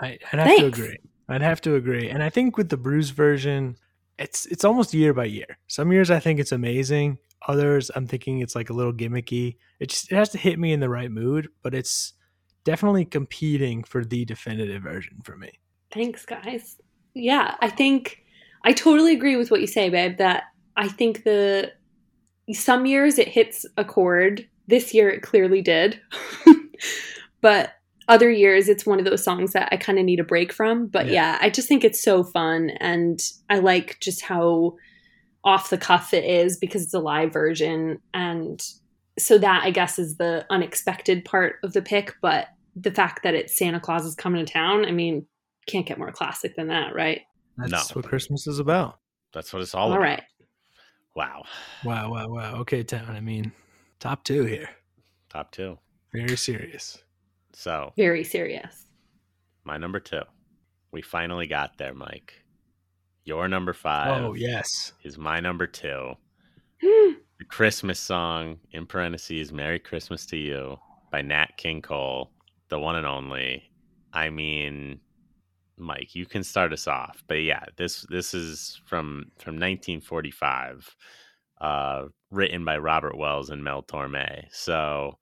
I, 0.00 0.18
I'd 0.32 0.38
have 0.38 0.58
to 0.58 0.66
agree. 0.66 0.98
I'd 1.28 1.42
have 1.42 1.60
to 1.62 1.76
agree. 1.76 2.10
And 2.10 2.22
I 2.22 2.28
think 2.28 2.56
with 2.56 2.68
the 2.68 2.76
Bruce 2.76 3.10
version, 3.10 3.76
it's 4.18 4.44
it's 4.46 4.64
almost 4.64 4.92
year 4.92 5.14
by 5.14 5.24
year. 5.24 5.58
Some 5.66 5.92
years 5.92 6.10
I 6.10 6.20
think 6.20 6.40
it's 6.40 6.52
amazing. 6.52 7.18
Others 7.48 7.90
I'm 7.94 8.06
thinking 8.06 8.40
it's 8.40 8.54
like 8.54 8.68
a 8.68 8.74
little 8.74 8.92
gimmicky. 8.92 9.56
It 9.80 9.88
just 9.88 10.12
it 10.12 10.16
has 10.16 10.28
to 10.30 10.38
hit 10.38 10.58
me 10.58 10.72
in 10.72 10.80
the 10.80 10.90
right 10.90 11.10
mood, 11.10 11.48
but 11.62 11.74
it's 11.74 12.12
definitely 12.64 13.04
competing 13.04 13.84
for 13.84 14.04
the 14.04 14.24
definitive 14.24 14.82
version 14.82 15.18
for 15.24 15.36
me. 15.36 15.50
Thanks, 15.92 16.24
guys. 16.24 16.76
Yeah, 17.14 17.56
I 17.60 17.68
think 17.68 18.18
I 18.64 18.72
totally 18.72 19.12
agree 19.14 19.36
with 19.36 19.50
what 19.50 19.60
you 19.60 19.66
say, 19.66 19.88
babe. 19.90 20.18
That 20.18 20.44
I 20.76 20.88
think 20.88 21.24
the 21.24 21.72
some 22.52 22.86
years 22.86 23.18
it 23.18 23.28
hits 23.28 23.64
a 23.76 23.84
chord. 23.84 24.48
This 24.68 24.94
year 24.94 25.10
it 25.10 25.22
clearly 25.22 25.60
did, 25.60 26.00
but 27.40 27.72
other 28.08 28.30
years 28.30 28.68
it's 28.68 28.86
one 28.86 28.98
of 28.98 29.04
those 29.04 29.22
songs 29.24 29.52
that 29.52 29.68
I 29.72 29.76
kind 29.76 29.98
of 29.98 30.04
need 30.04 30.20
a 30.20 30.24
break 30.24 30.52
from. 30.52 30.86
But 30.86 31.06
Yeah. 31.06 31.12
yeah. 31.12 31.38
I 31.40 31.50
just 31.50 31.68
think 31.68 31.84
it's 31.84 32.02
so 32.02 32.24
fun, 32.24 32.70
and 32.80 33.20
I 33.50 33.58
like 33.58 33.98
just 34.00 34.22
how 34.22 34.76
off 35.44 35.70
the 35.70 35.78
cuff 35.78 36.14
it 36.14 36.24
is 36.24 36.56
because 36.56 36.82
it's 36.84 36.94
a 36.94 37.00
live 37.00 37.32
version, 37.32 37.98
and 38.14 38.62
so 39.18 39.38
that 39.38 39.62
I 39.64 39.70
guess 39.70 39.98
is 39.98 40.16
the 40.16 40.46
unexpected 40.50 41.24
part 41.24 41.56
of 41.62 41.72
the 41.72 41.82
pick. 41.82 42.14
But 42.22 42.48
the 42.76 42.90
fact 42.90 43.22
that 43.22 43.34
it's 43.34 43.56
Santa 43.56 43.80
Claus 43.80 44.04
is 44.06 44.14
coming 44.14 44.44
to 44.44 44.52
town, 44.52 44.84
I 44.84 44.90
mean, 44.92 45.26
can't 45.66 45.86
get 45.86 45.98
more 45.98 46.12
classic 46.12 46.56
than 46.56 46.68
that, 46.68 46.94
right? 46.94 47.20
That's 47.58 47.90
No. 47.90 47.94
what 48.00 48.04
Christmas 48.06 48.46
is 48.46 48.58
about. 48.58 48.98
That's 49.34 49.52
what 49.52 49.62
it's 49.62 49.74
all, 49.74 49.88
All 49.88 49.92
about. 49.92 49.98
All 49.98 50.02
right. 50.04 50.22
Wow. 51.14 51.44
Wow, 51.84 52.10
wow, 52.10 52.28
wow. 52.28 52.54
Okay, 52.60 52.82
town. 52.82 53.10
I 53.10 53.20
mean, 53.20 53.52
top 54.00 54.24
two 54.24 54.44
here. 54.44 54.68
Top 55.28 55.50
two. 55.52 55.78
Very 56.14 56.36
serious. 56.36 57.02
So 57.52 57.92
Very 57.96 58.24
serious. 58.24 58.86
my 59.64 59.76
number 59.76 60.00
two. 60.00 60.22
We 60.90 61.02
finally 61.02 61.46
got 61.46 61.76
there, 61.78 61.94
Mike. 61.94 62.34
Your 63.24 63.46
number 63.48 63.72
five. 63.74 64.22
Oh 64.24 64.34
yes. 64.34 64.92
is 65.04 65.16
my 65.18 65.38
number 65.40 65.66
two. 65.66 66.14
Hmm. 66.82 67.12
Christmas 67.52 68.00
song, 68.00 68.58
in 68.70 68.86
parentheses, 68.86 69.52
Merry 69.52 69.78
Christmas 69.78 70.24
to 70.24 70.38
You 70.38 70.78
by 71.10 71.20
Nat 71.20 71.58
King 71.58 71.82
Cole, 71.82 72.30
the 72.70 72.78
one 72.78 72.96
and 72.96 73.06
only. 73.06 73.70
I 74.10 74.30
mean, 74.30 75.00
Mike, 75.76 76.14
you 76.14 76.24
can 76.24 76.44
start 76.44 76.72
us 76.72 76.88
off. 76.88 77.22
But 77.28 77.42
yeah, 77.42 77.62
this 77.76 78.06
this 78.08 78.32
is 78.32 78.80
from 78.86 79.26
from 79.38 79.56
1945, 79.56 80.96
uh, 81.60 82.04
written 82.30 82.64
by 82.64 82.78
Robert 82.78 83.18
Wells 83.18 83.50
and 83.50 83.62
Mel 83.62 83.82
Torme. 83.82 84.46
So 84.50 85.18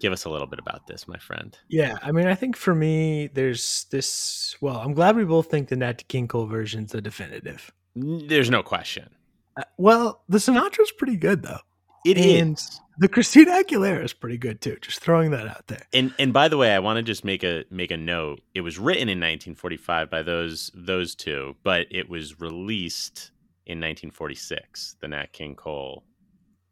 give 0.00 0.14
us 0.14 0.24
a 0.24 0.30
little 0.30 0.46
bit 0.46 0.58
about 0.58 0.86
this, 0.86 1.06
my 1.06 1.18
friend. 1.18 1.58
Yeah, 1.68 1.98
I 2.00 2.10
mean, 2.10 2.26
I 2.26 2.34
think 2.34 2.56
for 2.56 2.74
me, 2.74 3.26
there's 3.26 3.84
this. 3.90 4.56
Well, 4.62 4.78
I'm 4.78 4.94
glad 4.94 5.14
we 5.14 5.26
both 5.26 5.50
think 5.50 5.68
the 5.68 5.76
Nat 5.76 6.08
King 6.08 6.26
Cole 6.26 6.46
version's 6.46 6.92
the 6.92 7.02
definitive. 7.02 7.70
There's 7.94 8.48
no 8.48 8.62
question. 8.62 9.10
Uh, 9.56 9.64
well, 9.76 10.22
the 10.28 10.38
Sinatra's 10.38 10.92
pretty 10.92 11.16
good 11.16 11.42
though. 11.42 11.60
It 12.04 12.18
is. 12.18 12.40
and 12.40 12.60
the 12.98 13.08
Christina 13.08 13.52
Aguilera 13.52 14.04
is 14.04 14.12
pretty 14.12 14.36
good 14.36 14.60
too. 14.60 14.76
Just 14.80 15.00
throwing 15.00 15.30
that 15.30 15.48
out 15.48 15.66
there. 15.68 15.86
And 15.92 16.14
and 16.18 16.32
by 16.32 16.48
the 16.48 16.56
way, 16.56 16.74
I 16.74 16.78
want 16.78 16.98
to 16.98 17.02
just 17.02 17.24
make 17.24 17.42
a 17.42 17.64
make 17.70 17.90
a 17.90 17.96
note. 17.96 18.40
It 18.54 18.60
was 18.60 18.78
written 18.78 19.08
in 19.08 19.18
1945 19.18 20.10
by 20.10 20.22
those 20.22 20.70
those 20.74 21.14
two, 21.14 21.56
but 21.62 21.86
it 21.90 22.08
was 22.08 22.40
released 22.40 23.30
in 23.66 23.78
1946, 23.78 24.96
the 25.00 25.08
Nat 25.08 25.32
King 25.32 25.54
Cole 25.54 26.04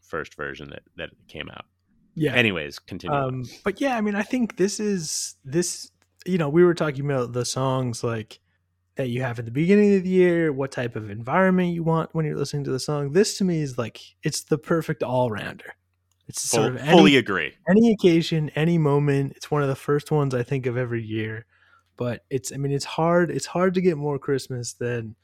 first 0.02 0.34
version 0.34 0.70
that 0.70 0.82
that 0.96 1.10
came 1.28 1.48
out. 1.48 1.64
Yeah. 2.14 2.34
Anyways, 2.34 2.78
continue. 2.78 3.16
Um, 3.16 3.44
but 3.64 3.80
yeah, 3.80 3.96
I 3.96 4.00
mean, 4.02 4.14
I 4.14 4.22
think 4.22 4.56
this 4.56 4.78
is 4.78 5.36
this. 5.44 5.90
You 6.24 6.38
know, 6.38 6.48
we 6.48 6.62
were 6.62 6.74
talking 6.74 7.04
about 7.04 7.32
the 7.32 7.44
songs 7.44 8.04
like 8.04 8.38
that 8.96 9.08
you 9.08 9.22
have 9.22 9.38
at 9.38 9.44
the 9.44 9.50
beginning 9.50 9.94
of 9.96 10.02
the 10.02 10.10
year, 10.10 10.52
what 10.52 10.70
type 10.70 10.96
of 10.96 11.10
environment 11.10 11.72
you 11.72 11.82
want 11.82 12.14
when 12.14 12.26
you're 12.26 12.36
listening 12.36 12.64
to 12.64 12.70
the 12.70 12.80
song. 12.80 13.12
This 13.12 13.38
to 13.38 13.44
me 13.44 13.62
is 13.62 13.78
like 13.78 14.00
it's 14.22 14.42
the 14.42 14.58
perfect 14.58 15.02
all 15.02 15.30
rounder. 15.30 15.74
It's 16.28 16.50
Full- 16.50 16.60
sort 16.60 16.74
of 16.74 16.80
any, 16.80 16.90
fully 16.90 17.16
agree. 17.16 17.54
any 17.68 17.92
occasion, 17.92 18.50
any 18.54 18.78
moment. 18.78 19.32
It's 19.36 19.50
one 19.50 19.62
of 19.62 19.68
the 19.68 19.76
first 19.76 20.10
ones 20.10 20.34
I 20.34 20.42
think 20.42 20.66
of 20.66 20.76
every 20.76 21.02
year. 21.02 21.46
But 21.96 22.24
it's 22.30 22.52
I 22.52 22.56
mean 22.56 22.72
it's 22.72 22.84
hard 22.84 23.30
it's 23.30 23.46
hard 23.46 23.74
to 23.74 23.80
get 23.80 23.96
more 23.96 24.18
Christmas 24.18 24.72
than 24.72 25.14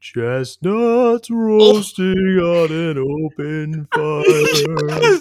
chestnuts 0.00 1.28
oh. 1.30 1.34
roasting 1.34 2.38
on 2.38 2.72
an 2.72 2.98
open 2.98 3.86
fire. 3.94 5.20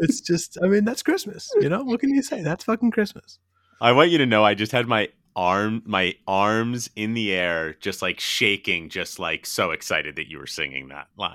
it's 0.00 0.20
just 0.20 0.58
I 0.62 0.68
mean 0.68 0.84
that's 0.84 1.02
Christmas, 1.02 1.50
you 1.60 1.68
know? 1.68 1.82
What 1.82 2.00
can 2.00 2.10
you 2.10 2.22
say? 2.22 2.42
That's 2.42 2.64
fucking 2.64 2.90
Christmas. 2.90 3.38
I 3.80 3.92
want 3.92 4.10
you 4.10 4.18
to 4.18 4.26
know 4.26 4.44
I 4.44 4.54
just 4.54 4.72
had 4.72 4.86
my 4.86 5.08
arm 5.36 5.82
my 5.84 6.14
arms 6.26 6.88
in 6.96 7.12
the 7.12 7.30
air 7.32 7.74
just 7.74 8.00
like 8.00 8.18
shaking 8.18 8.88
just 8.88 9.18
like 9.18 9.44
so 9.44 9.70
excited 9.70 10.16
that 10.16 10.30
you 10.30 10.38
were 10.38 10.46
singing 10.46 10.88
that 10.88 11.08
line. 11.18 11.34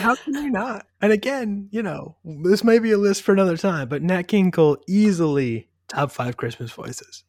How 0.00 0.14
can 0.14 0.34
you 0.34 0.50
not? 0.50 0.86
And 1.02 1.12
again, 1.12 1.68
you 1.72 1.82
know, 1.82 2.16
this 2.24 2.62
may 2.62 2.78
be 2.78 2.92
a 2.92 2.98
list 2.98 3.22
for 3.22 3.32
another 3.32 3.56
time, 3.56 3.88
but 3.88 4.02
Nat 4.02 4.22
King 4.24 4.52
Cole 4.52 4.78
easily 4.88 5.68
top 5.88 6.12
five 6.12 6.36
Christmas 6.36 6.70
voices. 6.70 7.24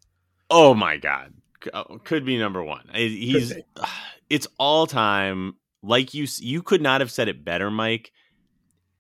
Oh 0.50 0.74
my 0.76 0.98
god, 0.98 1.34
oh, 1.74 2.00
could 2.04 2.26
be 2.26 2.38
number 2.38 2.64
one. 2.64 2.88
He's 2.94 3.54
it's 4.30 4.48
all 4.58 4.88
time. 4.88 5.56
Like 5.84 6.14
you, 6.14 6.28
you 6.38 6.62
could 6.62 6.82
not 6.82 7.02
have 7.02 7.12
said 7.12 7.28
it 7.28 7.44
better, 7.44 7.72
Mike. 7.72 8.12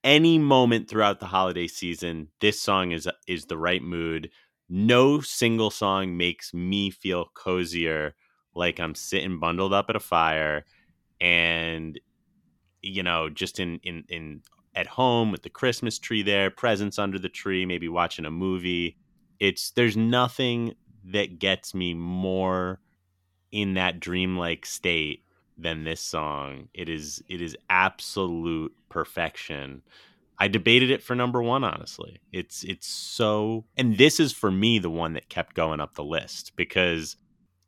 Any 0.04 0.40
moment 0.40 0.90
throughout 0.90 1.20
the 1.20 1.28
holiday 1.28 1.68
season, 1.68 2.30
this 2.40 2.60
song 2.60 2.92
is 2.92 3.08
is 3.28 3.46
the 3.46 3.58
right 3.58 3.84
mood. 3.84 4.32
No 4.74 5.20
single 5.20 5.70
song 5.70 6.16
makes 6.16 6.54
me 6.54 6.90
feel 6.92 7.26
cozier, 7.34 8.16
like 8.56 8.80
I'm 8.80 8.96
sitting 8.96 9.38
bundled 9.38 9.74
up 9.74 9.90
at 9.90 9.98
a 9.98 10.00
fire, 10.00 10.66
and 11.20 12.00
you 12.82 13.04
know, 13.04 13.30
just 13.30 13.60
in 13.60 13.80
in 13.84 14.06
in 14.10 14.42
at 14.76 14.88
home 14.88 15.32
with 15.32 15.44
the 15.44 15.50
Christmas 15.50 16.00
tree 16.00 16.24
there, 16.24 16.50
presents 16.50 16.98
under 16.98 17.20
the 17.20 17.30
tree, 17.30 17.66
maybe 17.66 17.90
watching 17.90 18.26
a 18.26 18.32
movie. 18.32 18.98
It's 19.42 19.72
there's 19.72 19.98
nothing 19.98 20.76
that 21.06 21.40
gets 21.40 21.74
me 21.76 21.94
more 21.94 22.80
in 23.52 23.74
that 23.74 24.00
dreamlike 24.00 24.66
state 24.66 25.26
than 25.58 25.84
this 25.84 26.02
song. 26.02 26.70
It 26.74 26.90
is 26.90 27.22
it 27.28 27.42
is 27.42 27.58
absolute 27.70 28.74
perfection. 28.90 29.82
I 30.42 30.48
debated 30.48 30.90
it 30.90 31.04
for 31.04 31.16
number 31.16 31.44
1 31.44 31.64
honestly. 31.64 32.20
It's 32.34 32.64
it's 32.64 32.88
so 32.88 33.66
and 33.78 33.96
this 34.00 34.20
is 34.20 34.34
for 34.34 34.50
me 34.50 34.80
the 34.80 34.90
one 34.90 35.14
that 35.14 35.30
kept 35.30 35.56
going 35.56 35.80
up 35.80 35.94
the 35.94 36.04
list 36.04 36.54
because 36.56 37.16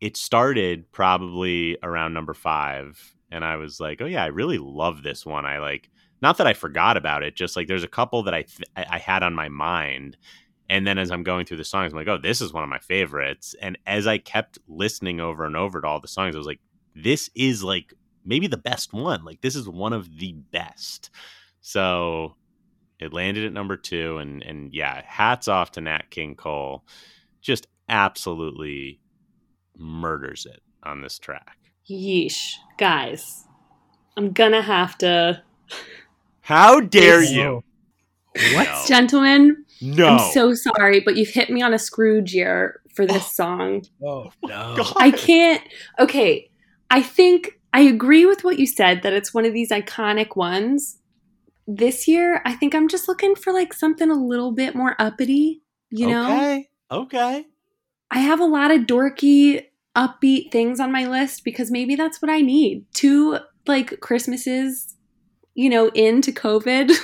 it 0.01 0.17
started 0.17 0.91
probably 0.91 1.77
around 1.83 2.15
number 2.15 2.33
5 2.33 3.15
and 3.31 3.45
I 3.45 3.57
was 3.57 3.79
like, 3.79 4.01
"Oh 4.01 4.07
yeah, 4.07 4.23
I 4.23 4.27
really 4.27 4.57
love 4.57 5.03
this 5.03 5.23
one. 5.23 5.45
I 5.45 5.59
like 5.59 5.91
not 6.23 6.37
that 6.39 6.47
I 6.47 6.53
forgot 6.53 6.97
about 6.97 7.21
it, 7.21 7.35
just 7.35 7.55
like 7.55 7.67
there's 7.67 7.83
a 7.83 7.87
couple 7.87 8.23
that 8.23 8.33
I 8.33 8.41
th- 8.41 8.67
I 8.75 8.97
had 8.97 9.21
on 9.21 9.35
my 9.35 9.49
mind, 9.49 10.17
and 10.67 10.87
then 10.87 10.97
as 10.97 11.11
I'm 11.11 11.21
going 11.23 11.45
through 11.45 11.57
the 11.57 11.63
songs, 11.63 11.93
I'm 11.93 11.97
like, 11.99 12.07
oh, 12.07 12.17
this 12.17 12.41
is 12.41 12.53
one 12.53 12.63
of 12.63 12.69
my 12.69 12.79
favorites. 12.79 13.55
And 13.61 13.77
as 13.85 14.07
I 14.07 14.17
kept 14.17 14.57
listening 14.67 15.19
over 15.19 15.45
and 15.45 15.55
over 15.55 15.79
to 15.79 15.87
all 15.87 15.99
the 15.99 16.07
songs, 16.07 16.33
I 16.33 16.39
was 16.39 16.47
like, 16.47 16.61
this 16.95 17.29
is 17.35 17.63
like 17.63 17.93
maybe 18.25 18.47
the 18.47 18.57
best 18.57 18.93
one. 18.93 19.23
Like 19.23 19.41
this 19.41 19.55
is 19.55 19.69
one 19.69 19.93
of 19.93 20.17
the 20.17 20.33
best. 20.51 21.11
So 21.61 22.35
it 22.99 23.13
landed 23.13 23.45
at 23.45 23.53
number 23.53 23.77
two, 23.77 24.17
and 24.17 24.43
and 24.43 24.73
yeah, 24.73 25.01
hats 25.05 25.47
off 25.47 25.71
to 25.73 25.81
Nat 25.81 26.09
King 26.09 26.35
Cole, 26.35 26.83
just 27.41 27.67
absolutely 27.89 28.99
murders 29.77 30.45
it 30.45 30.61
on 30.83 31.01
this 31.01 31.19
track. 31.19 31.57
Yeesh. 31.89 32.53
Guys, 32.77 33.45
I'm 34.17 34.31
gonna 34.31 34.61
have 34.61 34.97
to. 34.99 35.43
How 36.41 36.79
dare 36.79 37.21
It's- 37.21 37.31
you? 37.31 37.63
What? 38.55 38.65
No. 38.65 38.83
Gentlemen, 38.87 39.65
No. 39.79 40.07
I'm 40.07 40.31
so 40.31 40.55
sorry, 40.55 41.01
but 41.01 41.15
you've 41.15 41.29
hit 41.29 41.51
me 41.51 41.61
on 41.61 41.73
a 41.73 41.77
Scrooge 41.77 42.33
year 42.33 42.81
for 42.95 43.05
this 43.05 43.25
oh. 43.25 43.31
song. 43.31 43.85
Oh, 44.03 44.07
oh 44.07 44.47
no! 44.47 44.75
God. 44.75 44.93
I 44.97 45.11
can't. 45.11 45.61
Okay, 45.99 46.49
I 46.89 47.01
think 47.03 47.59
I 47.73 47.81
agree 47.81 48.25
with 48.25 48.43
what 48.43 48.59
you 48.59 48.65
said 48.65 49.03
that 49.03 49.13
it's 49.13 49.33
one 49.33 49.45
of 49.45 49.53
these 49.53 49.69
iconic 49.69 50.35
ones. 50.35 50.99
This 51.67 52.07
year, 52.07 52.41
I 52.45 52.53
think 52.53 52.75
I'm 52.75 52.87
just 52.87 53.07
looking 53.07 53.35
for 53.35 53.53
like 53.53 53.73
something 53.73 54.09
a 54.09 54.15
little 54.15 54.51
bit 54.51 54.75
more 54.75 54.95
uppity. 54.99 55.61
You 55.89 56.07
know, 56.07 56.25
Okay. 56.35 56.69
Okay. 56.91 57.45
I 58.11 58.19
have 58.19 58.39
a 58.39 58.45
lot 58.45 58.71
of 58.71 58.81
dorky, 58.81 59.63
upbeat 59.95 60.51
things 60.51 60.79
on 60.79 60.91
my 60.91 61.07
list 61.07 61.43
because 61.43 61.71
maybe 61.71 61.95
that's 61.95 62.21
what 62.21 62.29
I 62.31 62.41
need. 62.41 62.85
Two 62.93 63.37
like 63.67 63.99
Christmases, 64.01 64.95
you 65.55 65.69
know, 65.69 65.87
into 65.89 66.31
COVID. 66.31 66.91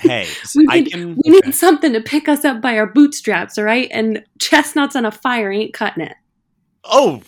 Hey, 0.00 0.28
we 0.54 0.66
I 0.68 0.80
need, 0.80 0.92
can. 0.92 1.18
we 1.24 1.30
need 1.40 1.54
something 1.54 1.94
to 1.94 2.02
pick 2.02 2.28
us 2.28 2.44
up 2.44 2.60
by 2.60 2.76
our 2.76 2.86
bootstraps, 2.86 3.56
all 3.56 3.64
right? 3.64 3.88
And 3.90 4.22
chestnuts 4.38 4.94
on 4.94 5.06
a 5.06 5.10
fire 5.10 5.50
ain't 5.50 5.72
cutting 5.72 6.04
it. 6.04 6.12
Oh, 6.84 7.22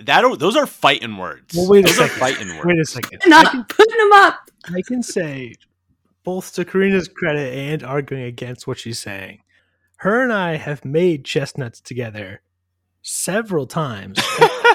that 0.00 0.38
those 0.40 0.56
are 0.56 0.66
fighting 0.66 1.16
words. 1.16 1.54
Well, 1.56 1.68
wait 1.68 1.84
a 1.84 1.88
those 1.88 2.00
are 2.00 2.08
second. 2.08 2.18
fighting 2.18 2.48
words. 2.56 2.64
Wait 2.64 2.78
a 2.80 2.84
second. 2.84 3.20
I'm 3.24 3.32
I 3.32 3.42
not 3.44 3.52
can, 3.52 3.64
putting 3.68 3.96
them 3.98 4.12
up. 4.14 4.50
I 4.66 4.82
can 4.84 5.02
say, 5.04 5.54
both 6.24 6.54
to 6.54 6.64
Karina's 6.64 7.08
credit 7.08 7.54
and 7.54 7.82
arguing 7.82 8.24
against 8.24 8.66
what 8.66 8.78
she's 8.78 8.98
saying, 8.98 9.40
her 9.96 10.22
and 10.22 10.32
I 10.32 10.56
have 10.56 10.84
made 10.84 11.24
chestnuts 11.24 11.80
together 11.80 12.42
several 13.02 13.66
times. 13.66 14.18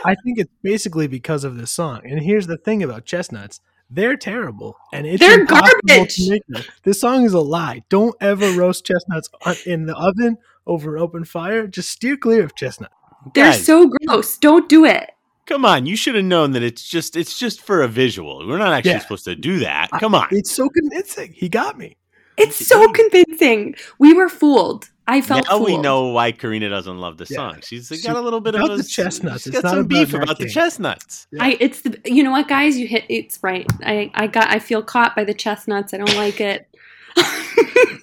I 0.06 0.16
think 0.24 0.38
it's 0.38 0.52
basically 0.62 1.08
because 1.08 1.44
of 1.44 1.58
this 1.58 1.72
song. 1.72 2.02
And 2.04 2.22
here's 2.22 2.48
the 2.48 2.58
thing 2.58 2.84
about 2.84 3.06
chestnuts. 3.06 3.62
They're 3.90 4.18
terrible, 4.18 4.76
and 4.92 5.08
it's 5.08 5.22
They're 5.22 5.46
garbage. 5.46 6.16
to 6.16 6.30
make 6.30 6.44
them. 6.50 6.64
This 6.84 7.00
song 7.00 7.24
is 7.24 7.34
a 7.34 7.40
lie. 7.40 7.84
Don't 7.88 8.16
ever 8.20 8.52
roast 8.52 8.86
chestnuts 8.86 9.30
in 9.66 9.86
the 9.86 9.96
oven 9.96 10.38
over 10.66 10.98
open 10.98 11.24
fire. 11.24 11.68
Just 11.68 11.90
steer 11.90 12.18
clear 12.18 12.44
of 12.44 12.54
chestnut. 12.54 12.92
They're 13.34 13.52
Guys, 13.52 13.66
so 13.66 13.90
gross. 14.06 14.38
Don't 14.38 14.68
do 14.68 14.84
it. 14.84 15.10
Come 15.48 15.64
on, 15.66 15.86
you 15.86 15.96
should 15.96 16.16
have 16.16 16.26
known 16.26 16.52
that 16.52 16.62
it's 16.64 16.84
just 16.88 17.16
it's 17.16 17.40
just 17.40 17.62
for 17.62 17.82
a 17.82 17.88
visual. 17.88 18.46
We're 18.48 18.58
not 18.58 18.74
actually 18.74 18.92
Yeah. 18.92 19.00
supposed 19.00 19.26
to 19.26 19.36
do 19.36 19.60
that. 19.60 19.90
Come 20.00 20.14
on. 20.14 20.28
It's 20.32 20.52
so 20.52 20.70
convincing. 20.70 21.32
He 21.34 21.50
got 21.50 21.78
me. 21.78 21.96
It's 22.38 22.68
so 22.68 22.88
convincing. 22.92 23.76
We 23.98 24.14
were 24.14 24.30
fooled. 24.30 24.90
I 25.08 25.22
felt 25.22 25.46
now 25.46 25.58
fooled. 25.58 25.66
we 25.66 25.78
know 25.78 26.10
why 26.10 26.34
Karina 26.34 26.68
doesn't 26.70 26.98
love 27.00 27.18
the 27.18 27.26
song. 27.26 27.60
She's 27.64 27.88
She- 27.88 28.02
got 28.06 28.18
a 28.18 28.22
little 28.22 28.42
bit 28.42 28.56
about 28.56 28.72
of 28.72 28.80
a, 28.80 28.84
the 28.84 28.88
chestnuts. 28.90 29.44
She's 29.44 29.54
It's 29.54 29.56
got 29.56 29.64
not 29.64 29.70
some 29.72 29.80
about 29.80 29.90
beef 29.90 30.12
Nat 30.14 30.24
about 30.24 30.38
the 30.38 30.44
King. 30.46 30.54
chestnuts. 30.54 31.28
I 31.40 31.58
it's 31.62 31.82
the 31.82 31.98
you 32.06 32.24
know 32.24 32.32
what 32.32 32.48
guys 32.50 32.78
you 32.78 32.86
hit 32.88 33.06
it's 33.10 33.40
right. 33.42 33.66
I 33.84 34.12
I 34.14 34.28
got 34.28 34.50
I 34.50 34.60
feel 34.60 34.84
caught 34.84 35.16
by 35.16 35.24
the 35.24 35.34
chestnuts. 35.34 35.94
I 35.94 35.98
don't 35.98 36.16
like 36.16 36.42
it. 36.42 36.68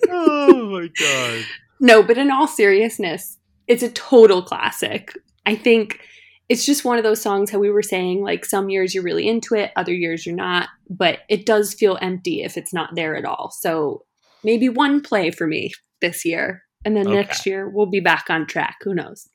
oh 0.08 0.68
my 0.70 0.88
god. 0.98 1.44
no, 1.80 2.02
but 2.02 2.18
in 2.18 2.30
all 2.30 2.46
seriousness, 2.48 3.36
it's 3.66 3.82
a 3.82 3.90
total 3.90 4.42
classic. 4.42 5.12
I 5.46 5.54
think 5.56 6.00
it's 6.48 6.66
just 6.66 6.84
one 6.84 6.98
of 6.98 7.04
those 7.04 7.20
songs 7.22 7.50
how 7.50 7.58
we 7.58 7.70
were 7.70 7.82
saying 7.82 8.22
like 8.22 8.44
some 8.44 8.68
years 8.68 8.94
you're 8.94 9.02
really 9.04 9.26
into 9.28 9.54
it, 9.54 9.70
other 9.76 9.92
years 9.94 10.26
you're 10.26 10.34
not, 10.34 10.68
but 10.90 11.20
it 11.28 11.46
does 11.46 11.72
feel 11.74 11.98
empty 12.02 12.42
if 12.42 12.56
it's 12.56 12.72
not 12.74 12.94
there 12.94 13.16
at 13.16 13.24
all. 13.24 13.50
So 13.50 14.04
maybe 14.42 14.68
one 14.68 15.00
play 15.00 15.30
for 15.30 15.46
me 15.46 15.72
this 16.00 16.24
year 16.24 16.62
and 16.84 16.94
then 16.96 17.06
Okay. 17.06 17.16
next 17.16 17.46
year 17.46 17.68
we'll 17.68 17.86
be 17.86 18.00
back 18.00 18.26
on 18.28 18.46
track. 18.46 18.76
Who 18.82 18.94
knows? 18.94 19.26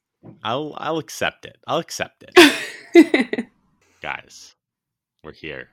I'll 0.44 0.74
I'll 0.78 0.98
accept 1.00 1.46
it. 1.46 1.58
I'll 1.68 1.80
accept 1.80 2.24
it. 2.28 3.46
Guys, 4.02 4.56
we're 5.24 5.34
here. 5.34 5.70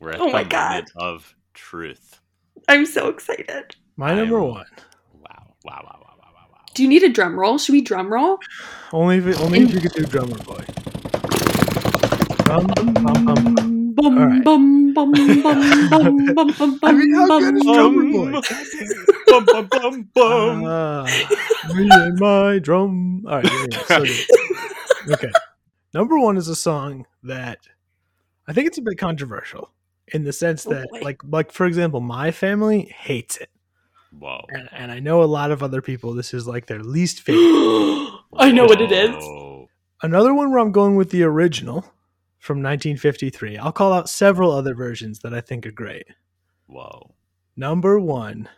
We're 0.00 0.10
at 0.10 0.20
Oh 0.20 0.26
the 0.26 0.32
my 0.32 0.44
God. 0.44 0.70
moment 0.70 0.90
of 0.96 1.34
truth. 1.54 2.20
I'm 2.68 2.84
so 2.86 3.08
excited. 3.08 3.76
My 3.96 4.14
number 4.14 4.38
I'm- 4.40 4.48
one. 4.48 4.66
Wow, 5.14 5.54
wow, 5.64 5.80
wow, 5.84 5.98
wow. 6.02 6.11
Do 6.74 6.82
you 6.82 6.88
need 6.88 7.02
a 7.02 7.08
drum 7.08 7.38
roll? 7.38 7.58
Should 7.58 7.72
we 7.72 7.82
drum 7.82 8.12
roll? 8.12 8.38
Only 8.92 9.18
if 9.18 9.26
it, 9.26 9.40
only 9.40 9.60
if 9.60 9.74
you 9.74 9.80
could 9.80 9.92
do 9.92 10.04
drummer 10.04 10.38
boy. 10.38 10.64
Drum, 12.44 12.66
bum, 12.66 12.94
bum, 12.94 13.24
bum. 13.24 13.92
Bum, 13.94 14.18
All 14.18 14.26
right. 14.26 14.42
bum, 14.42 14.94
bum, 14.94 15.12
bum, 15.12 15.42
bum, 15.42 15.88
bum, 15.90 16.34
bum, 16.34 16.50
bum, 16.58 16.80
I 16.82 16.92
mean, 16.92 17.14
how 17.14 17.38
good 17.38 17.56
is 17.56 17.64
bum, 17.64 17.74
drummer 17.74 18.02
bum. 18.04 18.32
boy? 18.32 18.40
bum, 19.26 19.44
bum, 19.44 19.68
bum, 19.70 20.08
bum. 20.14 20.64
Ah, 20.66 21.04
me 21.76 21.88
and 21.90 22.18
my 22.18 22.58
drum. 22.58 23.24
All 23.26 23.36
right, 23.36 23.44
there 23.44 23.60
we 23.60 23.68
go. 23.68 23.82
So 23.82 24.04
good. 24.04 24.26
okay. 25.12 25.30
Number 25.92 26.18
one 26.18 26.38
is 26.38 26.48
a 26.48 26.56
song 26.56 27.06
that 27.22 27.58
I 28.48 28.54
think 28.54 28.66
it's 28.66 28.78
a 28.78 28.82
bit 28.82 28.96
controversial 28.98 29.70
in 30.08 30.24
the 30.24 30.32
sense 30.32 30.66
Oh, 30.66 30.70
that, 30.70 30.88
boy. 30.90 31.00
like, 31.02 31.20
like 31.28 31.52
for 31.52 31.66
example, 31.66 32.00
my 32.00 32.30
family 32.30 32.92
hates 32.98 33.36
it, 33.36 33.50
Whoa. 34.18 34.44
and, 34.50 34.68
and 34.72 34.92
I 34.92 35.00
know 35.00 35.22
a 35.22 35.24
lot 35.24 35.50
of 35.50 35.62
other 35.62 35.82
people. 35.82 36.14
This 36.14 36.34
is 36.34 36.46
like 36.46 36.66
their 36.66 36.82
least 36.82 37.20
favorite. 37.22 37.42
I 38.36 38.50
know 38.52 38.64
what 38.64 38.80
it 38.80 38.92
is. 38.92 39.14
Another 40.02 40.34
one 40.34 40.50
where 40.50 40.58
I'm 40.58 40.72
going 40.72 40.96
with 40.96 41.10
the 41.10 41.22
original 41.22 41.82
from 42.38 42.58
1953. 42.58 43.56
I'll 43.58 43.72
call 43.72 43.92
out 43.92 44.08
several 44.08 44.50
other 44.50 44.74
versions 44.74 45.20
that 45.20 45.32
I 45.32 45.40
think 45.40 45.66
are 45.66 45.70
great. 45.72 46.06
Whoa. 46.66 47.14
Number 47.56 48.00
one, 48.00 48.48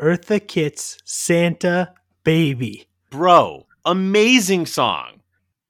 Eartha 0.00 0.46
Kitt's 0.46 0.98
Santa 1.04 1.92
Baby. 2.24 2.88
Bro, 3.10 3.66
amazing 3.84 4.66
song. 4.66 5.20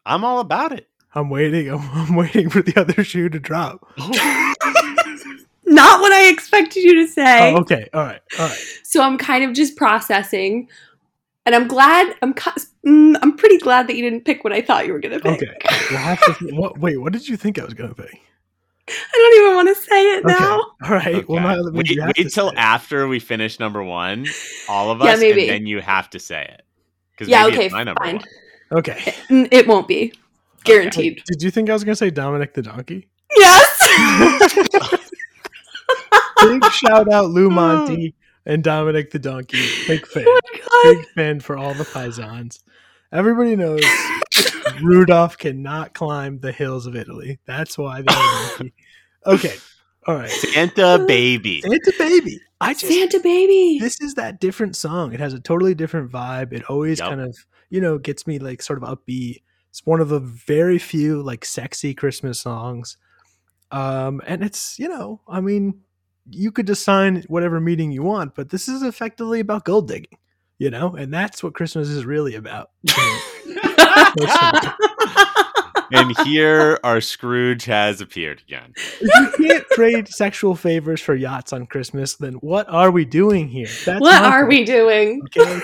I'm 0.05 0.25
all 0.25 0.41
about 0.41 0.73
it. 0.73 0.89
I'm 1.15 1.31
waiting. 1.31 1.71
I'm, 1.71 1.91
I'm 1.93 2.15
waiting 2.15 2.51
for 2.51 2.63
the 2.63 2.79
other 2.81 3.03
shoe 3.03 3.29
to 3.29 3.39
drop. 3.41 3.87
Not 5.77 6.01
what 6.01 6.11
I 6.13 6.29
expected 6.29 6.83
you 6.83 6.95
to 6.97 7.07
say. 7.07 7.53
Oh, 7.55 7.59
okay. 7.61 7.89
All 7.93 8.03
right. 8.03 8.21
All 8.39 8.49
right. 8.49 8.59
So 8.83 9.03
I'm 9.03 9.19
kind 9.19 9.45
of 9.45 9.53
just 9.53 9.77
processing, 9.77 10.69
and 11.45 11.55
I'm 11.55 11.69
glad. 11.69 12.17
I'm 12.23 12.33
mm, 12.35 13.17
I'm 13.23 13.37
pretty 13.37 13.59
glad 13.59 13.87
that 13.89 13.97
you 13.97 14.03
didn't 14.03 14.25
pick 14.25 14.43
what 14.43 14.53
I 14.53 14.63
thought 14.63 14.87
you 14.87 14.93
were 14.95 15.01
gonna 15.01 15.21
pick. 15.21 15.43
Okay. 15.43 15.55
We'll 15.91 16.01
have 16.01 16.19
to, 16.25 16.33
what, 16.57 16.79
wait, 16.79 16.97
what 16.97 17.13
did 17.13 17.29
you 17.29 17.37
think 17.37 17.59
I 17.59 17.65
was 17.65 17.75
going 17.75 17.95
to 17.95 17.95
pick? 17.95 18.19
I 18.89 19.13
don't 19.13 19.43
even 19.45 19.55
want 19.57 19.69
to 19.69 19.83
say 19.83 20.13
it 20.15 20.25
Okay. 20.25 20.33
now. 20.35 20.61
All 20.83 20.91
right. 20.91 21.29
Well, 21.29 21.39
Okay. 21.39 21.49
now 21.57 21.63
that 21.63 21.73
means 21.73 21.89
wait 21.89 21.91
you 21.91 22.01
have 22.03 22.15
wait 22.17 22.33
till 22.33 22.53
after 22.57 23.07
we 23.07 23.19
finish 23.21 23.61
number 23.61 23.83
one, 23.83 24.25
all 24.69 24.91
of 24.91 25.01
us, 25.01 25.07
Yeah, 25.07 25.13
us, 25.15 25.21
maybe. 25.21 25.41
and 25.43 25.51
then 25.51 25.67
you 25.67 25.81
have 25.81 26.09
to 26.11 26.19
say 26.19 26.43
it. 26.43 26.63
Because 27.13 27.29
Yeah, 27.29 27.43
maybe 27.45 27.57
okay, 27.57 27.67
it's 27.67 27.73
my 27.75 27.85
number 27.85 28.03
fine. 28.05 28.17
one. 28.17 28.25
Okay. 28.79 29.15
N- 29.31 29.49
It 29.53 29.67
won't 29.67 29.89
be 29.89 30.13
guaranteed. 30.65 31.23
Did 31.27 31.43
you 31.43 31.51
think 31.51 31.69
I 31.71 31.73
was 31.73 31.85
going 31.85 31.93
to 31.93 31.97
say 31.97 32.11
Dominic 32.11 32.55
the 32.55 32.63
Donkey? 32.63 33.09
Yes. 33.37 35.03
Big 36.49 36.65
shout 36.73 37.13
out 37.13 37.31
Lou 37.31 37.51
Monte 37.51 38.15
and 38.45 38.63
Dominic 38.63 39.11
the 39.11 39.19
Donkey. 39.19 39.59
Big 39.87 40.07
fan. 40.07 40.25
oh. 40.27 40.81
Big 40.85 41.09
fan 41.15 41.41
for 41.41 41.57
all 41.57 41.75
the 41.75 41.85
paisans. 41.85 42.61
Everybody 43.13 43.57
knows 43.57 43.83
Rudolph 44.83 45.39
cannot 45.39 45.95
climb 45.95 46.41
the 46.41 46.53
hills 46.53 46.87
of 46.87 46.97
Italy. 46.97 47.39
That's 47.47 47.79
why 47.79 48.03
they're 48.03 48.15
donkey. 48.17 48.75
Okay. 49.27 49.57
All 50.07 50.15
right. 50.15 50.31
Santa 50.31 51.05
baby. 51.05 51.61
Santa 51.61 51.93
baby. 51.99 52.39
I 52.61 52.75
just 52.75 52.87
Santa 52.87 53.19
baby. 53.19 53.79
this 53.81 54.01
is 54.01 54.15
that 54.15 54.39
different 54.39 54.77
song. 54.77 55.13
It 55.13 55.19
has 55.19 55.35
a 55.35 55.41
totally 55.41 55.75
different 55.75 56.13
vibe. 56.13 56.53
It 56.53 56.63
always 56.71 57.01
Yep. 57.01 57.09
kind 57.09 57.21
of, 57.23 57.37
you 57.69 57.81
know, 57.81 57.99
gets 57.99 58.25
me 58.29 58.39
like 58.39 58.63
sort 58.63 58.81
of 58.81 58.89
upbeat. 58.89 59.43
It's 59.71 59.85
one 59.85 60.01
of 60.01 60.09
the 60.11 60.21
very 60.21 60.79
few 60.79 61.21
like 61.25 61.45
sexy 61.45 61.93
Christmas 61.93 62.39
songs. 62.39 62.97
Um, 63.73 64.23
and 64.29 64.45
it's, 64.45 64.79
you 64.79 64.89
know, 64.89 65.23
I 65.27 65.41
mean, 65.41 65.81
you 66.31 66.53
could 66.53 66.69
assign 66.71 67.23
whatever 67.29 67.61
meaning 67.61 67.93
you 67.93 68.03
want, 68.03 68.35
but 68.35 68.51
this 68.51 68.69
is 68.69 68.83
effectively 68.83 69.41
about 69.41 69.65
gold 69.65 69.89
digging, 69.89 70.19
you 70.59 70.71
know, 70.71 70.95
and 70.95 71.13
that's 71.13 71.43
what 71.43 71.55
Christmas 71.55 71.89
is 71.89 72.05
really 72.05 72.35
about. 72.35 72.71
and 75.93 76.17
here 76.25 76.79
our 76.85 77.01
Scrooge 77.01 77.65
has 77.65 78.01
appeared 78.01 78.43
again. 78.47 78.73
if 79.01 79.39
you 79.39 79.49
can't 79.49 79.65
trade 79.73 80.09
sexual 80.09 80.57
favors 80.57 81.01
for 81.01 81.15
yachts 81.15 81.53
on 81.53 81.67
Christmas, 81.67 82.17
then 82.17 82.35
what 82.35 82.69
are 82.69 82.91
we 82.91 83.05
doing 83.05 83.49
here? 83.49 83.69
That's 83.85 84.01
what 84.01 84.23
are 84.23 84.41
point. 84.41 84.49
we 84.49 84.65
doing? 84.65 85.23
Okay. 85.25 85.61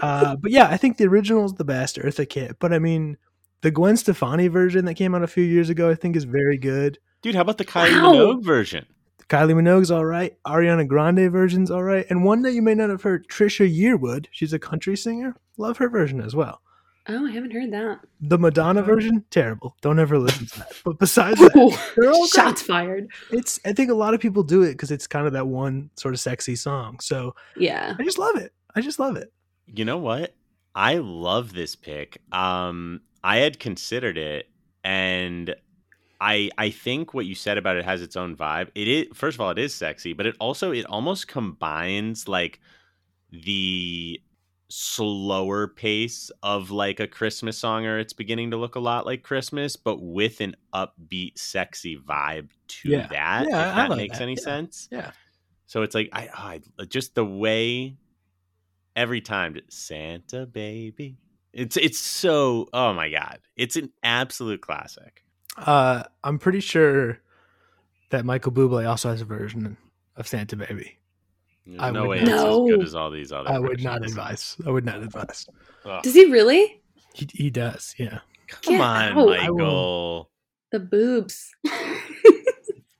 uh, 0.00 0.36
but 0.36 0.50
yeah, 0.50 0.68
I 0.68 0.76
think 0.76 0.96
the 0.96 1.06
original 1.06 1.44
is 1.44 1.54
the 1.54 1.64
best, 1.64 1.96
Eartha 1.96 2.28
Kitt. 2.28 2.56
But 2.58 2.72
I 2.72 2.78
mean, 2.78 3.16
the 3.62 3.70
Gwen 3.70 3.96
Stefani 3.96 4.48
version 4.48 4.84
that 4.86 4.94
came 4.94 5.14
out 5.14 5.22
a 5.22 5.26
few 5.28 5.44
years 5.44 5.70
ago, 5.70 5.90
I 5.90 5.94
think 5.94 6.16
is 6.16 6.24
very 6.24 6.58
good. 6.58 6.98
Dude, 7.22 7.34
how 7.34 7.42
about 7.42 7.58
the 7.58 7.64
Kylie 7.64 8.02
Wow. 8.02 8.14
Minogue 8.14 8.44
version? 8.44 8.86
Kylie 9.30 9.54
Minogue's 9.54 9.92
all 9.92 10.04
right. 10.04 10.36
Ariana 10.44 10.86
Grande 10.86 11.30
version's 11.30 11.70
all 11.70 11.84
right. 11.84 12.04
And 12.10 12.24
one 12.24 12.42
that 12.42 12.52
you 12.52 12.62
may 12.62 12.74
not 12.74 12.90
have 12.90 13.02
heard, 13.02 13.28
Trisha 13.28 13.64
Yearwood. 13.72 14.26
She's 14.32 14.52
a 14.52 14.58
country 14.58 14.96
singer. 14.96 15.36
Love 15.56 15.76
her 15.78 15.88
version 15.88 16.20
as 16.20 16.34
well. 16.34 16.60
Oh, 17.08 17.26
I 17.26 17.30
haven't 17.30 17.52
heard 17.52 17.72
that. 17.72 18.00
The 18.20 18.38
Madonna 18.38 18.82
version, 18.82 19.24
terrible. 19.30 19.76
Don't 19.80 19.98
ever 20.00 20.18
listen 20.18 20.46
to 20.46 20.58
that. 20.58 20.72
But 20.84 20.98
besides 20.98 21.38
that, 21.40 21.52
they're 21.54 22.10
all 22.10 22.18
great. 22.18 22.30
Shots 22.34 22.60
fired. 22.62 23.08
It's. 23.30 23.58
I 23.64 23.72
think 23.72 23.90
a 23.90 23.94
lot 23.94 24.14
of 24.14 24.20
people 24.20 24.42
do 24.42 24.62
it 24.62 24.72
because 24.72 24.90
it's 24.90 25.06
kind 25.06 25.26
of 25.26 25.32
that 25.32 25.46
one 25.46 25.90
sort 25.96 26.12
of 26.12 26.20
sexy 26.20 26.56
song. 26.56 26.98
So 27.00 27.34
Yeah. 27.56 27.94
I 27.98 28.02
just 28.02 28.18
love 28.18 28.36
it. 28.36 28.52
I 28.74 28.80
just 28.80 28.98
love 28.98 29.16
it. 29.16 29.32
You 29.66 29.84
know 29.84 29.98
what? 29.98 30.34
I 30.74 30.98
love 30.98 31.52
this 31.52 31.76
pick. 31.76 32.20
Um, 32.32 33.00
I 33.24 33.38
had 33.38 33.58
considered 33.58 34.18
it, 34.18 34.48
and 34.84 35.54
I 36.20 36.50
I 36.58 36.70
think 36.70 37.14
what 37.14 37.26
you 37.26 37.34
said 37.34 37.58
about 37.58 37.76
it 37.76 37.84
has 37.84 38.02
its 38.02 38.16
own 38.16 38.36
vibe. 38.36 38.68
It 38.74 38.88
is 38.88 39.06
first 39.14 39.36
of 39.36 39.40
all, 39.40 39.50
it 39.50 39.58
is 39.58 39.74
sexy, 39.74 40.12
but 40.12 40.26
it 40.26 40.36
also 40.40 40.72
it 40.72 40.84
almost 40.86 41.28
combines 41.28 42.28
like 42.28 42.60
the 43.30 44.20
slower 44.68 45.66
pace 45.66 46.30
of 46.42 46.70
like 46.70 47.00
a 47.00 47.06
Christmas 47.06 47.58
song, 47.58 47.86
or 47.86 47.98
it's 47.98 48.12
beginning 48.12 48.50
to 48.52 48.56
look 48.56 48.76
a 48.76 48.80
lot 48.80 49.06
like 49.06 49.22
Christmas, 49.22 49.76
but 49.76 50.00
with 50.00 50.40
an 50.40 50.56
upbeat, 50.74 51.38
sexy 51.38 51.96
vibe 51.96 52.50
to 52.68 52.90
Yeah. 52.90 53.06
that. 53.08 53.46
Yeah, 53.48 53.70
if 53.70 53.76
I 53.76 53.88
that 53.88 53.96
makes 53.96 54.18
that. 54.18 54.24
any 54.24 54.34
Yeah. 54.36 54.42
sense. 54.42 54.88
Yeah. 54.90 55.10
So 55.66 55.82
it's 55.82 55.94
like 55.94 56.10
I, 56.12 56.60
I 56.78 56.84
just 56.86 57.14
the 57.14 57.24
way 57.24 57.96
every 58.96 59.20
time 59.20 59.56
Santa 59.68 60.46
baby. 60.46 61.16
It's 61.52 61.76
it's 61.76 61.98
so 61.98 62.68
oh 62.72 62.92
my 62.92 63.08
god. 63.10 63.40
It's 63.56 63.76
an 63.76 63.92
absolute 64.02 64.60
classic. 64.60 65.24
Uh, 65.66 66.02
I'm 66.24 66.38
pretty 66.38 66.60
sure 66.60 67.18
that 68.10 68.24
Michael 68.24 68.52
Bublé 68.52 68.88
also 68.88 69.10
has 69.10 69.20
a 69.20 69.24
version 69.24 69.76
of 70.16 70.26
Santa 70.26 70.56
Baby. 70.56 70.98
There's 71.66 71.80
I 71.80 71.90
no 71.90 72.06
way 72.06 72.20
not- 72.22 72.28
it's 72.28 72.32
as 72.42 72.56
good 72.76 72.82
as 72.82 72.94
all 72.94 73.10
these 73.10 73.32
other 73.32 73.50
I 73.50 73.58
would 73.58 73.82
not 73.82 74.04
advise. 74.04 74.56
I 74.66 74.70
would 74.70 74.84
not 74.84 75.02
advise. 75.02 75.46
Ugh. 75.84 76.02
Does 76.02 76.14
he 76.14 76.24
really? 76.30 76.82
He, 77.14 77.28
he 77.32 77.50
does. 77.50 77.94
Yeah. 77.98 78.20
Come 78.48 78.74
Get 78.74 78.80
on, 78.80 79.02
out. 79.18 79.26
Michael. 79.28 80.30
The 80.72 80.80
boobs. 80.80 81.50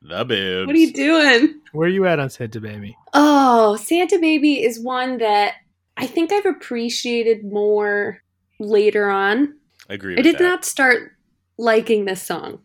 The 0.02 0.24
boobs. 0.24 0.66
what 0.66 0.74
are 0.74 0.78
you 0.78 0.92
doing? 0.92 1.60
Where 1.72 1.86
are 1.86 1.90
you 1.90 2.04
at 2.06 2.18
on 2.18 2.30
Santa 2.30 2.60
Baby? 2.60 2.96
Oh, 3.12 3.76
Santa 3.76 4.18
Baby 4.18 4.62
is 4.62 4.80
one 4.80 5.18
that 5.18 5.54
I 5.96 6.06
think 6.06 6.32
I've 6.32 6.46
appreciated 6.46 7.44
more 7.44 8.20
later 8.58 9.08
on. 9.08 9.54
Agree 9.88 10.16
I 10.18 10.22
did 10.22 10.38
that. 10.38 10.42
not 10.42 10.64
start 10.64 11.12
liking 11.60 12.06
this 12.06 12.22
song 12.22 12.60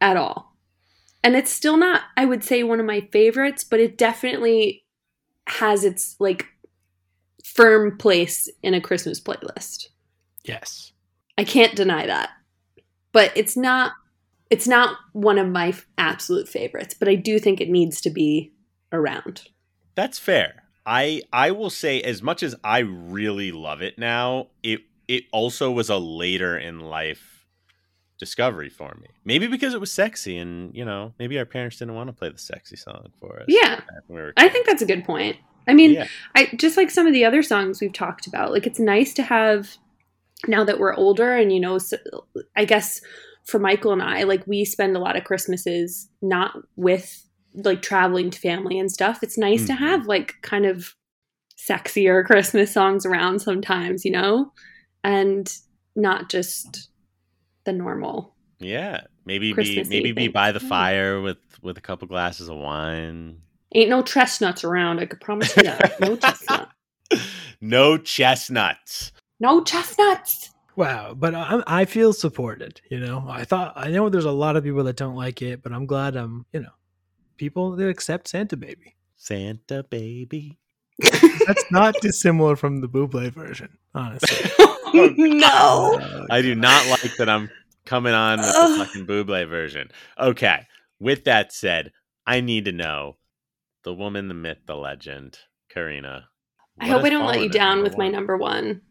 at 0.00 0.16
all. 0.16 0.56
And 1.22 1.36
it's 1.36 1.52
still 1.52 1.76
not, 1.76 2.02
I 2.16 2.24
would 2.24 2.42
say, 2.42 2.62
one 2.62 2.80
of 2.80 2.86
my 2.86 3.08
favorites, 3.12 3.62
but 3.62 3.80
it 3.80 3.96
definitely 3.96 4.84
has 5.46 5.84
its 5.84 6.16
like 6.18 6.46
firm 7.44 7.96
place 7.98 8.48
in 8.62 8.74
a 8.74 8.80
Christmas 8.80 9.20
playlist. 9.20 9.88
Yes. 10.44 10.92
I 11.38 11.44
can't 11.44 11.76
deny 11.76 12.06
that. 12.06 12.30
But 13.12 13.32
it's 13.36 13.56
not 13.56 13.92
it's 14.50 14.66
not 14.66 14.96
one 15.12 15.38
of 15.38 15.48
my 15.48 15.68
f- 15.68 15.86
absolute 15.96 16.48
favorites, 16.48 16.94
but 16.98 17.08
I 17.08 17.14
do 17.14 17.38
think 17.38 17.60
it 17.60 17.70
needs 17.70 18.00
to 18.00 18.10
be 18.10 18.52
around. 18.92 19.42
That's 19.94 20.18
fair. 20.18 20.64
I 20.84 21.22
I 21.32 21.52
will 21.52 21.70
say 21.70 22.00
as 22.02 22.22
much 22.22 22.42
as 22.42 22.56
I 22.64 22.78
really 22.80 23.52
love 23.52 23.82
it 23.82 23.98
now, 23.98 24.48
it 24.62 24.80
it 25.06 25.24
also 25.32 25.70
was 25.70 25.90
a 25.90 25.98
later 25.98 26.56
in 26.56 26.80
life 26.80 27.29
discovery 28.20 28.68
for 28.68 28.96
me. 29.00 29.08
Maybe 29.24 29.48
because 29.48 29.74
it 29.74 29.80
was 29.80 29.90
sexy 29.90 30.38
and, 30.38 30.72
you 30.76 30.84
know, 30.84 31.12
maybe 31.18 31.36
our 31.38 31.44
parents 31.44 31.78
didn't 31.78 31.94
want 31.94 32.08
to 32.08 32.12
play 32.12 32.28
the 32.28 32.38
sexy 32.38 32.76
song 32.76 33.08
for 33.18 33.40
us. 33.40 33.46
Yeah. 33.48 33.80
we 34.08 34.20
I 34.36 34.48
think 34.48 34.66
that's 34.66 34.82
a 34.82 34.86
good 34.86 35.04
point. 35.04 35.36
I 35.66 35.74
mean, 35.74 35.92
Yeah. 35.92 36.06
I 36.36 36.50
just 36.56 36.76
like 36.76 36.90
some 36.90 37.06
of 37.06 37.12
the 37.12 37.24
other 37.24 37.42
songs 37.42 37.80
we've 37.80 37.92
talked 37.92 38.26
about. 38.28 38.52
Like 38.52 38.66
it's 38.66 38.78
nice 38.78 39.12
to 39.14 39.22
have 39.24 39.76
now 40.46 40.62
that 40.64 40.78
we're 40.78 40.94
older 40.94 41.34
and 41.36 41.52
you 41.52 41.60
know 41.60 41.78
I 42.56 42.64
guess 42.64 43.00
for 43.44 43.58
Michael 43.58 43.92
and 43.92 44.02
I 44.02 44.22
like 44.22 44.46
we 44.46 44.64
spend 44.64 44.96
a 44.96 45.00
lot 45.00 45.16
of 45.16 45.24
Christmases 45.24 46.08
not 46.22 46.56
with 46.76 47.26
like 47.54 47.82
traveling 47.82 48.30
to 48.30 48.38
family 48.38 48.78
and 48.78 48.90
stuff. 48.92 49.22
It's 49.22 49.36
nice 49.38 49.66
to 49.66 49.72
Mhm. 49.72 49.78
have 49.78 50.06
like 50.06 50.34
kind 50.42 50.66
of 50.66 50.94
sexier 51.58 52.24
Christmas 52.24 52.72
songs 52.72 53.04
around 53.04 53.40
sometimes, 53.40 54.04
you 54.04 54.10
know? 54.12 54.52
And 55.04 55.52
not 55.96 56.30
just 56.30 56.89
the 57.70 57.78
normal. 57.78 58.34
Yeah. 58.58 59.02
Maybe 59.24 59.52
be 59.52 59.82
maybe 59.84 60.12
be 60.12 60.24
things. 60.24 60.32
by 60.32 60.52
the 60.52 60.60
fire 60.60 61.20
with 61.20 61.38
with 61.62 61.78
a 61.78 61.80
couple 61.80 62.08
glasses 62.08 62.48
of 62.48 62.56
wine. 62.56 63.42
Ain't 63.74 63.90
no 63.90 64.02
chestnuts 64.02 64.64
around, 64.64 64.98
I 64.98 65.06
could 65.06 65.20
promise 65.20 65.56
you 65.56 65.62
that. 65.62 66.00
No 66.00 66.16
chestnuts. 66.16 66.72
no 67.60 67.98
chestnuts. 67.98 69.12
No 69.38 69.62
chestnuts. 69.62 70.50
Wow. 70.74 71.14
But 71.14 71.34
I, 71.34 71.62
I 71.66 71.84
feel 71.84 72.12
supported. 72.12 72.80
You 72.90 72.98
know, 72.98 73.24
I 73.28 73.44
thought, 73.44 73.74
I 73.76 73.90
know 73.90 74.08
there's 74.08 74.24
a 74.24 74.32
lot 74.32 74.56
of 74.56 74.64
people 74.64 74.84
that 74.84 74.96
don't 74.96 75.14
like 75.14 75.40
it, 75.42 75.62
but 75.62 75.72
I'm 75.72 75.86
glad 75.86 76.16
I'm, 76.16 76.46
you 76.52 76.60
know, 76.60 76.72
people 77.36 77.76
that 77.76 77.88
accept 77.88 78.28
Santa 78.28 78.56
Baby. 78.56 78.96
Santa 79.16 79.82
baby. 79.84 80.58
That's 80.98 81.70
not 81.70 81.94
dissimilar 82.00 82.56
from 82.56 82.80
the 82.80 82.88
Bublé 82.88 83.32
version, 83.32 83.76
honestly. 83.94 84.50
no. 84.94 85.98
Uh, 86.00 86.26
I 86.30 86.40
do 86.40 86.54
not 86.54 86.86
like 86.88 87.16
that 87.18 87.28
I'm 87.28 87.50
coming 87.90 88.14
on 88.14 88.38
with 88.38 88.46
the 88.46 88.54
Ugh. 88.56 88.86
fucking 88.86 89.04
Bublé 89.04 89.48
version. 89.48 89.90
Okay. 90.16 90.64
With 91.00 91.24
that 91.24 91.52
said, 91.52 91.90
I 92.24 92.40
need 92.40 92.66
to 92.66 92.72
know 92.72 93.16
the 93.82 93.92
woman, 93.92 94.28
the 94.28 94.34
myth, 94.34 94.58
the 94.66 94.76
legend, 94.76 95.38
Karina. 95.68 96.28
I 96.78 96.86
hope 96.86 97.02
I 97.04 97.10
don't 97.10 97.26
let 97.26 97.42
you 97.42 97.48
down 97.48 97.78
number 97.78 97.82
with 97.82 97.98
my 97.98 98.06
number 98.08 98.36
one. 98.36 98.82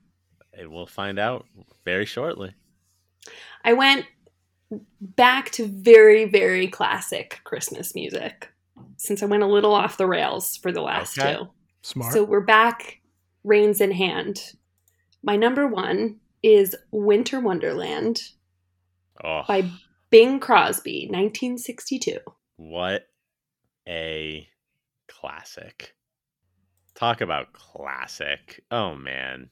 And 0.54 0.70
We'll 0.70 0.86
find 0.86 1.18
out 1.18 1.46
very 1.86 2.06
shortly. 2.06 2.54
I 3.64 3.72
went 3.72 4.06
back 5.00 5.52
to 5.52 5.66
very, 5.68 6.26
very 6.26 6.68
classic 6.68 7.40
Christmas 7.46 7.96
music 7.96 8.50
since 8.98 9.24
I 9.24 9.28
went 9.28 9.44
a 9.44 9.48
little 9.48 9.74
off 9.74 9.96
the 9.98 10.08
rails 10.08 10.58
for 10.58 10.74
the 10.74 10.82
last 10.82 11.18
Okay. 11.18 11.36
two. 11.38 11.48
smart. 11.84 12.14
So 12.14 12.26
we're 12.26 12.42
back, 12.42 13.00
reins 13.46 13.80
in 13.80 13.92
hand. 13.92 14.42
My 15.24 15.38
number 15.38 15.68
one 15.68 16.18
is 16.44 16.76
Winter 16.92 17.40
Wonderland 17.40 18.22
Oh, 19.24 19.44
by 19.48 19.70
Bing 20.10 20.40
Crosby, 20.40 21.08
1962. 21.10 22.18
what 22.58 23.08
a 23.88 24.48
classic. 25.08 25.96
Talk 26.96 27.22
about 27.22 27.54
classic. 27.54 28.64
Oh, 28.72 28.96
man. 28.96 29.50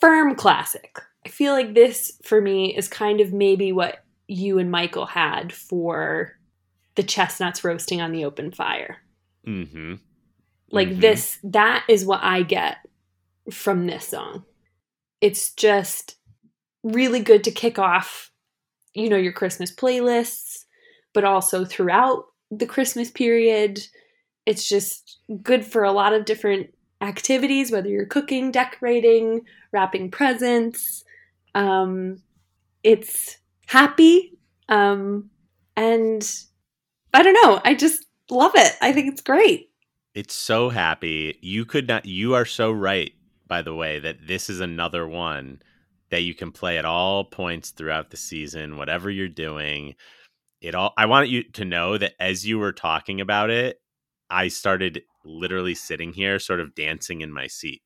Firm 0.00 0.34
classic. 0.34 0.98
I 1.26 1.28
feel 1.28 1.52
like 1.52 1.74
this 1.74 2.18
for 2.24 2.40
me 2.40 2.74
is 2.76 2.88
kind 2.88 3.20
of 3.20 3.32
maybe 3.32 3.72
what 3.72 4.04
you 4.26 4.58
and 4.58 4.70
Michael 4.70 5.06
had 5.06 5.52
for 5.52 6.38
the 6.94 7.02
chestnuts 7.02 7.62
roasting 7.64 8.00
on 8.00 8.12
the 8.12 8.24
open 8.24 8.50
fire. 8.50 8.98
Mm 9.46 9.68
hmm. 9.70 9.94
Like 10.70 10.88
Mhm. 10.88 11.00
this, 11.00 11.38
that 11.44 11.84
is 11.88 12.04
what 12.06 12.22
I 12.22 12.42
get 12.42 12.78
from 13.50 13.86
this 13.86 14.08
song. 14.08 14.44
It's 15.20 15.52
just 15.52 16.16
really 16.82 17.20
good 17.20 17.44
to 17.44 17.50
kick 17.50 17.78
off, 17.78 18.29
you 18.94 19.08
know, 19.08 19.16
your 19.16 19.32
Christmas 19.32 19.72
playlists, 19.74 20.64
but 21.12 21.24
also 21.24 21.64
throughout 21.64 22.26
the 22.50 22.66
Christmas 22.66 23.10
period. 23.10 23.80
It's 24.46 24.68
just 24.68 25.18
good 25.42 25.64
for 25.64 25.84
a 25.84 25.92
lot 25.92 26.12
of 26.12 26.24
different 26.24 26.74
activities, 27.00 27.70
whether 27.70 27.88
you're 27.88 28.06
cooking, 28.06 28.50
decorating, 28.50 29.42
wrapping 29.72 30.10
presents. 30.10 31.04
Um, 31.54 32.22
it's 32.82 33.38
happy. 33.66 34.36
Um, 34.68 35.30
and 35.76 36.28
I 37.14 37.22
don't 37.22 37.34
know. 37.34 37.60
I 37.64 37.74
just 37.74 38.06
love 38.30 38.52
it. 38.54 38.72
I 38.80 38.92
think 38.92 39.12
it's 39.12 39.22
great. 39.22 39.70
It's 40.14 40.34
so 40.34 40.68
happy. 40.68 41.38
You 41.40 41.64
could 41.64 41.86
not, 41.86 42.04
you 42.06 42.34
are 42.34 42.44
so 42.44 42.72
right, 42.72 43.12
by 43.46 43.62
the 43.62 43.74
way, 43.74 43.98
that 44.00 44.26
this 44.26 44.50
is 44.50 44.60
another 44.60 45.06
one 45.06 45.62
that 46.10 46.22
you 46.22 46.34
can 46.34 46.52
play 46.52 46.78
at 46.78 46.84
all 46.84 47.24
points 47.24 47.70
throughout 47.70 48.10
the 48.10 48.16
season, 48.16 48.76
whatever 48.76 49.10
you're 49.10 49.28
doing. 49.28 49.94
It 50.60 50.74
all, 50.74 50.92
I 50.96 51.06
want 51.06 51.28
you 51.28 51.44
to 51.52 51.64
know 51.64 51.96
that 51.96 52.14
as 52.20 52.46
you 52.46 52.58
were 52.58 52.72
talking 52.72 53.20
about 53.20 53.50
it, 53.50 53.80
I 54.28 54.48
started 54.48 55.02
literally 55.24 55.74
sitting 55.74 56.12
here, 56.12 56.38
sort 56.38 56.60
of 56.60 56.74
dancing 56.74 57.20
in 57.22 57.32
my 57.32 57.46
seat. 57.46 57.82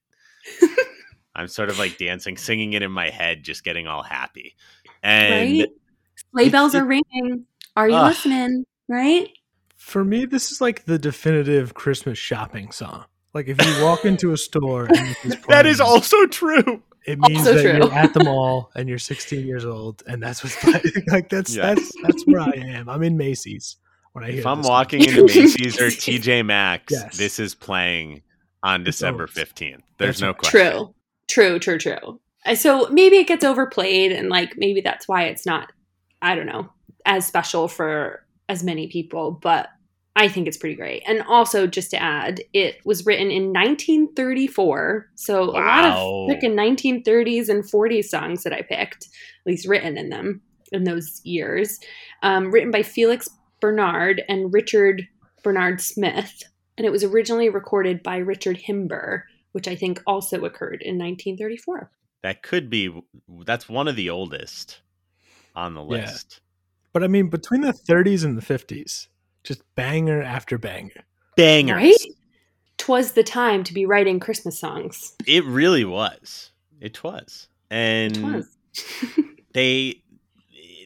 I'm 1.37 1.49
sort 1.49 1.69
of 1.69 1.79
like 1.79 1.99
dancing, 1.99 2.37
singing 2.37 2.75
it 2.75 2.83
in 2.83 2.93
my 2.93 3.11
head, 3.11 3.43
just 3.43 3.65
getting 3.65 3.87
all 3.87 4.03
happy. 4.03 4.55
And 5.03 5.59
right? 5.59 5.69
Sleigh 6.33 6.49
bells 6.49 6.75
it- 6.75 6.83
are 6.83 6.85
ringing. 6.85 7.47
Are 7.77 7.89
you 7.89 7.97
Ugh. 7.97 8.09
listening? 8.09 8.65
Right? 8.89 9.31
For 9.77 10.05
me, 10.05 10.25
this 10.25 10.53
is 10.53 10.61
like 10.61 10.85
the 10.85 10.99
definitive 10.99 11.75
Christmas 11.75 12.19
shopping 12.19 12.71
song. 12.71 13.05
Like 13.35 13.49
if 13.49 13.65
you 13.65 13.85
walk 13.85 14.05
into 14.05 14.33
a 14.33 14.37
store 14.37 14.87
and 14.87 15.17
that 15.49 15.67
is 15.67 15.81
also 15.81 16.27
true. 16.27 16.83
It 17.07 17.19
means 17.19 17.39
also 17.41 17.55
that 17.55 17.63
true. 17.63 17.73
you're 17.73 17.93
at 17.95 18.15
the 18.15 18.25
mall 18.25 18.71
and 18.75 18.89
you're 18.89 18.99
16 18.99 19.47
years 19.47 19.65
old 19.65 20.03
and 20.07 20.23
that's 20.23 20.43
what's 20.43 20.57
playing. 20.63 20.83
like 21.09 21.29
that's 21.29 21.55
Yes. 21.55 21.77
that's 21.77 21.93
that's 22.03 22.23
where 22.27 22.41
I 22.41 22.53
am. 22.57 22.89
I'm 22.89 23.03
in 23.03 23.17
Macy's 23.17 23.77
when 24.13 24.25
I 24.25 24.31
hear 24.31 24.41
If 24.41 24.47
I'm 24.47 24.63
walking 24.63 25.03
song. 25.03 25.11
into 25.11 25.23
Macy's 25.41 25.81
or 25.81 25.87
TJ 25.89 26.45
Maxx, 26.47 26.93
Yes. 26.93 27.17
this 27.17 27.39
is 27.39 27.55
playing 27.55 28.23
on 28.63 28.85
December 28.85 29.25
always- 29.25 29.49
15th. 29.53 29.81
There's 29.99 30.19
That's 30.19 30.21
no 30.23 30.29
right. 30.29 30.39
question. 30.39 30.61
True. 30.71 30.95
True, 31.29 31.59
true, 31.59 31.79
true. 31.79 32.21
So 32.57 32.89
maybe 32.91 33.17
it 33.17 33.27
gets 33.27 33.45
overplayed 33.45 34.13
and 34.13 34.29
like 34.29 34.55
maybe 34.57 34.81
that's 34.81 35.09
why 35.09 35.25
it's 35.25 35.47
not 35.47 35.73
I 36.23 36.35
don't 36.35 36.47
know, 36.47 36.71
as 37.05 37.27
special 37.27 37.69
for 37.69 38.25
as 38.49 38.63
many 38.63 38.87
people, 38.89 39.31
but 39.33 39.69
I 40.17 40.29
think 40.29 40.47
it's 40.47 40.57
pretty 40.57 40.77
great. 40.77 41.03
And 41.07 41.23
also 41.23 41.67
just 41.67 41.91
to 41.91 42.01
add, 42.01 42.41
it 42.53 42.77
was 42.85 43.05
written 43.05 43.31
in 43.31 43.53
1934. 43.53 45.11
So 45.17 45.43
a 45.43 45.45
lot 45.45 45.85
of 45.85 45.95
Wow. 45.95 46.27
freaking 46.29 46.55
1930s 46.55 47.49
and 47.49 47.65
40s 47.65 48.05
songs 48.11 48.43
that 48.45 48.53
I 48.53 48.63
picked, 48.63 49.05
at 49.07 49.47
least 49.47 49.67
written 49.67 49.99
in 49.99 50.11
them 50.11 50.41
in 50.73 50.85
those 50.85 51.21
years, 51.25 51.79
um, 52.23 52.51
written 52.53 52.71
by 52.71 52.83
Felix 52.83 53.29
Bernard 53.61 54.23
and 54.29 54.53
Richard 54.53 55.07
Bernard 55.43 55.81
Smith. 55.81 56.43
And 56.77 56.87
it 56.87 56.91
was 56.91 57.05
originally 57.05 57.49
recorded 57.49 58.03
by 58.03 58.17
Richard 58.19 58.59
Himber, 58.69 59.23
which 59.53 59.69
I 59.69 59.75
think 59.77 60.01
also 60.07 60.45
occurred 60.45 60.83
in 60.83 60.97
1934. 60.99 61.91
That 62.23 62.43
could 62.43 62.71
be, 62.71 62.91
that's 63.45 63.69
one 63.69 63.89
of 63.89 63.97
the 63.97 64.11
oldest 64.11 64.81
on 65.55 65.75
the 65.75 65.83
Yeah. 65.83 66.03
list. 66.07 66.41
But 66.93 67.03
I 67.05 67.09
mean, 67.09 67.29
between 67.29 67.61
the 67.61 67.73
30s 67.73 68.25
and 68.25 68.37
the 68.39 68.43
50s, 68.43 69.09
just 69.45 69.63
banger 69.77 70.23
after 70.23 70.59
banger. 70.59 71.05
Bangers. 71.37 71.77
Right? 71.77 71.97
Twas 72.79 73.13
the 73.13 73.23
time 73.23 73.63
to 73.65 73.73
be 73.75 73.87
writing 73.87 74.19
Christmas 74.21 74.59
songs. 74.59 75.15
It 75.27 75.45
really 75.45 75.85
was. 75.85 76.51
It 76.81 77.03
was. 77.05 77.49
And 77.71 78.15
Twas. 78.15 78.57
they 79.53 80.01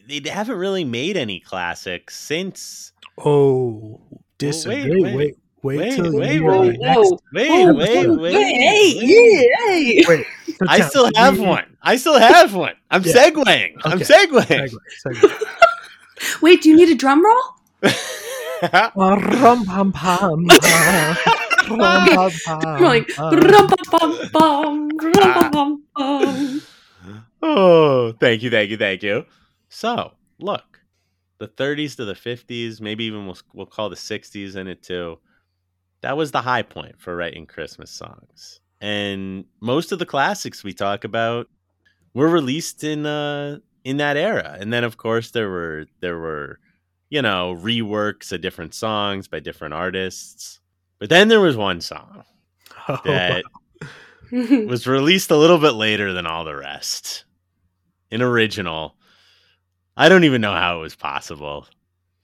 they 0.08 0.28
haven't 0.30 0.56
really 0.58 0.84
made 0.84 1.16
any 1.16 1.40
classics 1.40 2.16
since 2.18 2.92
Oh, 3.18 4.00
disagree. 4.38 5.02
wait, 5.02 5.14
wait, 5.16 5.36
wait, 5.62 5.78
wait, 5.78 5.94
till 5.96 6.16
wait, 6.18 6.34
you 6.34 6.44
wait. 6.44 6.62
hear 6.62 6.72
the 6.72 6.78
next- 6.78 6.96
Whoa. 6.96 7.18
wait 7.32 7.50
Oh, 7.50 7.74
wait 7.74 8.06
oh, 8.06 8.18
wait, 8.18 8.32
hey, 8.32 8.94
wait. 8.94 9.02
yeah, 9.02 9.66
hey. 9.66 10.04
Wait, 10.08 10.26
so 10.56 10.66
i 10.68 10.80
still 10.80 11.10
have 11.16 11.38
one 11.40 11.76
i 11.82 11.96
still 11.96 12.18
have 12.18 12.54
one 12.54 12.74
i'm 12.90 13.02
Yeah. 13.02 13.12
segueing 13.30 13.74
i'm 13.84 13.98
segueing 14.00 14.46
Segue, 14.46 14.76
segue. 15.06 15.42
Wait, 16.42 16.62
do 16.62 16.68
you 16.68 16.76
need 16.76 16.88
a 16.90 16.94
drum 16.96 17.24
roll? 17.24 17.42
Ah, 18.62 18.92
rum, 18.96 19.64
pum, 19.64 19.66
pum, 19.92 19.92
pum. 19.92 20.46
Rum, 21.68 22.08
pum, 22.08 22.30
pum, 22.44 22.60
I'm 22.64 22.82
like, 22.82 23.08
pum. 23.08 23.36
rum-bum-bum-bum. 23.38 24.88
oh 27.42 28.12
thank 28.20 28.42
you 28.42 28.50
thank 28.50 28.70
you 28.70 28.76
thank 28.76 29.02
you 29.02 29.24
so 29.68 30.12
look 30.40 30.80
the 31.38 31.46
30s 31.46 31.94
to 31.96 32.04
the 32.04 32.14
50s 32.14 32.80
maybe 32.80 33.04
even 33.04 33.26
we'll, 33.26 33.38
we'll 33.54 33.66
call 33.66 33.88
the 33.88 33.94
60s 33.96 34.56
in 34.56 34.66
it 34.66 34.82
too 34.82 35.18
that 36.02 36.16
was 36.16 36.32
the 36.32 36.42
high 36.42 36.62
point 36.62 37.00
for 37.00 37.14
writing 37.14 37.46
christmas 37.46 37.90
songs 37.92 38.60
and 38.80 39.44
most 39.60 39.92
of 39.92 40.00
the 40.00 40.06
classics 40.06 40.64
we 40.64 40.72
talk 40.72 41.04
about 41.04 41.46
were 42.14 42.28
released 42.28 42.82
in 42.82 43.06
uh 43.06 43.58
in 43.84 43.98
that 43.98 44.16
era 44.16 44.56
and 44.58 44.72
then 44.72 44.82
of 44.82 44.96
course 44.96 45.30
there 45.30 45.48
were 45.48 45.86
there 46.00 46.18
were 46.18 46.58
you 47.10 47.22
know 47.22 47.56
reworks 47.58 48.32
of 48.32 48.40
different 48.40 48.74
songs 48.74 49.28
by 49.28 49.40
different 49.40 49.74
artists 49.74 50.60
but 50.98 51.08
then 51.08 51.28
there 51.28 51.40
was 51.40 51.56
one 51.56 51.80
song 51.80 52.24
Oh, 52.88 52.98
that 53.04 53.44
was 54.30 54.86
released 54.86 55.30
a 55.30 55.36
little 55.36 55.58
bit 55.58 55.72
later 55.72 56.12
than 56.12 56.26
all 56.26 56.44
the 56.44 56.56
rest. 56.56 57.24
An 58.10 58.22
original. 58.22 58.96
I 59.96 60.08
don't 60.08 60.24
even 60.24 60.40
know 60.40 60.52
how 60.52 60.78
it 60.78 60.82
was 60.82 60.96
possible. 60.96 61.66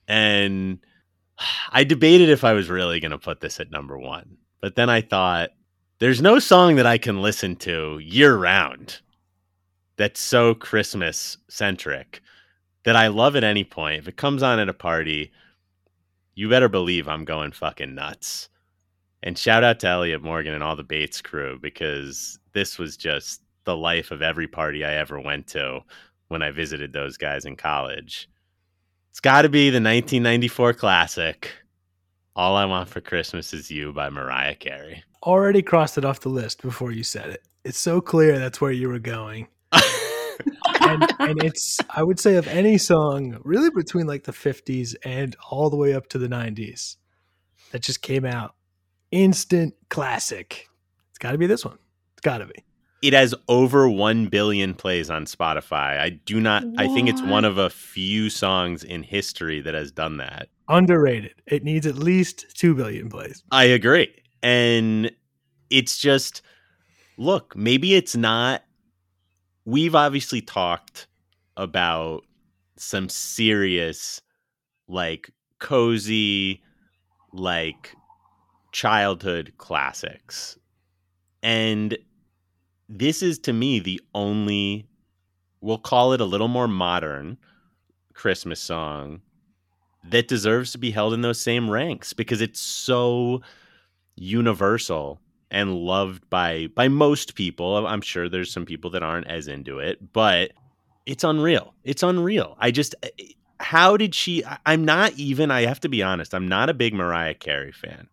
And 0.07 0.79
I 1.71 1.83
debated 1.83 2.29
if 2.29 2.43
I 2.43 2.53
was 2.53 2.69
really 2.69 2.99
going 2.99 3.11
to 3.11 3.17
put 3.17 3.41
this 3.41 3.59
at 3.59 3.71
number 3.71 3.97
one. 3.97 4.37
But 4.61 4.75
then 4.75 4.89
I 4.89 5.01
thought, 5.01 5.51
there's 5.99 6.21
no 6.21 6.39
song 6.39 6.75
that 6.75 6.85
I 6.85 6.97
can 6.97 7.21
listen 7.21 7.55
to 7.57 7.99
year 7.99 8.35
round 8.35 8.99
that's 9.97 10.19
so 10.19 10.53
Christmas 10.53 11.37
centric 11.49 12.21
that 12.85 12.95
I 12.95 13.07
love 13.07 13.35
at 13.35 13.43
any 13.43 13.63
point. 13.63 13.99
If 13.99 14.07
it 14.07 14.15
comes 14.17 14.41
on 14.41 14.59
at 14.59 14.69
a 14.69 14.73
party, 14.73 15.31
you 16.35 16.49
better 16.49 16.69
believe 16.69 17.07
I'm 17.07 17.25
going 17.25 17.51
fucking 17.51 17.93
nuts. 17.93 18.49
And 19.23 19.37
shout 19.37 19.63
out 19.63 19.79
to 19.79 19.87
Elliot 19.87 20.21
Morgan 20.21 20.53
and 20.53 20.63
all 20.63 20.75
the 20.75 20.83
Bates 20.83 21.21
crew 21.21 21.57
because 21.59 22.39
this 22.53 22.77
was 22.77 22.95
just 22.95 23.41
the 23.63 23.75
life 23.75 24.11
of 24.11 24.21
every 24.21 24.47
party 24.47 24.85
I 24.85 24.93
ever 24.93 25.19
went 25.19 25.47
to 25.47 25.81
when 26.27 26.43
I 26.43 26.51
visited 26.51 26.93
those 26.93 27.17
guys 27.17 27.45
in 27.45 27.55
college. 27.55 28.29
It's 29.09 29.19
got 29.19 29.43
to 29.43 29.49
be 29.49 29.69
the 29.69 29.77
1994 29.77 30.73
classic, 30.73 31.51
All 32.35 32.55
I 32.55 32.65
Want 32.65 32.89
for 32.89 33.01
Christmas 33.01 33.53
Is 33.53 33.71
You 33.71 33.93
by 33.93 34.09
Mariah 34.09 34.55
Carey. 34.55 35.03
already 35.23 35.63
crossed 35.63 35.97
it 35.97 36.05
off 36.05 36.19
the 36.19 36.29
list 36.29 36.61
before 36.61 36.91
you 36.91 37.03
said 37.03 37.29
it. 37.29 37.41
It's 37.63 37.79
so 37.79 37.99
clear 38.01 38.37
that's 38.37 38.61
where 38.61 38.71
you 38.71 38.89
were 38.89 38.99
going. 38.99 39.47
And, 40.81 41.03
and 41.19 41.43
it's, 41.43 41.79
I 41.89 42.03
would 42.03 42.19
say, 42.19 42.35
of 42.35 42.47
any 42.47 42.77
song, 42.77 43.39
really 43.43 43.69
between 43.69 44.05
like 44.07 44.23
the 44.25 44.31
50s 44.31 44.95
and 45.03 45.35
all 45.49 45.69
the 45.69 45.77
way 45.77 45.93
up 45.93 46.07
to 46.09 46.17
the 46.17 46.27
90s 46.27 46.97
that 47.71 47.81
just 47.81 48.01
came 48.01 48.25
out, 48.25 48.55
instant 49.11 49.73
classic. 49.89 50.67
It's 51.09 51.17
got 51.19 51.31
to 51.31 51.37
be 51.37 51.47
this 51.47 51.65
one. 51.65 51.77
It's 52.13 52.21
got 52.21 52.39
to 52.39 52.45
be. 52.45 52.63
it 53.01 53.13
has 53.13 53.35
over 53.47 53.87
1 53.87 54.27
billion 54.27 54.73
plays 54.73 55.09
on 55.11 55.25
Spotify. 55.25 55.99
I 55.99 56.09
do 56.09 56.39
not, 56.39 56.63
I 56.77 56.87
think 56.87 57.07
it's 57.07 57.21
one 57.21 57.45
of 57.45 57.57
a 57.57 57.69
few 57.69 58.29
songs 58.31 58.83
in 58.83 59.03
history 59.03 59.61
that 59.61 59.75
has 59.75 59.91
done 59.91 60.17
that. 60.17 60.49
Underrated. 60.67 61.35
It 61.45 61.63
needs 61.63 61.85
at 61.85 61.95
least 61.95 62.45
2 62.57 62.73
billion 62.73 63.09
plays. 63.09 63.43
I 63.51 63.65
agree. 63.65 64.11
And 64.41 65.11
it's 65.69 65.99
just 65.99 66.41
look, 67.17 67.55
maybe 67.55 67.93
it's 67.95 68.15
not 68.15 68.63
we've 69.65 69.95
obviously 69.95 70.41
talked 70.41 71.07
about 71.57 72.21
some 72.77 73.09
serious 73.09 74.21
like 74.87 75.31
cozy 75.59 76.61
like 77.33 77.95
childhood 78.71 79.53
classics. 79.57 80.57
And 81.41 81.97
this 82.87 83.23
is 83.23 83.39
to 83.39 83.53
me 83.53 83.79
the 83.79 84.01
only 84.13 84.87
we'll 85.61 85.77
call 85.79 86.13
it 86.13 86.21
a 86.21 86.25
little 86.25 86.47
more 86.47 86.67
modern 86.67 87.37
Christmas 88.13 88.59
song 88.59 89.21
that 90.09 90.27
deserves 90.27 90.71
to 90.71 90.77
be 90.77 90.91
held 90.91 91.13
in 91.13 91.21
those 91.21 91.41
same 91.41 91.69
ranks 91.69 92.13
because 92.13 92.41
it's 92.41 92.59
so 92.59 93.41
universal 94.15 95.19
and 95.55 95.73
loved 95.73 96.29
by 96.29 96.67
by 96.75 96.89
most 96.89 97.33
people. 97.33 97.87
I'm 97.87 98.01
sure 98.01 98.27
there's 98.27 98.51
some 98.51 98.65
people 98.65 98.91
that 98.91 99.03
aren't 99.03 99.27
as 99.27 99.47
into 99.47 99.79
it, 99.79 100.11
but 100.11 100.51
it's 101.05 101.23
unreal. 101.23 101.73
It's 101.85 102.03
unreal. 102.03 102.57
I 102.59 102.71
just 102.71 102.93
eh, 103.01 103.09
how 103.61 103.95
did 103.95 104.13
she 104.13 104.43
I'm 104.65 104.83
not 104.83 105.13
even 105.13 105.51
I 105.51 105.65
have 105.65 105.79
to 105.79 105.89
be 105.89 106.03
honest, 106.03 106.35
I'm 106.35 106.47
not 106.47 106.69
a 106.69 106.73
big 106.73 106.93
Mariah 106.93 107.35
Carey 107.35 107.71
fan. 107.71 108.09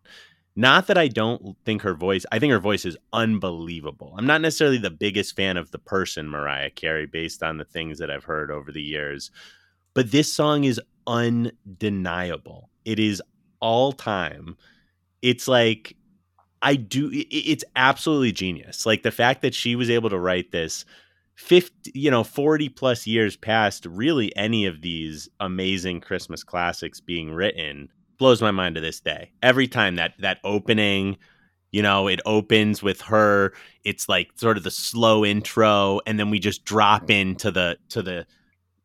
Not 0.55 0.87
that 0.87 0.97
I 0.97 1.09
don't 1.09 1.57
think 1.65 1.81
her 1.81 1.95
voice, 1.95 2.25
I 2.31 2.39
think 2.39 2.51
her 2.51 2.59
voice 2.59 2.85
is 2.85 2.97
unbelievable. 3.11 4.13
I'm 4.17 4.27
not 4.27 4.39
necessarily 4.39 4.77
the 4.77 4.89
biggest 4.89 5.35
fan 5.35 5.57
of 5.57 5.71
the 5.71 5.79
person 5.79 6.29
Mariah 6.29 6.69
Carey 6.69 7.07
based 7.07 7.43
on 7.43 7.57
the 7.57 7.65
things 7.65 7.99
that 7.99 8.09
I've 8.09 8.23
heard 8.23 8.51
over 8.51 8.71
the 8.71 8.81
years. 8.81 9.31
But 9.95 10.11
this 10.11 10.31
song 10.31 10.63
is 10.63 10.79
undeniable. 11.07 12.69
It 12.85 12.99
is 12.99 13.21
all 13.59 13.91
time. 13.91 14.55
It's 15.21 15.47
like 15.47 15.97
I 16.63 16.75
do 16.75 17.09
it's 17.11 17.65
absolutely 17.75 18.31
genius. 18.31 18.85
Like 18.85 19.03
the 19.03 19.11
fact 19.11 19.41
that 19.41 19.53
she 19.53 19.75
was 19.75 19.89
able 19.89 20.09
to 20.09 20.17
write 20.17 20.51
this 20.51 20.85
50 21.35 21.91
you 21.93 22.09
know 22.09 22.23
40 22.23 22.69
plus 22.69 23.05
years 23.05 23.35
past 23.35 23.85
really 23.85 24.35
any 24.35 24.65
of 24.65 24.81
these 24.81 25.27
amazing 25.39 25.99
christmas 25.99 26.43
classics 26.43 27.01
being 27.01 27.31
written 27.31 27.89
blows 28.19 28.41
my 28.41 28.51
mind 28.51 28.75
to 28.75 28.81
this 28.81 28.99
day. 28.99 29.31
Every 29.41 29.67
time 29.67 29.95
that 29.97 30.13
that 30.19 30.39
opening 30.43 31.17
you 31.71 31.81
know 31.81 32.07
it 32.07 32.21
opens 32.25 32.81
with 32.81 33.01
her 33.01 33.53
it's 33.83 34.07
like 34.07 34.29
sort 34.35 34.57
of 34.57 34.63
the 34.63 34.71
slow 34.71 35.25
intro 35.25 35.99
and 36.07 36.17
then 36.17 36.29
we 36.29 36.39
just 36.39 36.63
drop 36.63 37.09
into 37.09 37.51
the 37.51 37.77
to 37.89 38.01
the 38.01 38.25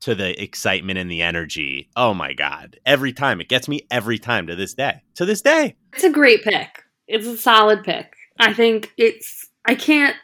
to 0.00 0.14
the 0.14 0.40
excitement 0.42 0.98
and 0.98 1.10
the 1.10 1.22
energy. 1.22 1.90
Oh 1.96 2.14
my 2.14 2.32
god. 2.32 2.78
Every 2.86 3.12
time. 3.12 3.40
It 3.40 3.48
gets 3.48 3.68
me 3.68 3.86
every 3.90 4.18
time 4.18 4.46
to 4.46 4.54
this 4.54 4.74
day. 4.74 5.02
To 5.16 5.24
this 5.24 5.42
day. 5.42 5.76
It's 5.92 6.04
a 6.04 6.10
great 6.10 6.44
pick. 6.44 6.84
It's 7.08 7.26
a 7.26 7.36
solid 7.36 7.82
pick. 7.82 8.14
I 8.38 8.52
think 8.52 8.92
it's. 8.96 9.48
I 9.66 9.74
can't 9.74 10.16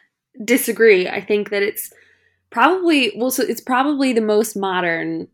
disagree. 0.43 1.09
I 1.09 1.21
think 1.21 1.49
that 1.49 1.63
it's 1.63 1.91
probably 2.49 3.13
well. 3.17 3.31
So 3.31 3.43
it's 3.43 3.61
probably 3.61 4.13
the 4.13 4.21
most 4.21 4.55
modern 4.55 5.27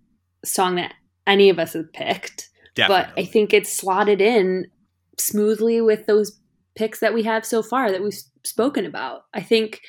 song 0.44 0.76
that 0.76 0.94
any 1.28 1.50
of 1.50 1.60
us 1.60 1.74
have 1.74 1.92
picked. 1.94 2.50
definitely 2.76 3.14
But 3.14 3.22
I 3.22 3.26
think 3.26 3.54
it's 3.54 3.72
slotted 3.72 4.22
in 4.22 4.68
smoothly 5.18 5.82
with 5.82 6.08
those 6.08 6.40
picks 6.76 7.00
that 7.00 7.14
we 7.14 7.24
have 7.24 7.46
so 7.46 7.62
far 7.62 7.92
that 7.92 8.02
we've 8.02 8.22
spoken 8.44 8.86
about. 8.86 9.26
I 9.34 9.42
think 9.42 9.82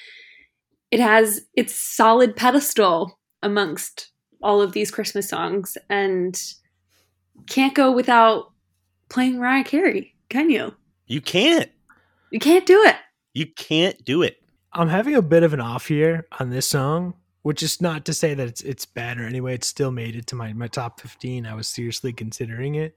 it 0.91 1.01
has 1.01 1.47
its 1.55 1.75
solid 1.75 2.37
pedestal 2.37 3.19
amongst 3.43 4.11
all 4.43 4.61
of 4.61 4.73
these 4.73 4.91
Christmas 4.91 5.29
songs 5.29 5.79
and 5.89 6.41
can't 7.47 7.75
go 7.75 7.91
without 7.91 8.53
playing 9.09 9.39
Mariah 9.39 9.65
Carey, 9.65 10.15
can 10.29 10.51
you? 10.51 10.75
You 11.13 11.21
can't. 11.21 11.71
You 12.31 12.39
can't 12.39 12.65
do 12.65 12.85
it. 12.85 12.97
You 13.35 13.45
can't 13.47 14.03
do 14.03 14.23
it. 14.23 14.43
I'm 14.73 14.89
having 14.89 15.15
a 15.15 15.21
bit 15.21 15.43
of 15.43 15.53
an 15.53 15.61
off 15.61 15.91
year 15.91 16.27
on 16.41 16.49
this 16.49 16.67
song, 16.67 17.13
which 17.43 17.63
is 17.63 17.83
not 17.83 18.07
to 18.07 18.15
say 18.15 18.33
that 18.33 18.49
it's 18.49 18.63
it's 18.63 18.87
bad 18.87 19.21
or 19.21 19.27
anyway. 19.27 19.53
It 19.53 19.63
still 19.63 19.91
made 19.91 20.17
it 20.17 20.27
to 20.29 20.37
my 20.37 20.55
my 20.55 20.69
top 20.69 21.03
15. 21.03 21.45
I 21.45 21.53
was 21.53 21.69
seriously 21.69 22.15
considering 22.15 22.77
it, 22.77 22.97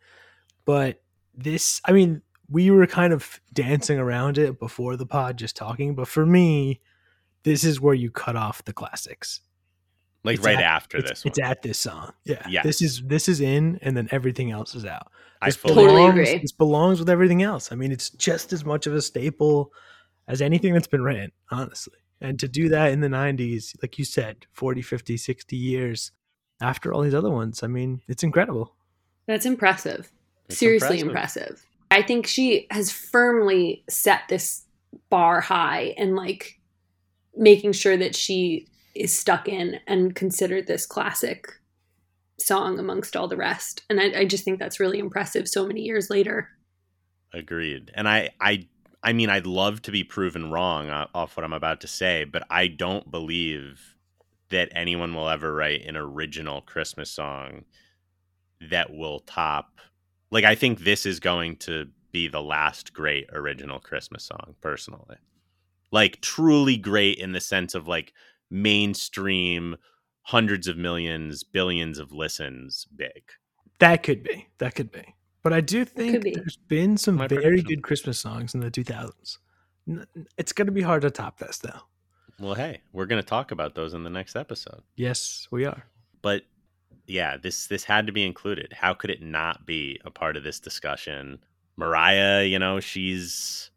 but 0.63 1.01
this, 1.38 1.82
I 1.84 1.91
mean, 1.91 2.22
we 2.49 2.72
were 2.72 2.88
kind 2.88 3.11
of 3.11 3.41
dancing 3.51 3.99
around 3.99 4.38
it 4.38 4.61
before 4.61 4.95
the 4.95 5.05
pod, 5.05 5.36
just 5.36 5.57
talking. 5.57 5.93
But 5.93 6.07
for 6.07 6.26
me, 6.26 6.80
this 7.43 7.66
is 7.66 7.82
where 7.82 7.95
you 7.95 8.11
cut 8.11 8.38
off 8.38 8.63
the 8.63 8.72
classics. 8.72 9.41
Like 10.26 10.38
It's 10.38 10.45
right 10.45 10.57
at- 10.57 10.63
after 10.63 10.97
it's, 10.97 11.09
this 11.09 11.26
one. 11.26 11.30
It's 11.30 11.39
at 11.39 11.61
this 11.61 11.78
song. 11.80 12.11
Yeah. 12.26 12.45
Yes. 12.49 12.63
This 12.65 12.82
is 12.82 13.01
this 13.03 13.30
is 13.30 13.41
in, 13.41 13.80
and 13.82 13.95
then 13.95 14.07
everything 14.11 14.51
else 14.51 14.76
is 14.76 14.86
out. 14.86 15.11
I 15.41 15.47
This 15.47 15.55
fully 15.57 15.76
Totally 15.76 15.95
belongs, 15.97 16.30
agree. 16.30 16.38
This 16.39 16.51
belongs 16.51 16.99
with 16.99 17.09
everything 17.09 17.43
else. 17.43 17.71
I 17.71 17.76
mean, 17.76 17.91
it's 17.91 18.09
just 18.09 18.51
as 18.53 18.65
much 18.65 18.88
of 18.88 18.93
a 18.95 19.01
staple 19.01 19.71
as 20.28 20.41
anything 20.41 20.73
that's 20.73 20.88
been 20.88 21.03
written, 21.03 21.32
honestly. 21.51 21.93
And 22.21 22.39
to 22.39 22.47
do 22.47 22.69
that 22.69 22.91
in 22.91 23.01
the 23.01 23.09
90s, 23.09 23.76
like 23.82 23.99
you 23.99 24.05
said, 24.05 24.47
40, 24.53 24.82
50, 24.82 25.17
60 25.17 25.55
years 25.55 26.11
after 26.61 26.93
all 26.93 27.01
these 27.01 27.13
other 27.13 27.30
ones, 27.30 27.61
I 27.61 27.67
mean, 27.67 28.01
it's 28.07 28.23
incredible. 28.23 28.73
That's 29.28 29.45
impressive. 29.45 30.09
It's 30.47 30.57
Seriously 30.57 31.01
impressive. 31.01 31.41
impressive. 31.43 31.65
I 31.91 32.01
think 32.01 32.26
she 32.26 32.67
has 32.71 32.91
firmly 32.91 33.84
set 33.89 34.21
this 34.30 34.63
bar 35.09 35.41
high 35.41 35.93
and 35.97 36.15
like 36.15 36.59
making 37.36 37.73
sure 37.73 37.97
that 37.97 38.15
she 38.15 38.67
is 38.96 39.18
stuck 39.18 39.48
in 39.48 39.80
and 39.88 40.16
considered 40.16 40.68
this 40.68 40.86
classic 40.86 41.48
song 42.39 42.80
amongst 42.80 43.16
all 43.16 43.28
the 43.28 43.38
rest. 43.38 43.84
And 43.89 44.00
I, 44.00 44.22
I 44.22 44.26
just 44.26 44.43
think 44.43 44.60
that's 44.60 44.80
really 44.80 45.00
impressive 45.00 45.48
so 45.48 45.66
many 45.66 45.82
years 45.82 46.10
later. 46.10 46.50
Agreed. 47.34 47.91
And 47.93 48.08
I, 48.08 48.32
I, 48.39 48.68
I 49.04 49.14
mean, 49.14 49.30
I'd 49.30 49.46
love 49.46 49.82
to 49.84 49.91
be 49.91 50.04
proven 50.04 50.52
wrong 50.52 50.89
off 50.89 51.38
what 51.38 51.43
I'm 51.43 51.54
about 51.54 51.82
to 51.82 51.88
say, 51.88 52.24
but 52.24 52.43
I 52.50 52.68
don't 52.68 53.12
believe 53.12 53.96
that 54.50 54.70
anyone 54.74 55.14
will 55.14 55.30
ever 55.30 55.54
write 55.54 55.86
an 55.86 55.98
original 55.98 56.62
Christmas 56.62 57.10
song 57.10 57.66
that 58.62 58.93
will 58.93 59.20
top. 59.20 59.80
Like, 60.32 60.46
I 60.46 60.56
think 60.56 60.80
this 60.80 61.06
is 61.06 61.20
going 61.20 61.58
to 61.58 61.88
be 62.12 62.28
the 62.28 62.41
last 62.41 62.93
great 62.93 63.30
original 63.34 63.80
Christmas 63.80 64.24
song, 64.24 64.56
personally. 64.62 65.18
Like, 65.91 66.22
truly 66.22 66.78
great 66.78 67.18
in 67.18 67.34
the 67.34 67.41
sense 67.41 67.76
of 67.76 67.88
like 67.88 68.14
mainstream, 68.50 69.76
hundreds 70.24 70.68
of 70.68 70.78
millions, 70.78 71.43
billions 71.43 72.00
of 72.00 72.12
listens, 72.12 72.86
big. 72.96 73.24
That 73.80 74.04
could 74.04 74.24
be. 74.24 74.48
That 74.60 74.76
could 74.76 74.91
be. 74.91 75.16
But 75.43 75.54
I 75.54 75.62
do 75.62 75.86
think 75.86 76.24
be. 76.24 76.32
there's 76.32 76.58
been 76.58 76.98
some 76.98 77.16
My 77.16 77.28
very 77.28 77.41
prediction. 77.43 77.68
good 77.68 77.84
Christmas 77.84 78.20
songs 78.20 78.54
in 78.54 78.62
the 78.62 78.72
2000s. 78.72 79.38
It's 80.38 80.52
going 80.54 80.66
to 80.66 80.72
be 80.72 80.82
hard 80.82 81.04
to 81.04 81.12
top 81.12 81.38
this, 81.38 81.60
though. 81.60 81.80
Well, 82.39 82.56
hey, 82.56 82.82
we're 82.91 83.06
going 83.06 83.22
to 83.22 83.28
talk 83.28 83.52
about 83.52 83.76
those 83.76 83.93
in 83.93 84.04
the 84.04 84.10
next 84.10 84.36
episode. 84.36 84.82
Yes, 84.96 85.48
we 85.52 85.66
are. 85.66 85.84
but 86.22 86.43
yeah 87.08 87.38
this 87.38 87.68
this 87.68 87.84
had 87.84 88.08
to 88.08 88.12
be 88.12 88.26
included 88.26 88.74
how 88.74 88.91
could 88.91 89.12
it 89.12 89.22
not 89.22 89.64
be 89.68 90.02
a 90.06 90.10
part 90.10 90.36
of 90.36 90.41
this 90.43 90.60
discussion 90.60 91.38
mariah 91.78 92.43
you 92.43 92.58
know 92.58 92.80
she's 92.80 93.70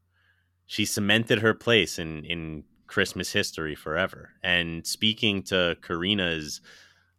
she 0.64 0.86
cemented 0.86 1.38
her 1.40 1.52
place 1.52 1.98
in 1.98 2.24
in 2.24 2.64
christmas 2.88 3.30
history 3.32 3.74
forever 3.74 4.30
and 4.42 4.86
speaking 4.86 5.42
to 5.42 5.76
karina's 5.82 6.60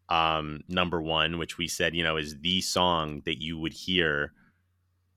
um 0.09 0.61
number 0.67 1.01
one 1.01 1.37
which 1.37 1.57
we 1.57 1.67
said 1.67 1.95
you 1.95 2.03
know 2.03 2.17
is 2.17 2.37
the 2.39 2.59
song 2.61 3.21
that 3.25 3.41
you 3.41 3.57
would 3.57 3.73
hear 3.73 4.33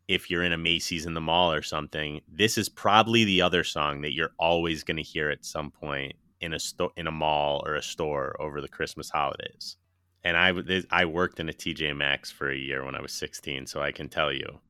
if 0.09 0.31
you're 0.31 0.45
in 0.45 0.53
a 0.53 0.59
macy's 0.59 1.07
in 1.07 1.15
the 1.15 1.21
mall 1.21 1.53
or 1.53 1.63
something 1.63 2.21
this 2.31 2.57
is 2.59 2.69
probably 2.69 3.25
the 3.25 3.41
other 3.43 3.65
song 3.65 4.03
that 4.03 4.13
you're 4.15 4.33
always 4.39 4.85
going 4.85 4.97
to 4.97 5.03
hear 5.03 5.31
at 5.31 5.45
some 5.45 5.71
point 5.71 6.13
in 6.41 6.53
a 6.53 6.59
store 6.59 6.91
in 6.97 7.07
a 7.07 7.13
mall 7.13 7.63
or 7.67 7.75
a 7.75 7.83
store 7.83 8.37
over 8.41 8.61
the 8.61 8.69
christmas 8.69 9.09
holidays 9.11 9.77
and 10.25 10.37
I 10.37 10.49
w- 10.49 10.65
this- 10.65 10.87
I 10.93 11.05
worked 11.05 11.41
in 11.41 11.49
a 11.49 11.53
TJ 11.53 11.97
Maxx 11.97 12.31
for 12.31 12.49
a 12.49 12.57
year 12.57 12.85
when 12.85 12.95
I 12.95 13.01
was 13.03 13.11
16, 13.11 13.67
so 13.67 13.83
I 13.83 13.91
can 13.91 14.09
tell 14.09 14.33
you, 14.33 14.61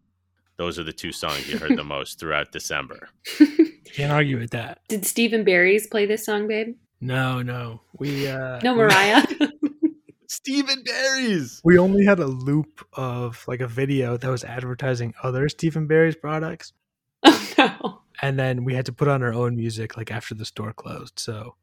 those 0.57 0.79
are 0.79 0.83
the 0.83 0.95
two 0.95 1.13
songs 1.13 1.47
you 1.47 1.59
heard 1.59 1.77
the 1.77 1.85
most 1.97 2.19
throughout 2.19 2.53
December. 2.53 3.11
Can't 3.85 4.13
argue 4.13 4.39
with 4.39 4.51
that. 4.51 4.81
Did 4.89 5.05
Steve 5.05 5.33
& 5.45 5.45
Barry's 5.45 5.87
play 5.87 6.07
this 6.07 6.25
song, 6.25 6.49
babe? 6.49 6.77
No, 7.01 7.43
no. 7.43 7.81
We 7.99 8.29
uh 8.29 8.61
No, 8.63 8.75
Mariah. 8.75 9.27
Steve 10.29 10.71
& 10.77 10.85
Barry's. 10.85 11.61
We 11.63 11.79
only 11.79 12.05
had 12.05 12.19
a 12.19 12.27
loop 12.27 12.87
of 12.95 13.45
like 13.47 13.61
a 13.61 13.67
video 13.67 14.17
that 14.17 14.31
was 14.31 14.45
advertising 14.45 15.15
other 15.23 15.49
Steve 15.49 15.77
& 15.81 15.89
Barry's 15.89 16.17
products, 16.17 16.73
oh 17.23 17.55
no. 17.59 18.01
and 18.23 18.39
then 18.39 18.65
we 18.65 18.75
had 18.75 18.87
to 18.87 18.93
put 18.93 19.09
on 19.09 19.23
our 19.23 19.33
own 19.33 19.57
music 19.57 19.97
like 19.97 20.11
after 20.11 20.35
the 20.35 20.45
store 20.45 20.73
closed. 20.73 21.19
So 21.19 21.57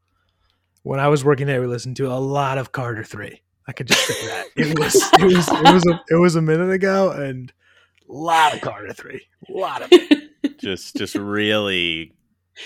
when 0.83 0.99
I 0.99 1.07
was 1.07 1.25
working 1.25 1.47
there, 1.47 1.61
we 1.61 1.67
listened 1.67 1.97
to 1.97 2.07
a 2.11 2.19
lot 2.19 2.57
of 2.57 2.71
Carter 2.71 3.03
Three. 3.03 3.41
I 3.67 3.71
could 3.71 3.87
just 3.87 4.05
say 4.05 4.27
that 4.27 4.45
it 4.55 4.79
was 4.79 4.95
it 4.95 5.23
was 5.23 5.47
it 5.47 5.73
was 5.73 5.85
a, 5.87 6.01
it 6.09 6.19
was 6.19 6.35
a 6.35 6.41
minute 6.41 6.71
ago, 6.71 7.11
and 7.11 7.51
a 8.07 8.13
lot 8.13 8.53
of 8.53 8.61
Carter 8.61 8.93
Three, 8.93 9.25
a 9.47 9.51
lot 9.51 9.81
of 9.81 9.89
it. 9.91 10.17
Just 10.57 10.95
just 10.95 11.15
really 11.15 12.13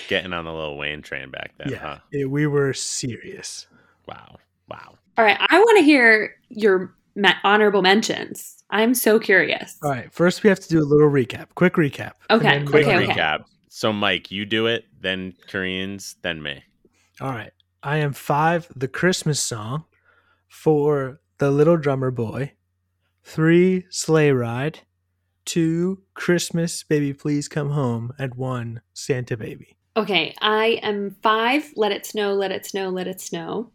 getting 0.07 0.33
on 0.33 0.45
the 0.45 0.53
Lil 0.53 0.77
Wayne 0.77 1.01
train 1.01 1.29
back 1.31 1.51
then, 1.57 1.69
yeah, 1.69 1.77
huh? 1.77 1.97
it- 2.11 2.29
we 2.29 2.47
were 2.47 2.73
serious. 2.73 3.67
Wow. 4.07 4.37
Wow. 4.69 4.95
All 5.17 5.23
right, 5.25 5.37
I 5.39 5.59
want 5.59 5.77
to 5.79 5.83
hear 5.83 6.35
your 6.49 6.95
ma- 7.15 7.35
honorable 7.43 7.81
mentions. 7.81 8.63
I'm 8.71 8.93
so 8.95 9.19
curious. 9.19 9.77
All 9.83 9.91
right, 9.91 10.11
first 10.11 10.41
we 10.43 10.49
have 10.49 10.59
to 10.61 10.67
do 10.69 10.79
a 10.79 10.85
little 10.85 11.09
recap, 11.09 11.47
quick 11.55 11.73
recap. 11.73 12.13
Okay, 12.31 12.63
Quick 12.63 12.85
Okay, 12.87 12.95
are- 12.95 13.01
okay. 13.03 13.11
recap. 13.13 13.43
So 13.69 13.93
Mike, 13.93 14.31
you 14.31 14.45
do 14.45 14.65
it, 14.67 14.85
then 15.01 15.33
Karina's, 15.47 16.15
then 16.21 16.41
me. 16.41 16.63
All 17.21 17.29
right. 17.31 17.51
I 17.83 17.97
am 17.97 18.13
five, 18.13 18.67
the 18.75 18.87
Christmas 18.87 19.39
song. 19.41 19.85
Four, 20.47 21.19
the 21.39 21.51
little 21.51 21.77
drummer 21.77 22.11
boy. 22.11 22.53
Three, 23.23 23.85
sleigh 23.89 24.31
ride. 24.31 24.79
Two, 25.45 26.01
Christmas, 26.13 26.83
baby, 26.83 27.13
please 27.13 27.47
come 27.47 27.71
home. 27.71 28.13
And 28.17 28.35
one, 28.35 28.81
Santa 28.93 29.37
baby. 29.37 29.75
Okay, 29.95 30.33
I 30.41 30.79
am 30.81 31.15
five. 31.21 31.71
Let 31.75 31.91
it 31.91 32.05
snow, 32.05 32.33
let 32.33 32.51
it 32.51 32.65
snow, 32.65 32.89
let 32.89 33.07
it 33.07 33.21
snow. 33.21 33.71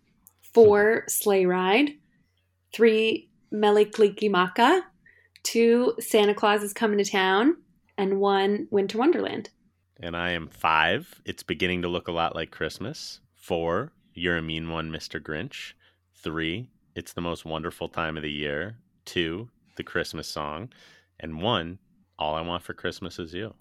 Four, 0.53 1.05
sleigh 1.09 1.47
ride. 1.47 1.91
Three, 2.73 3.29
Mele 3.51 3.85
Kalikimaka. 3.85 4.83
Two, 5.43 5.95
Santa 6.01 6.35
Claus 6.35 6.63
is 6.63 6.73
coming 6.73 6.99
to 6.99 7.05
town. 7.05 7.57
And 7.97 8.21
one, 8.21 8.69
Winter 8.71 8.99
Wonderland. 8.99 9.51
And 10.01 10.17
I 10.17 10.31
am 10.31 10.49
five. 10.49 11.21
It's 11.25 11.43
beginning 11.43 11.83
to 11.83 11.89
look 11.89 12.09
a 12.09 12.13
lot 12.13 12.35
like 12.35 12.51
Christmas. 12.51 13.21
Four, 13.35 13.93
you're 14.15 14.37
a 14.37 14.43
mean 14.43 14.71
one, 14.71 14.91
Mr. 14.91 15.21
Grinch. 15.21 15.73
Three, 16.23 16.71
it's 16.95 17.13
the 17.13 17.21
most 17.21 17.45
wonderful 17.45 17.89
time 17.89 18.17
of 18.17 18.23
the 18.23 18.31
year. 18.31 18.77
Two, 19.05 19.49
the 19.77 19.85
Christmas 19.85 20.29
song. 20.29 20.71
And 21.21 21.41
one, 21.43 21.79
all 22.19 22.35
I 22.35 22.41
want 22.41 22.63
for 22.63 22.75
Christmas 22.75 23.19
is 23.19 23.33
you. 23.33 23.55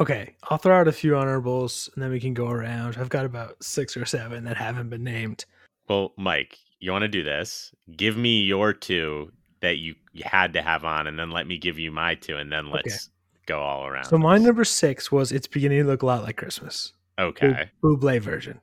Okay, 0.00 0.34
I'll 0.44 0.58
throw 0.58 0.80
out 0.80 0.88
a 0.88 0.92
few 0.92 1.16
honorables 1.16 1.88
and 1.94 2.02
then 2.02 2.10
we 2.10 2.18
can 2.18 2.34
go 2.34 2.48
around. 2.48 2.96
I've 2.98 3.08
got 3.08 3.24
about 3.24 3.62
six 3.62 3.96
or 3.96 4.04
seven 4.04 4.44
that 4.44 4.56
haven't 4.56 4.88
been 4.88 5.04
named. 5.04 5.44
Well, 5.88 6.12
Mike, 6.16 6.58
you 6.80 6.90
want 6.90 7.02
to 7.02 7.08
do 7.08 7.22
this? 7.22 7.72
Give 7.96 8.16
me 8.16 8.40
your 8.40 8.72
two 8.72 9.30
that 9.60 9.78
you 9.78 9.94
you 10.12 10.24
had 10.26 10.52
to 10.54 10.62
have 10.62 10.84
on, 10.84 11.06
and 11.06 11.18
then 11.18 11.30
let 11.30 11.46
me 11.46 11.58
give 11.58 11.78
you 11.78 11.90
my 11.90 12.14
two, 12.14 12.36
and 12.36 12.52
then 12.52 12.70
let's 12.70 13.08
go 13.46 13.60
all 13.60 13.86
around. 13.86 14.04
So 14.04 14.18
my 14.18 14.36
number 14.38 14.64
six 14.64 15.10
was 15.10 15.32
It's 15.32 15.46
Beginning 15.46 15.80
to 15.80 15.86
Look 15.86 16.02
a 16.02 16.06
Lot 16.06 16.22
Like 16.22 16.36
Christmas. 16.36 16.92
Okay. 17.18 17.70
Bu- 17.80 17.96
Bublé 17.96 18.20
version. 18.20 18.60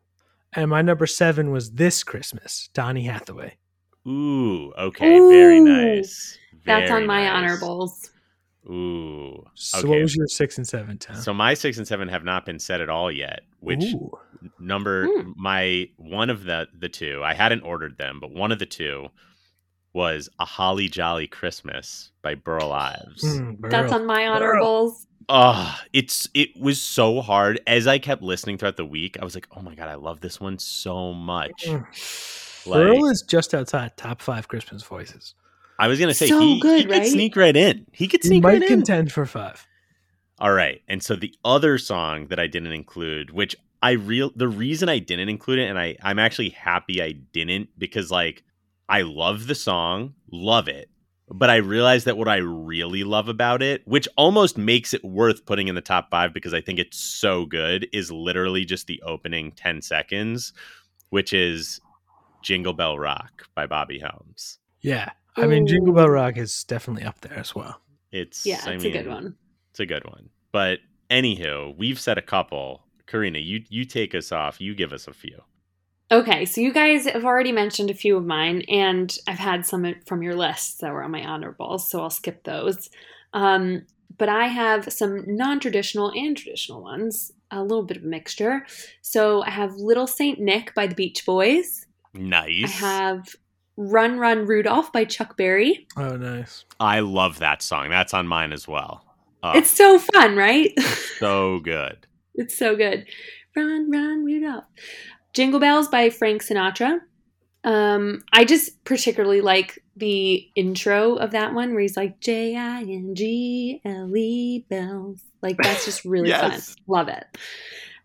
And 0.54 0.70
my 0.70 0.82
number 0.82 1.08
seven 1.08 1.52
was 1.52 1.72
This 1.72 2.04
Christmas, 2.04 2.70
Donny 2.74 3.04
Hathaway. 3.04 3.58
Ooh. 4.08 4.74
Okay. 4.78 5.18
Very 5.18 5.60
Ooh, 5.60 5.66
nice. 5.66 6.38
That's 6.66 6.90
Very 6.90 7.02
on 7.02 7.08
my 7.08 7.24
nice. 7.24 7.32
honorables. 7.32 8.10
Ooh. 8.70 9.46
So 9.56 9.80
Okay. 9.80 9.88
what 9.90 10.02
was 10.02 10.16
your 10.16 10.28
six 10.28 10.58
and 10.58 10.68
seven, 10.68 10.98
Tom? 10.98 11.16
So 11.16 11.34
my 11.34 11.54
six 11.54 11.78
and 11.78 11.88
seven 11.88 12.08
have 12.10 12.24
not 12.24 12.46
been 12.46 12.60
said 12.60 12.80
at 12.82 12.90
all 12.90 13.12
yet. 13.12 13.42
Which 13.60 13.84
Ooh. 13.84 14.12
number 14.60 15.08
Hmm. 15.08 15.32
my 15.36 15.90
one 15.98 16.30
of 16.30 16.44
the 16.46 16.68
the 16.78 16.90
two 16.90 17.24
I 17.24 17.34
hadn't 17.34 17.62
ordered 17.62 17.98
them, 17.98 18.20
but 18.20 18.32
one 18.32 18.52
of 18.52 18.60
the 18.60 18.66
two 18.66 19.10
was 19.94 20.30
a 20.40 20.46
Holly 20.46 20.88
Jolly 20.88 21.28
Christmas 21.28 22.12
by 22.22 22.36
Burl 22.36 22.72
Ives. 22.72 23.24
Mm, 23.24 23.58
That's 23.70 23.92
on 23.92 24.06
my 24.06 24.24
Burl. 24.26 24.34
honorables. 24.36 25.08
Oh, 25.28 25.80
it's 25.94 26.28
it 26.34 26.50
was 26.60 26.82
so 26.82 27.22
hard. 27.22 27.60
As 27.68 27.88
I 27.88 28.00
kept 28.00 28.22
listening 28.22 28.58
throughout 28.58 28.78
the 28.78 28.86
week, 28.86 29.18
I 29.22 29.24
was 29.24 29.36
like, 29.36 29.48
"Oh 29.56 29.62
my 29.62 29.76
god, 29.76 29.88
I 29.88 29.96
love 29.96 30.20
this 30.22 30.40
one 30.40 30.60
so 30.60 31.14
much." 31.14 31.66
Mm. 31.68 32.68
Like, 32.68 32.84
Burl 32.84 33.06
is 33.10 33.22
just 33.24 33.54
outside 33.54 33.96
top 33.98 34.22
five 34.22 34.48
Christmas 34.48 34.84
voices. 34.84 35.36
I 35.82 35.88
was 35.88 36.00
gonna 36.00 36.14
say 36.14 36.28
So 36.28 36.40
he, 36.40 36.60
good, 36.60 36.80
he 36.82 36.86
could 36.86 37.08
sneak 37.08 37.36
right 37.36 37.56
in. 37.58 37.88
He 37.92 38.08
could 38.08 38.22
He 38.22 38.28
sneak 38.28 38.44
might 38.44 38.54
right 38.54 38.62
in. 38.62 38.68
contend 38.68 39.12
for 39.12 39.26
five. 39.26 39.66
All 40.40 40.54
right, 40.54 40.82
and 40.88 41.04
so 41.04 41.16
the 41.16 41.34
other 41.44 41.78
song 41.78 42.28
that 42.28 42.40
I 42.40 42.48
didn't 42.48 42.72
include, 42.72 43.32
which 43.32 43.56
I 43.82 43.92
real 43.92 44.32
the 44.36 44.48
reason 44.48 44.90
I 44.90 45.00
didn't 45.00 45.30
include 45.30 45.60
it, 45.60 45.70
and 45.70 45.80
I 45.80 45.98
I'm 46.04 46.20
actually 46.20 46.50
happy 46.50 47.02
I 47.02 47.14
didn't 47.14 47.70
because 47.78 48.12
like 48.12 48.44
I 48.88 49.02
love 49.02 49.48
the 49.48 49.56
song, 49.56 50.14
love 50.32 50.68
it, 50.68 50.90
but 51.30 51.50
I 51.50 51.56
realized 51.56 52.06
that 52.06 52.18
what 52.18 52.28
I 52.28 52.38
really 52.38 53.04
love 53.04 53.28
about 53.28 53.64
it, 53.64 53.82
which 53.88 54.08
almost 54.18 54.58
makes 54.58 54.94
it 54.94 55.04
worth 55.04 55.46
putting 55.46 55.68
in 55.68 55.76
the 55.76 55.82
top 55.82 56.12
five 56.12 56.32
because 56.34 56.54
I 56.54 56.62
think 56.62 56.78
it's 56.78 56.98
so 57.00 57.46
good, 57.46 57.88
is 57.92 58.12
literally 58.12 58.66
just 58.66 58.86
the 58.88 59.02
opening 59.04 59.52
10 59.54 59.82
seconds, 59.82 60.54
which 61.10 61.34
is 61.34 61.80
Jingle 62.44 62.74
Bell 62.74 63.00
Rock 63.00 63.48
by 63.56 63.66
Bobby 63.66 63.98
Helms. 63.98 64.60
Yeah. 64.82 65.12
I 65.38 65.48
mean, 65.48 65.66
Jingle 65.66 65.94
Bell 65.94 66.10
Rock 66.10 66.38
is 66.38 66.64
definitely 66.64 67.04
up 67.04 67.22
there 67.22 67.38
as 67.38 67.56
well. 67.56 67.80
It's 68.12 68.46
Yeah, 68.46 68.62
I 68.66 68.74
it's 68.74 68.84
a 68.84 68.92
good 68.92 69.08
one. 69.08 69.36
It's 69.72 69.80
a 69.80 69.86
good 69.86 70.04
one. 70.06 70.30
But 70.52 70.80
anywho, 71.10 71.78
we've 71.78 72.00
said 72.00 72.18
a 72.18 72.22
couple. 72.22 72.84
Karina, 73.08 73.40
you 73.40 73.64
you 73.70 73.86
take 73.86 74.14
us 74.14 74.32
off. 74.32 74.60
You 74.60 74.76
give 74.76 74.94
us 74.94 75.08
a 75.08 75.14
few. 75.14 75.42
Okay, 76.12 76.44
so 76.44 76.60
you 76.60 76.74
guys 76.74 77.06
have 77.06 77.24
already 77.24 77.54
mentioned 77.54 77.90
a 77.90 77.94
few 77.94 78.18
of 78.18 78.26
mine, 78.26 78.64
and 78.68 79.18
I've 79.28 79.40
had 79.40 79.66
some 79.66 79.96
from 80.06 80.22
your 80.22 80.36
lists 80.36 80.76
that 80.80 80.92
were 80.92 81.04
on 81.04 81.12
my 81.12 81.26
honorables, 81.26 81.90
so 81.90 82.02
I'll 82.02 82.10
skip 82.10 82.44
those. 82.44 82.90
Um, 83.34 83.84
but 84.18 84.28
I 84.28 84.48
have 84.48 84.92
some 84.92 85.24
non 85.26 85.62
traditional 85.62 86.12
and 86.12 86.36
traditional 86.36 86.84
ones, 86.84 87.32
a 87.50 87.62
little 87.64 87.84
bit 87.84 87.96
of 87.98 88.04
a 88.04 88.08
mixture. 88.08 88.66
So 89.02 89.42
I 89.44 89.52
have 89.52 89.76
Little 89.76 90.08
Saint 90.08 90.40
Nick 90.40 90.76
by 90.76 90.86
the 90.86 90.96
Beach 90.96 91.26
Boys. 91.26 91.86
Nice. 92.14 92.66
I 92.66 92.88
have 92.88 93.36
Run 93.78 94.18
Run 94.18 94.46
Rudolph 94.46 94.92
by 94.94 95.06
Chuck 95.06 95.38
Berry. 95.38 95.88
Oh, 95.98 96.16
nice. 96.18 96.66
I 96.80 97.00
love 97.00 97.40
that 97.40 97.62
song. 97.62 97.90
That's 97.90 98.14
on 98.14 98.28
mine 98.28 98.52
as 98.54 98.68
well. 98.68 99.04
Oh, 99.44 99.58
It's 99.58 99.72
so 99.72 99.98
fun, 99.98 100.36
right? 100.36 100.72
so 101.20 101.60
good. 101.60 102.06
It's 102.36 102.58
so 102.58 102.76
good. 102.76 103.06
Run, 103.56 103.90
run, 103.90 104.24
Rudolph. 104.24 104.66
Jingle 105.34 105.60
Bells 105.60 105.88
by 105.88 106.10
Frank 106.10 106.44
Sinatra. 106.44 107.00
Um, 107.64 108.24
I 108.34 108.44
just 108.46 108.84
particularly 108.86 109.42
like 109.42 109.84
the 109.96 110.48
intro 110.56 111.16
of 111.16 111.32
that 111.32 111.54
one 111.54 111.72
where 111.74 111.82
he's 111.82 111.96
like 111.98 112.20
J 112.20 112.56
I 112.56 112.82
N 112.82 113.14
G 113.16 113.82
L 113.86 114.16
E 114.16 114.66
bells. 114.70 115.22
Like 115.42 115.58
that's 115.62 115.86
just 115.86 116.04
really 116.06 116.30
Yes. 116.30 116.70
fun. 116.70 116.76
Love 116.88 117.08
it. 117.08 117.26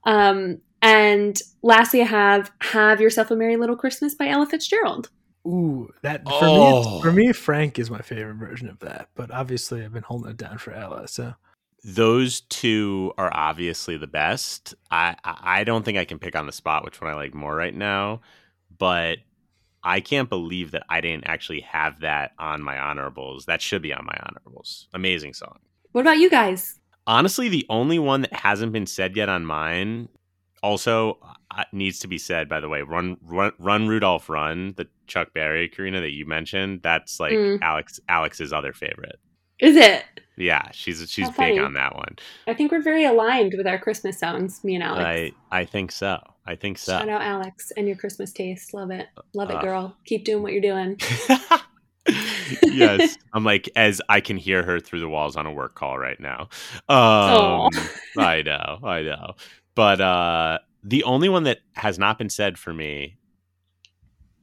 Um, 0.04 0.58
and 0.82 1.40
lastly, 1.62 2.02
I 2.02 2.06
have 2.06 2.50
"Have 2.60 3.00
Yourself 3.00 3.30
a 3.30 3.36
Merry 3.36 3.56
Little 3.56 3.76
Christmas" 3.76 4.14
by 4.14 4.28
Ella 4.28 4.46
Fitzgerald. 4.46 5.08
Ooh, 5.46 5.92
that 6.02 6.22
for 6.24 6.30
me, 6.30 6.36
Oh. 6.42 6.80
it's- 6.80 7.02
for 7.02 7.12
me, 7.12 7.32
Frank 7.32 7.78
is 7.78 7.90
my 7.90 8.00
favorite 8.02 8.34
version 8.34 8.68
of 8.68 8.80
that. 8.80 9.08
But 9.14 9.30
obviously, 9.30 9.84
I've 9.84 9.92
been 9.92 10.02
holding 10.02 10.30
it 10.32 10.36
down 10.36 10.58
for 10.58 10.72
Ella. 10.72 11.06
So 11.08 11.34
Those 11.84 12.40
two 12.40 13.12
are 13.16 13.30
obviously 13.32 13.96
the 13.96 14.08
best. 14.08 14.74
I 14.90 15.14
I 15.24 15.60
I 15.60 15.64
don't 15.64 15.84
think 15.84 15.98
I 15.98 16.04
can 16.04 16.18
pick 16.18 16.34
on 16.34 16.46
the 16.46 16.52
spot 16.52 16.84
which 16.84 17.00
one 17.00 17.10
I 17.10 17.14
like 17.14 17.32
more 17.32 17.54
right 17.54 17.74
now, 17.74 18.22
but 18.76 19.18
I 19.84 20.00
can't 20.00 20.28
believe 20.28 20.72
that 20.72 20.82
I 20.88 21.00
didn't 21.00 21.28
actually 21.28 21.60
have 21.60 22.00
that 22.00 22.32
on 22.40 22.60
my 22.60 22.76
honorables. 22.76 23.44
That 23.46 23.62
should 23.62 23.82
be 23.82 23.92
on 23.92 24.04
my 24.04 24.16
honorables. 24.26 24.88
Amazing 24.94 25.34
song. 25.34 25.60
What 25.92 26.00
about 26.00 26.18
you 26.18 26.28
guys? 26.28 26.80
Honestly, 27.06 27.48
the 27.48 27.64
only 27.70 28.00
one 28.00 28.22
that 28.22 28.32
hasn't 28.32 28.72
been 28.72 28.86
said 28.86 29.14
yet 29.16 29.28
on 29.28 29.44
mine, 29.46 30.08
also 30.66 31.18
uh, 31.56 31.64
needs 31.72 31.98
to 32.00 32.08
be 32.08 32.18
said. 32.18 32.48
By 32.48 32.60
the 32.60 32.68
way, 32.68 32.82
"Run, 32.82 33.16
Run, 33.22 33.52
Run, 33.58 33.86
Rudolph, 33.88 34.28
Run," 34.28 34.74
the 34.76 34.86
Chuck 35.06 35.32
Berry, 35.34 35.68
Karina 35.68 36.00
that 36.00 36.12
you 36.12 36.26
mentioned. 36.26 36.80
That's 36.82 37.20
like 37.20 37.32
Mm. 37.32 37.58
Alex 37.62 38.00
Alex's 38.08 38.52
other 38.52 38.72
favorite. 38.72 39.18
Is 39.58 39.76
it? 39.76 40.04
Yeah, 40.36 40.70
she's 40.72 41.10
she's 41.10 41.24
How 41.26 41.30
big 41.30 41.36
funny. 41.36 41.58
on 41.60 41.72
that 41.74 41.94
one. 41.94 42.16
I 42.46 42.52
think 42.54 42.70
we're 42.72 42.82
very 42.82 43.04
aligned 43.04 43.54
with 43.56 43.66
our 43.66 43.78
Christmas 43.78 44.18
songs, 44.18 44.62
me 44.64 44.74
and 44.74 44.84
Alex. 44.84 45.04
I 45.04 45.32
I 45.60 45.64
think 45.64 45.92
so. 45.92 46.18
I 46.46 46.54
think 46.56 46.76
so. 46.78 46.92
Shout 46.98 47.08
out 47.08 47.22
Alex 47.22 47.72
and 47.76 47.86
your 47.88 47.96
Christmas 47.96 48.32
taste. 48.32 48.74
Love 48.74 48.90
it. 48.90 49.06
Love 49.34 49.50
it, 49.50 49.56
Uh, 49.56 49.62
girl. 49.62 49.96
Keep 50.04 50.24
doing 50.24 50.42
what 50.42 50.52
you're 50.52 50.60
doing. 50.60 50.98
yes, 52.62 53.16
I'm 53.32 53.44
like 53.44 53.68
as 53.76 54.00
I 54.08 54.20
can 54.20 54.36
hear 54.36 54.62
her 54.62 54.78
through 54.78 55.00
the 55.00 55.08
walls 55.08 55.36
on 55.36 55.46
a 55.46 55.52
work 55.52 55.74
call 55.74 55.98
right 55.98 56.20
now. 56.20 56.48
Um, 56.88 57.70
I 58.18 58.42
know, 58.44 58.78
I 58.84 59.02
know, 59.02 59.34
but 59.76 60.00
uh, 60.00 60.58
the 60.82 61.04
only 61.04 61.28
one 61.28 61.44
that 61.44 61.60
has 61.74 61.98
not 61.98 62.18
been 62.18 62.30
said 62.30 62.58
for 62.58 62.74
me 62.74 63.16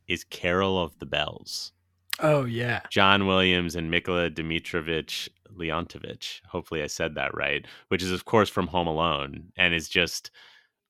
is 0.08 0.24
"Carol 0.24 0.82
of 0.82 0.98
the 1.00 1.06
Bells." 1.06 1.74
oh 2.20 2.46
yeah, 2.46 2.82
John 2.90 3.28
Williams 3.28 3.76
and 3.76 3.92
Mikola 3.92 4.34
Dimitrovich 4.34 5.28
Leontovich. 5.58 6.42
Hopefully, 6.48 6.82
I 6.82 6.88
said 6.88 7.16
that 7.16 7.36
right. 7.36 7.66
Which 7.90 8.04
is, 8.04 8.12
of 8.12 8.26
course, 8.26 8.50
from 8.50 8.68
Home 8.68 8.88
Alone, 8.88 9.52
and 9.58 9.74
is 9.74 9.90
just 9.90 10.32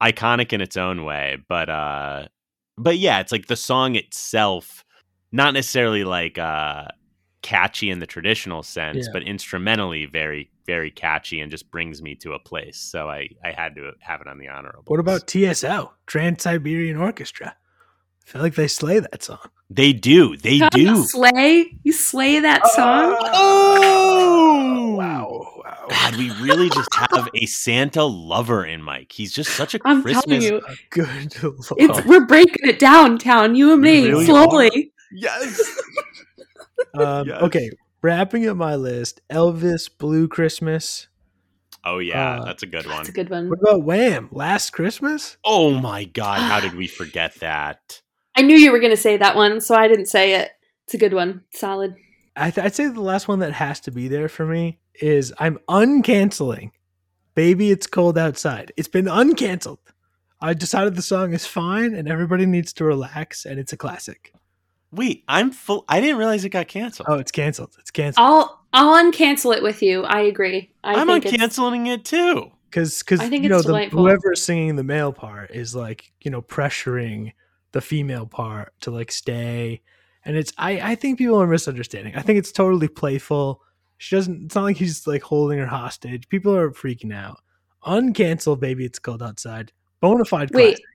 iconic 0.02 0.54
in 0.54 0.62
its 0.62 0.78
own 0.78 1.04
way. 1.04 1.38
But, 1.48 1.70
uh, 1.70 2.28
but 2.78 2.98
yeah, 2.98 3.20
it's 3.20 3.32
like 3.32 3.48
the 3.48 3.56
song 3.56 3.96
itself, 3.96 4.84
not 5.32 5.54
necessarily 5.54 6.04
like 6.04 6.38
uh, 6.38 6.88
catchy 7.44 7.91
in 7.91 8.00
the 8.00 8.08
traditional 8.08 8.64
sense, 8.64 9.06
Yeah. 9.06 9.12
but 9.14 9.22
instrumentally 9.24 10.06
very, 10.08 10.50
very 10.66 10.89
catchy, 10.89 11.39
and 11.39 11.52
just 11.52 11.70
brings 11.70 12.02
me 12.02 12.16
to 12.16 12.34
a 12.34 12.39
place. 12.39 12.78
So 12.78 13.08
I, 13.08 13.30
I 13.44 13.52
had 13.52 13.76
to 13.76 13.91
have 14.00 14.22
it 14.22 14.28
on 14.28 14.39
the 14.39 14.48
honorable. 14.48 14.84
What 14.88 15.00
about 15.00 15.28
TSO 15.28 15.91
Trans 16.08 16.41
Siberian 16.41 16.98
Orchestra? 16.98 17.56
I 18.26 18.30
feel 18.30 18.41
like 18.41 18.56
they 18.56 18.68
slay 18.68 19.00
that 19.00 19.22
song. 19.22 19.38
they? 19.70 19.94
Do 19.94 20.36
they 20.38 20.60
God, 20.60 20.72
do? 20.72 20.82
You 20.82 21.04
slay, 21.06 21.78
you 21.84 21.91
slay 21.91 22.39
that 22.39 22.62
oh, 22.64 22.70
song. 22.76 23.18
Oh 23.34 24.96
wow, 24.96 25.28
oh! 25.30 25.62
wow. 25.64 25.86
God, 25.89 26.16
we 26.16 26.32
really 26.41 26.70
just 26.70 26.94
have 26.96 27.28
a 27.36 27.46
Santa 27.46 28.04
lover 28.04 28.66
in 28.66 28.82
Mike. 28.82 29.12
He's 29.12 29.34
just 29.34 29.52
such 29.52 29.76
a 29.76 29.80
I'm 29.84 30.02
Christmas. 30.02 30.24
telling 30.24 30.41
you, 30.41 30.62
Good. 30.89 31.36
it's 31.78 32.06
we're 32.06 32.26
breaking 32.26 32.70
it 32.70 32.80
down, 32.80 33.18
town. 33.18 33.56
You 33.56 33.74
and 33.74 33.82
me, 33.82 34.08
really 34.08 34.26
slowly. 34.26 34.94
Yes. 35.12 35.62
um, 36.96 37.28
Yes. 37.28 37.42
Okay, 37.44 37.70
wrapping 38.02 38.48
up 38.48 38.58
my 38.58 38.76
list: 38.76 39.22
Elvis, 39.30 39.90
Blue 39.98 40.28
Christmas. 40.28 41.08
Oh 41.86 42.00
yeah, 42.00 42.40
Uh, 42.40 42.46
that's 42.46 42.64
a 42.64 42.68
good 42.68 42.86
one. 42.86 42.98
That's 42.98 43.10
a 43.10 43.14
good 43.14 43.30
one. 43.30 43.50
What 43.50 43.60
about 43.62 43.84
Wham? 43.84 44.30
Last 44.32 44.72
Christmas. 44.72 45.38
Oh 45.44 45.72
my 45.72 46.06
God, 46.06 46.40
how 46.40 46.60
did 46.60 46.76
we 46.76 46.88
forget 47.00 47.36
that? 47.36 48.02
I 48.36 48.42
knew 48.42 48.58
you 48.58 48.72
were 48.72 48.80
going 48.80 48.92
to 48.92 48.98
say 48.98 49.18
that 49.18 49.36
one, 49.36 49.62
so 49.62 49.76
I 49.76 49.88
didn't 49.88 50.08
say 50.08 50.36
it. 50.36 50.52
It's 50.86 50.94
a 50.94 50.98
good 50.98 51.14
one. 51.14 51.44
Solid. 51.52 51.96
I 52.36 52.50
th- 52.52 52.66
I'd 52.66 52.74
say 52.74 52.88
the 52.88 53.02
last 53.02 53.28
one 53.28 53.40
that 53.40 53.54
has 53.54 53.80
to 53.82 53.92
be 53.92 54.08
there 54.08 54.28
for 54.28 54.46
me 54.46 54.80
is 54.96 55.34
I'm 55.38 55.60
uncanceling. 55.70 56.72
Baby, 57.36 57.70
it's 57.72 57.86
cold 57.88 58.18
outside. 58.18 58.72
It's 58.78 58.88
been 58.88 59.06
uncanceled. 59.06 59.78
I 60.42 60.54
decided 60.54 60.96
the 60.96 61.02
song 61.02 61.34
is 61.34 61.46
fine 61.46 61.94
and 61.94 62.08
everybody 62.08 62.46
needs 62.46 62.74
to 62.74 62.86
relax 62.86 63.46
and 63.46 63.60
it's 63.60 63.72
a 63.74 63.78
classic. 63.78 64.34
Wait, 64.94 65.24
I'm 65.28 65.52
full. 65.52 65.86
I 65.89 66.00
didn't 66.02 66.18
realize 66.18 66.46
it 66.46 66.50
got 66.50 66.68
canceled. 66.68 67.08
Oh, 67.10 67.18
it's 67.18 67.32
canceled. 67.32 67.76
It's 67.80 67.91
canceled. 67.91 68.26
I'll 68.26 68.66
I'll 68.74 69.12
uncancel 69.12 69.56
it 69.56 69.64
with 69.64 69.82
you. 69.82 70.04
I 70.04 70.22
agree. 70.22 70.72
I 70.84 70.96
I'm 70.96 71.08
think 71.08 71.26
uncanceling 71.26 71.88
it 71.88 72.06
too. 72.06 72.52
Because 72.70 73.00
because 73.00 73.20
I 73.20 73.30
think 73.30 73.44
you 73.44 73.50
know 73.50 73.58
it's 73.58 73.68
the, 73.68 73.86
whoever's 73.86 74.44
singing 74.44 74.76
the 74.76 74.84
male 74.84 75.14
part 75.14 75.52
is 75.52 75.76
like 75.76 76.12
you 76.22 76.32
know 76.32 76.41
pressuring 76.41 77.34
the 77.72 77.82
female 77.82 78.26
part 78.26 78.74
to 78.82 78.91
like 78.91 79.12
stay, 79.12 79.82
and 80.26 80.36
it's 80.36 80.54
I 80.58 80.91
I 80.91 80.96
think 80.96 81.18
people 81.18 81.41
are 81.41 81.48
misunderstanding. 81.48 82.16
I 82.16 82.22
think 82.22 82.39
it's 82.39 82.52
totally 82.52 82.88
playful. 82.88 83.62
She 83.98 84.16
doesn't. 84.16 84.46
It's 84.46 84.56
not 84.56 84.64
like 84.64 84.78
he's 84.78 85.08
like 85.08 85.22
holding 85.22 85.60
her 85.60 85.68
hostage. 85.68 86.28
People 86.30 86.56
are 86.56 86.72
freaking 86.72 87.14
out. 87.14 87.39
Uncancel, 87.86 88.60
baby. 88.60 88.86
It's 88.86 89.00
cold 89.00 89.22
outside. 89.22 89.72
Bonafide. 90.02 90.52
Wait. 90.54 90.76
classic. 90.76 90.86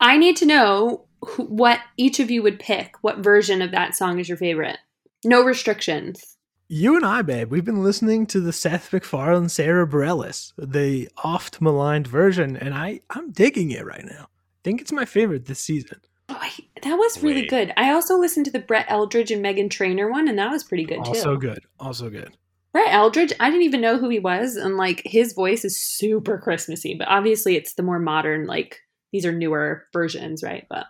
I 0.00 0.16
need 0.16 0.36
to 0.36 0.46
know 0.46 1.07
who, 1.24 1.44
what 1.44 1.80
each 1.96 2.20
of 2.20 2.30
you 2.30 2.42
would 2.42 2.58
pick. 2.58 2.94
What 3.02 3.18
version 3.18 3.62
of 3.62 3.70
that 3.72 3.94
song 3.94 4.18
is 4.18 4.28
your 4.28 4.38
favorite? 4.38 4.78
No 5.24 5.42
restrictions. 5.42 6.36
You 6.68 6.96
and 6.96 7.04
I, 7.04 7.22
babe, 7.22 7.50
we've 7.50 7.64
been 7.64 7.82
listening 7.82 8.26
to 8.26 8.40
the 8.40 8.52
Seth 8.52 8.92
MacFarlane, 8.92 9.48
Sara 9.48 9.86
Bareilles, 9.88 10.52
the 10.58 11.08
oft 11.24 11.62
maligned 11.62 12.06
version, 12.06 12.56
and 12.56 12.74
I 12.74 13.00
I'm 13.08 13.30
digging 13.30 13.70
it 13.70 13.86
right 13.86 14.04
now. 14.04 14.24
I 14.24 14.60
think 14.64 14.82
it's 14.82 14.92
my 14.92 15.06
favorite 15.06 15.46
this 15.46 15.60
season. 15.60 16.00
Oh, 16.28 16.36
I, 16.38 16.50
that 16.82 16.94
was 16.94 17.22
really 17.22 17.42
Wait. 17.42 17.50
good. 17.50 17.72
I 17.78 17.92
also 17.92 18.18
listened 18.18 18.44
to 18.46 18.52
the 18.52 18.58
Brett 18.58 18.86
Eldredge 18.88 19.30
and 19.30 19.42
Meghan 19.42 19.70
Trainor 19.70 20.10
one, 20.10 20.28
and 20.28 20.38
that 20.38 20.50
was 20.50 20.62
pretty 20.62 20.84
good 20.84 20.98
also 20.98 21.12
too. 21.12 21.18
Also 21.18 21.36
good. 21.36 21.64
Also 21.80 22.10
good. 22.10 22.36
Brett 22.72 22.92
Eldredge, 22.92 23.32
I 23.40 23.48
didn't 23.48 23.62
even 23.62 23.80
know 23.80 23.96
who 23.96 24.10
he 24.10 24.18
was, 24.18 24.56
and 24.56 24.76
like 24.76 25.00
his 25.06 25.32
voice 25.32 25.64
is 25.64 25.80
super 25.80 26.38
Christmassy, 26.38 26.94
but 26.94 27.08
obviously 27.08 27.56
it's 27.56 27.74
the 27.74 27.82
more 27.82 27.98
modern, 27.98 28.46
like 28.46 28.82
these 29.10 29.24
are 29.24 29.32
newer 29.32 29.86
versions, 29.92 30.42
right? 30.42 30.66
But 30.68 30.84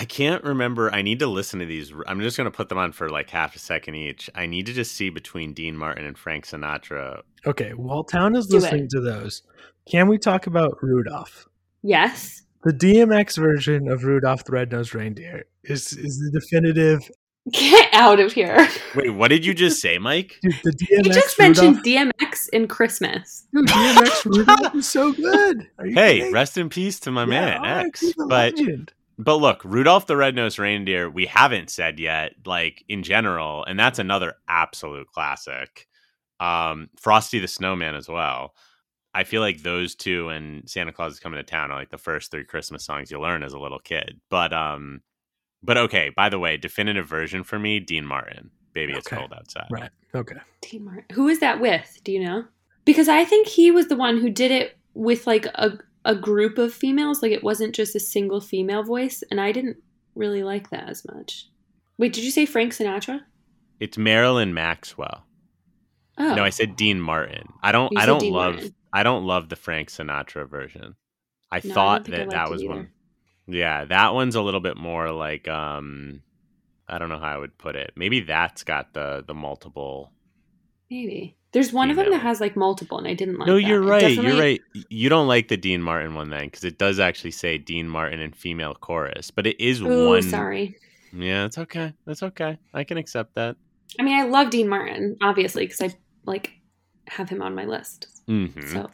I 0.00 0.04
can't 0.06 0.42
remember. 0.44 0.90
I 0.94 1.02
need 1.02 1.18
to 1.18 1.26
listen 1.26 1.60
to 1.60 1.66
these. 1.66 1.92
I'm 2.06 2.20
just 2.20 2.36
going 2.38 2.46
to 2.50 2.56
put 2.56 2.70
them 2.70 2.78
on 2.78 2.92
for 2.92 3.10
like 3.10 3.28
half 3.28 3.54
a 3.54 3.58
second 3.58 3.96
each. 3.96 4.30
I 4.34 4.46
need 4.46 4.64
to 4.66 4.72
just 4.72 4.92
see 4.96 5.10
between 5.10 5.52
Dean 5.52 5.76
Martin 5.76 6.06
and 6.06 6.16
Frank 6.16 6.46
Sinatra. 6.46 7.20
Okay, 7.46 7.72
while 7.74 8.02
Town 8.04 8.34
is 8.34 8.46
Do 8.46 8.56
it. 8.56 8.60
listening 8.62 8.88
to 8.92 9.00
those, 9.00 9.42
can 9.90 10.08
we 10.08 10.16
talk 10.16 10.46
about 10.46 10.78
Rudolph? 10.82 11.46
yes, 11.82 12.42
The 12.64 12.72
DMX 12.72 13.36
version 13.38 13.88
of 13.90 14.04
Rudolph 14.04 14.44
the 14.44 14.52
Red-Nosed 14.52 14.94
Reindeer 14.94 15.44
is 15.64 15.92
is 15.92 16.18
the 16.18 16.40
definitive. 16.40 17.00
get 17.52 17.88
out 17.94 18.20
of 18.20 18.32
here. 18.32 18.68
Wait, 18.94 19.10
what 19.10 19.28
did 19.28 19.44
you 19.46 19.54
just 19.54 19.80
say, 19.80 19.96
Mike? 19.98 20.36
Dude, 20.42 20.54
the 20.62 20.70
DMX 20.72 21.04
You 21.04 21.12
just 21.12 21.38
Rudolph, 21.38 21.74
mentioned 21.74 21.84
DMX 22.20 22.48
in 22.52 22.68
Christmas. 22.68 23.46
Dude, 23.54 23.66
DMX 23.66 24.24
Rudolph 24.26 24.74
is 24.74 24.88
so 24.88 25.12
good. 25.12 25.66
Are 25.78 25.86
you 25.86 25.94
Hey, 25.94 26.18
kidding? 26.18 26.32
rest 26.34 26.56
in 26.58 26.68
peace 26.68 27.00
to 27.00 27.10
my 27.10 27.22
Yeah, 27.22 27.26
man 27.28 27.58
R.I.P. 27.64 27.86
X. 27.88 28.04
But 28.16 28.28
legend. 28.58 28.92
But 29.22 29.36
look, 29.36 29.62
Rudolph 29.64 30.06
the 30.06 30.16
Red-Nosed 30.16 30.58
Reindeer, 30.58 31.10
we 31.10 31.26
haven't 31.26 31.68
said 31.68 32.00
yet, 32.00 32.32
like 32.46 32.82
in 32.88 33.02
general, 33.02 33.64
and 33.66 33.78
that's 33.78 33.98
another 33.98 34.36
absolute 34.48 35.08
classic. 35.08 35.86
Um, 36.40 36.88
Frosty 36.98 37.38
the 37.38 37.46
Snowman 37.46 37.94
as 37.94 38.08
well. 38.08 38.54
I 39.12 39.24
feel 39.24 39.42
like 39.42 39.62
those 39.62 39.94
two 39.94 40.30
and 40.30 40.68
Santa 40.70 40.92
Claus 40.92 41.12
is 41.12 41.20
coming 41.20 41.36
to 41.36 41.42
town 41.42 41.70
are 41.70 41.78
like 41.78 41.90
the 41.90 41.98
first 41.98 42.30
three 42.30 42.44
Christmas 42.44 42.82
songs 42.82 43.10
you 43.10 43.20
learn 43.20 43.42
as 43.42 43.52
a 43.52 43.58
little 43.58 43.78
kid. 43.78 44.20
But 44.30 44.54
um, 44.54 45.02
but 45.62 45.76
okay. 45.76 46.10
By 46.16 46.30
the 46.30 46.38
way, 46.38 46.56
definitive 46.56 47.06
version 47.06 47.44
for 47.44 47.58
me, 47.58 47.78
Dean 47.78 48.06
Martin. 48.06 48.50
Baby, 48.72 48.94
it's 48.94 49.08
cold 49.08 49.34
outside. 49.36 49.66
Right. 49.70 49.90
Okay. 50.14 50.36
Dean 50.62 50.84
Martin. 50.86 51.04
Who 51.12 51.28
is 51.28 51.40
that 51.40 51.60
with? 51.60 51.98
Do 52.04 52.12
you 52.12 52.24
know? 52.24 52.44
Because 52.86 53.08
I 53.08 53.26
think 53.26 53.48
he 53.48 53.70
was 53.70 53.88
the 53.88 53.96
one 53.96 54.16
who 54.16 54.30
did 54.30 54.50
it 54.50 54.78
with 54.94 55.26
like 55.26 55.44
a 55.46 55.78
a 56.04 56.14
group 56.14 56.58
of 56.58 56.72
females. 56.72 57.22
Like 57.22 57.32
it 57.32 57.44
wasn't 57.44 57.74
just 57.74 57.94
a 57.94 58.00
single 58.00 58.40
female 58.40 58.82
voice, 58.82 59.22
and 59.30 59.40
I 59.40 59.52
didn't 59.52 59.76
really 60.14 60.42
like 60.42 60.70
that 60.70 60.88
as 60.88 61.04
much. 61.06 61.46
Wait, 61.98 62.12
did 62.12 62.24
you 62.24 62.30
say 62.30 62.46
Frank 62.46 62.72
Sinatra? 62.72 63.20
It's 63.78 63.98
Marilyn 63.98 64.54
Maxwell. 64.54 65.24
Oh, 66.18 66.34
No, 66.34 66.44
I 66.44 66.50
said 66.50 66.76
Dean 66.76 67.00
Martin. 67.00 67.52
I 67.62 67.72
don't. 67.72 67.96
I 67.96 68.06
don't 68.06 68.20
Dean 68.20 68.32
love. 68.32 68.54
Martin. 68.54 68.74
I 68.92 69.02
don't 69.02 69.24
love 69.24 69.48
the 69.48 69.56
Frank 69.56 69.88
Sinatra 69.88 70.48
version. 70.48 70.96
I 71.52 71.60
No, 71.64 71.74
thought 71.74 72.08
I 72.08 72.10
that 72.12 72.18
liked 72.20 72.30
that 72.32 72.50
was 72.50 72.64
one. 72.64 72.90
Yeah, 73.46 73.84
that 73.86 74.14
one's 74.14 74.34
a 74.34 74.42
little 74.42 74.60
bit 74.60 74.76
more 74.76 75.10
like 75.12 75.48
um, 75.48 76.22
I 76.88 76.98
don't 76.98 77.08
know 77.08 77.18
how 77.18 77.34
I 77.34 77.38
would 77.38 77.56
put 77.58 77.76
it. 77.76 77.92
Maybe 77.96 78.20
that's 78.20 78.64
got 78.64 78.92
the 78.94 79.24
the 79.26 79.34
multiple. 79.34 80.12
Maybe. 80.90 81.36
There's 81.52 81.72
one 81.72 81.90
of 81.90 81.96
them 81.96 82.06
that 82.06 82.10
Female. 82.12 82.20
has 82.22 82.40
like 82.40 82.54
multiple, 82.56 82.98
and 82.98 83.08
I 83.08 83.14
didn't 83.14 83.38
like. 83.38 83.48
no, 83.48 83.54
that. 83.56 83.62
you're 83.62 83.82
right. 83.82 84.00
definitely- 84.00 84.30
You're 84.30 84.38
right. 84.40 84.60
You 84.88 85.08
don't 85.08 85.26
like 85.26 85.48
the 85.48 85.56
Dean 85.56 85.82
Martin 85.82 86.14
one 86.14 86.30
then, 86.30 86.44
because 86.44 86.62
it 86.64 86.78
does 86.78 87.00
actually 87.00 87.32
say 87.32 87.58
Dean 87.58 87.88
Martin 87.88 88.20
and 88.20 88.34
female 88.36 88.74
chorus, 88.74 89.30
but 89.32 89.46
it 89.46 89.60
is 89.60 89.82
Oh, 89.82 90.10
one. 90.10 90.22
sorry. 90.22 90.76
Yeah, 91.12 91.46
it's 91.46 91.58
okay. 91.58 91.92
That's 92.06 92.22
okay. 92.22 92.56
I 92.72 92.84
can 92.84 92.98
accept 92.98 93.34
that. 93.34 93.56
I 93.98 94.04
mean, 94.04 94.16
I 94.16 94.22
love 94.26 94.50
Dean 94.50 94.68
Martin, 94.68 95.16
obviously, 95.20 95.64
because 95.66 95.80
I 95.80 95.92
like 96.24 96.52
have 97.08 97.28
him 97.28 97.42
on 97.42 97.56
my 97.56 97.64
list. 97.64 98.06
hmm 98.28 98.46
So 98.68 98.88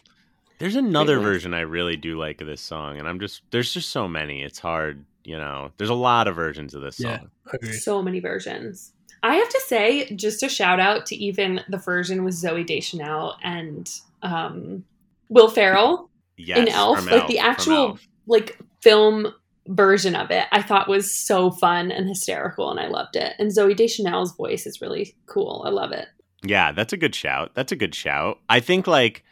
There's 0.59 0.77
another 0.77 1.17
voice. 1.17 1.25
version 1.25 1.53
I 1.53 1.61
really 1.61 1.97
do 1.97 2.19
like 2.19 2.41
of 2.41 2.47
this 2.47 2.63
song, 2.63 2.99
and 2.99 3.07
I'm 3.07 3.21
just 3.21 3.43
there's 3.51 3.71
just 3.75 3.91
so 3.91 4.09
many. 4.09 4.43
It's 4.43 4.59
hard, 4.59 5.05
you 5.25 5.37
know. 5.37 5.73
There's 5.77 5.91
a 5.91 5.95
lot 5.95 6.27
of 6.27 6.35
versions 6.37 6.73
of 6.73 6.81
this 6.81 6.99
Yeah. 6.99 7.19
song. 7.19 7.31
Agreed. 7.53 7.75
so 7.75 8.01
many 8.03 8.21
versions. 8.21 8.95
I 9.27 9.35
have 9.35 9.49
to 9.49 9.63
say, 9.67 10.15
just 10.15 10.43
a 10.43 10.49
shout 10.49 10.79
out 10.79 11.07
to 11.07 11.17
even 11.17 11.61
the 11.69 11.79
version 11.79 12.25
with 12.25 12.35
Zooey 12.35 12.67
Deschanel 12.67 13.37
and 13.43 13.91
um, 14.23 14.85
Will 15.29 15.49
Ferrell, 15.49 16.11
Yes, 16.37 16.59
In 16.59 16.69
Elf, 16.69 17.11
like 17.11 17.27
the 17.27 17.39
Elf, 17.39 17.63
from 17.65 17.73
actual- 17.73 17.99
like 18.27 18.59
film 18.83 19.33
version 19.69 20.15
of 20.15 20.31
it, 20.31 20.45
I 20.53 20.63
thought 20.63 20.89
was 20.89 21.13
so 21.27 21.51
fun 21.51 21.91
and 21.91 22.09
hysterical, 22.09 22.71
and 22.71 22.79
I 22.79 22.87
loved 22.89 23.17
it. 23.17 23.35
And 23.39 23.51
Zooey 23.51 23.75
Deschanel's 23.77 24.37
voice 24.37 24.67
is 24.67 24.81
really 24.81 25.17
cool. 25.27 25.65
I 25.67 25.71
love 25.71 25.93
it. 25.93 26.07
Yeah, 26.45 26.73
that's 26.73 26.93
a 26.93 26.97
good 26.97 27.15
shout. 27.15 27.53
That's 27.55 27.73
a 27.73 27.77
good 27.77 27.95
shout. 27.95 28.39
I 28.49 28.61
think 28.61 28.87
like 28.87 29.25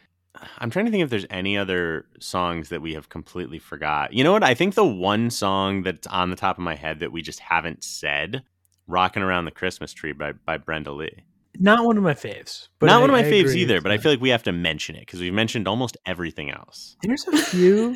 I'm 0.57 0.69
trying 0.69 0.85
to 0.85 0.91
think 0.91 1.03
if 1.03 1.09
there's 1.09 1.25
any 1.29 1.57
other 1.57 2.05
songs 2.19 2.69
that 2.69 2.81
we 2.81 2.95
have 2.95 3.09
completely 3.09 3.59
forgot. 3.59 4.13
You 4.13 4.23
know 4.23 4.31
what? 4.31 4.43
I 4.43 4.53
think 4.53 4.73
the 4.73 4.85
one 4.85 5.29
song 5.29 5.83
that's 5.83 6.07
on 6.07 6.29
the 6.29 6.35
top 6.35 6.57
of 6.57 6.63
my 6.63 6.75
head 6.75 6.99
that 6.99 7.11
we 7.11 7.21
just 7.21 7.39
haven't 7.39 7.83
said, 7.83 8.43
"Rocking 8.87 9.23
Around 9.23 9.45
the 9.45 9.51
Christmas 9.51 9.93
Tree" 9.93 10.13
by 10.13 10.33
by 10.33 10.57
Brenda 10.57 10.91
Lee. 10.91 11.23
Not 11.57 11.85
one 11.85 11.97
of 11.97 12.03
my 12.03 12.13
faves. 12.13 12.67
But 12.79 12.87
Not 12.87 12.97
I- 12.97 13.01
one 13.01 13.09
of 13.09 13.13
my 13.13 13.25
I 13.25 13.31
faves 13.31 13.55
either, 13.55 13.79
but 13.81 13.91
I 13.91 13.97
feel 13.97 14.11
like 14.11 14.19
we 14.21 14.29
have 14.29 14.43
to 14.43 14.51
mention 14.51 14.95
it 14.95 15.01
because 15.01 15.21
we've 15.21 15.33
mentioned 15.33 15.67
almost 15.67 15.95
everything 16.05 16.51
else. 16.51 16.97
There's 17.01 17.25
a 17.27 17.37
few. 17.37 17.95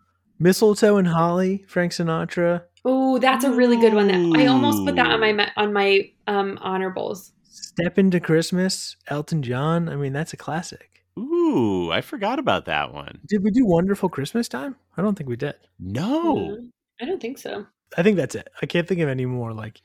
Mistletoe 0.38 0.96
and 0.98 1.08
Holly, 1.08 1.64
Frank 1.66 1.92
Sinatra. 1.92 2.62
Oh, 2.84 3.18
that's 3.18 3.44
a 3.44 3.50
really 3.52 3.76
good 3.78 3.94
one. 3.94 4.08
That 4.08 4.38
I 4.40 4.46
almost 4.46 4.84
put 4.84 4.96
that 4.96 5.06
on 5.06 5.20
my 5.20 5.50
on 5.56 5.72
my 5.72 6.10
um, 6.26 6.58
honorables. 6.60 7.32
Step 7.44 7.98
into 7.98 8.20
Christmas, 8.20 8.96
Elton 9.08 9.42
John. 9.42 9.88
I 9.88 9.96
mean, 9.96 10.12
that's 10.12 10.32
a 10.32 10.36
classic. 10.36 11.02
Ooh, 11.18 11.90
I 11.90 12.02
forgot 12.02 12.38
about 12.38 12.66
that 12.66 12.92
one. 12.92 13.20
Did 13.26 13.42
we 13.42 13.50
do 13.50 13.64
Wonderful 13.64 14.08
Christmas 14.10 14.48
Time? 14.48 14.76
I 14.96 15.02
don't 15.02 15.16
think 15.16 15.30
we 15.30 15.36
did. 15.36 15.54
No. 15.78 16.36
Mm, 16.36 16.68
I 17.00 17.06
don't 17.06 17.20
think 17.20 17.38
so. 17.38 17.66
I 17.96 18.02
think 18.02 18.16
that's 18.18 18.34
it. 18.34 18.48
I 18.60 18.66
can't 18.66 18.86
think 18.86 19.00
of 19.00 19.08
any 19.08 19.24
more 19.24 19.54
like 19.54 19.80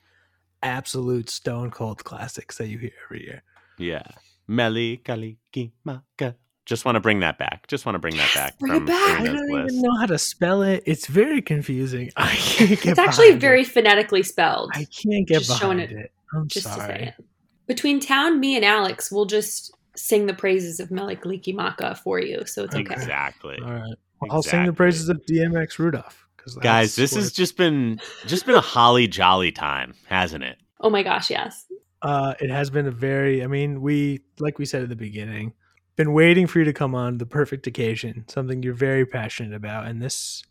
absolute 0.63 1.29
stone 1.29 1.71
cold 1.71 2.03
classics 2.03 2.57
that 2.57 2.67
you 2.67 2.77
hear 2.77 2.91
every 3.05 3.23
year. 3.23 3.43
Yeah. 3.77 4.03
Meli 4.47 4.97
Kaliki 4.97 5.71
Maka. 5.83 6.35
Just 6.65 6.85
want 6.85 6.95
to 6.95 6.99
bring 6.99 7.21
that 7.21 7.37
back. 7.37 7.67
Just 7.67 7.85
want 7.85 7.95
to 7.95 7.99
bring 7.99 8.15
that 8.17 8.31
back 8.35 8.59
bring 8.59 8.75
it 8.75 8.85
back. 8.85 9.21
I 9.21 9.25
don't 9.25 9.49
list. 9.49 9.73
even 9.73 9.81
know 9.81 9.97
how 9.99 10.05
to 10.05 10.17
spell 10.17 10.61
it. 10.61 10.83
It's 10.85 11.07
very 11.07 11.41
confusing. 11.41 12.11
I 12.17 12.35
can't 12.35 12.69
get 12.69 12.85
It's 12.85 12.99
actually 12.99 13.33
very 13.33 13.61
It. 13.61 13.67
phonetically 13.67 14.23
spelled. 14.23 14.71
I 14.73 14.85
can't 14.85 15.27
get 15.27 15.39
just 15.41 15.59
showing 15.59 15.77
behind 15.77 15.99
it. 15.99 16.11
I'm 16.33 16.47
just 16.47 16.67
to 16.67 16.73
say 16.73 17.13
it. 17.17 17.25
Between 17.67 17.99
Town, 17.99 18.39
me, 18.39 18.55
and 18.55 18.63
Alex, 18.63 19.11
we'll 19.11 19.25
just 19.25 19.73
sing 19.95 20.27
the 20.27 20.33
praises 20.33 20.79
of 20.79 20.89
Melik 20.89 21.53
Maka 21.55 21.95
for 21.95 22.19
you. 22.19 22.45
So 22.45 22.63
it's 22.63 22.75
okay. 22.75 22.93
Exactly. 22.93 23.59
All 23.63 23.71
right. 23.71 23.95
Well, 24.21 24.31
I'll 24.31 24.43
sing 24.43 24.65
the 24.65 24.73
praises 24.73 25.09
of 25.09 25.25
DMX 25.25 25.79
Rudolph. 25.79 26.27
Because 26.41 26.55
Guys, 26.55 26.95
this 26.95 27.13
has 27.15 27.31
just 27.31 27.55
been 27.55 27.99
just 28.25 28.45
been 28.45 28.55
a 28.55 28.61
holly 28.61 29.07
jolly 29.07 29.51
time, 29.51 29.93
hasn't 30.07 30.43
it? 30.43 30.57
Oh 30.79 30.89
my 30.89 31.03
gosh, 31.03 31.29
yes. 31.29 31.65
Uh, 32.01 32.33
it 32.39 32.49
has 32.49 32.69
been 32.69 32.87
a 32.87 32.91
very. 32.91 33.43
I 33.43 33.47
mean, 33.47 33.81
we 33.81 34.21
like 34.39 34.57
we 34.57 34.65
said 34.65 34.81
at 34.81 34.89
the 34.89 34.95
beginning, 34.95 35.53
been 35.95 36.13
waiting 36.13 36.47
for 36.47 36.59
you 36.59 36.65
to 36.65 36.73
come 36.73 36.95
on 36.95 37.17
the 37.19 37.25
perfect 37.25 37.67
occasion, 37.67 38.25
something 38.27 38.63
you're 38.63 38.73
very 38.73 39.05
passionate 39.05 39.53
about, 39.53 39.87
and 39.87 40.01
this, 40.01 40.43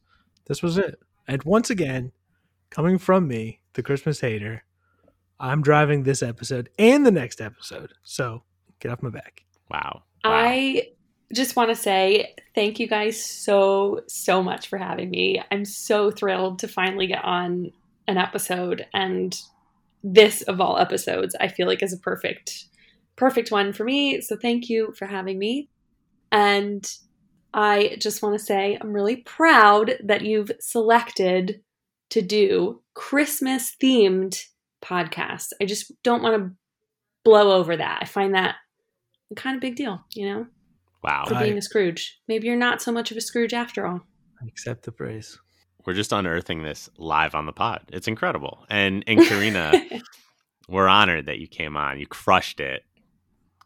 this 0.46 0.62
was 0.62 0.78
it. 0.78 1.00
And 1.26 1.42
once 1.42 1.70
again, 1.70 2.12
coming 2.70 2.98
from 2.98 3.26
me, 3.26 3.60
the 3.72 3.82
Christmas 3.82 4.20
hater, 4.20 4.64
I'm 5.40 5.62
driving 5.62 6.02
this 6.02 6.22
episode 6.22 6.70
and 6.78 7.04
the 7.04 7.10
next 7.10 7.40
episode. 7.40 7.94
So 8.02 8.44
get 8.78 8.92
off 8.92 9.02
my 9.02 9.10
back. 9.10 9.44
Wow. 9.70 10.02
wow. 10.24 10.30
I 10.32 10.90
just 11.32 11.56
want 11.56 11.70
to 11.70 11.76
say 11.76 12.34
thank 12.54 12.80
you 12.80 12.88
guys 12.88 13.24
so, 13.24 14.02
so 14.08 14.42
much 14.42 14.68
for 14.68 14.78
having 14.78 15.10
me. 15.10 15.42
I'm 15.50 15.64
so 15.64 16.10
thrilled 16.10 16.58
to 16.60 16.68
finally 16.68 17.06
get 17.06 17.24
on 17.24 17.72
an 18.08 18.18
episode. 18.18 18.86
And 18.92 19.38
this, 20.02 20.42
of 20.42 20.60
all 20.60 20.78
episodes, 20.78 21.36
I 21.40 21.48
feel 21.48 21.66
like 21.66 21.82
is 21.82 21.92
a 21.92 21.98
perfect, 21.98 22.66
perfect 23.16 23.50
one 23.50 23.72
for 23.72 23.84
me. 23.84 24.20
So 24.20 24.36
thank 24.36 24.68
you 24.68 24.92
for 24.98 25.06
having 25.06 25.38
me. 25.38 25.68
And 26.32 26.90
I 27.52 27.96
just 28.00 28.22
want 28.22 28.38
to 28.38 28.44
say 28.44 28.78
I'm 28.80 28.92
really 28.92 29.16
proud 29.16 29.92
that 30.04 30.22
you've 30.22 30.52
selected 30.60 31.62
to 32.10 32.22
do 32.22 32.82
Christmas 32.94 33.74
themed 33.82 34.40
podcast. 34.82 35.48
I 35.60 35.64
just 35.64 35.92
don't 36.02 36.22
want 36.22 36.42
to 36.42 36.50
blow 37.24 37.52
over 37.52 37.76
that. 37.76 37.98
I 38.02 38.04
find 38.04 38.34
that 38.34 38.56
a 39.30 39.34
kind 39.34 39.54
of 39.54 39.60
big 39.60 39.76
deal, 39.76 40.04
you 40.14 40.26
know, 40.26 40.46
wow. 41.02 41.24
for 41.26 41.34
being 41.38 41.58
a 41.58 41.62
Scrooge. 41.62 42.20
Maybe 42.28 42.46
you're 42.46 42.56
not 42.56 42.82
so 42.82 42.92
much 42.92 43.10
of 43.10 43.16
a 43.16 43.20
Scrooge 43.20 43.54
after 43.54 43.86
all. 43.86 44.00
I 44.42 44.46
accept 44.46 44.84
the 44.84 44.92
praise. 44.92 45.38
We're 45.86 45.94
just 45.94 46.12
unearthing 46.12 46.62
this 46.62 46.90
live 46.98 47.34
on 47.34 47.46
the 47.46 47.52
pod. 47.52 47.82
It's 47.92 48.08
incredible. 48.08 48.64
And 48.68 49.02
and 49.06 49.20
Karina, 49.22 49.72
we're 50.68 50.88
honored 50.88 51.26
that 51.26 51.38
you 51.38 51.46
came 51.48 51.76
on. 51.76 51.98
You 51.98 52.06
crushed 52.06 52.60
it. 52.60 52.84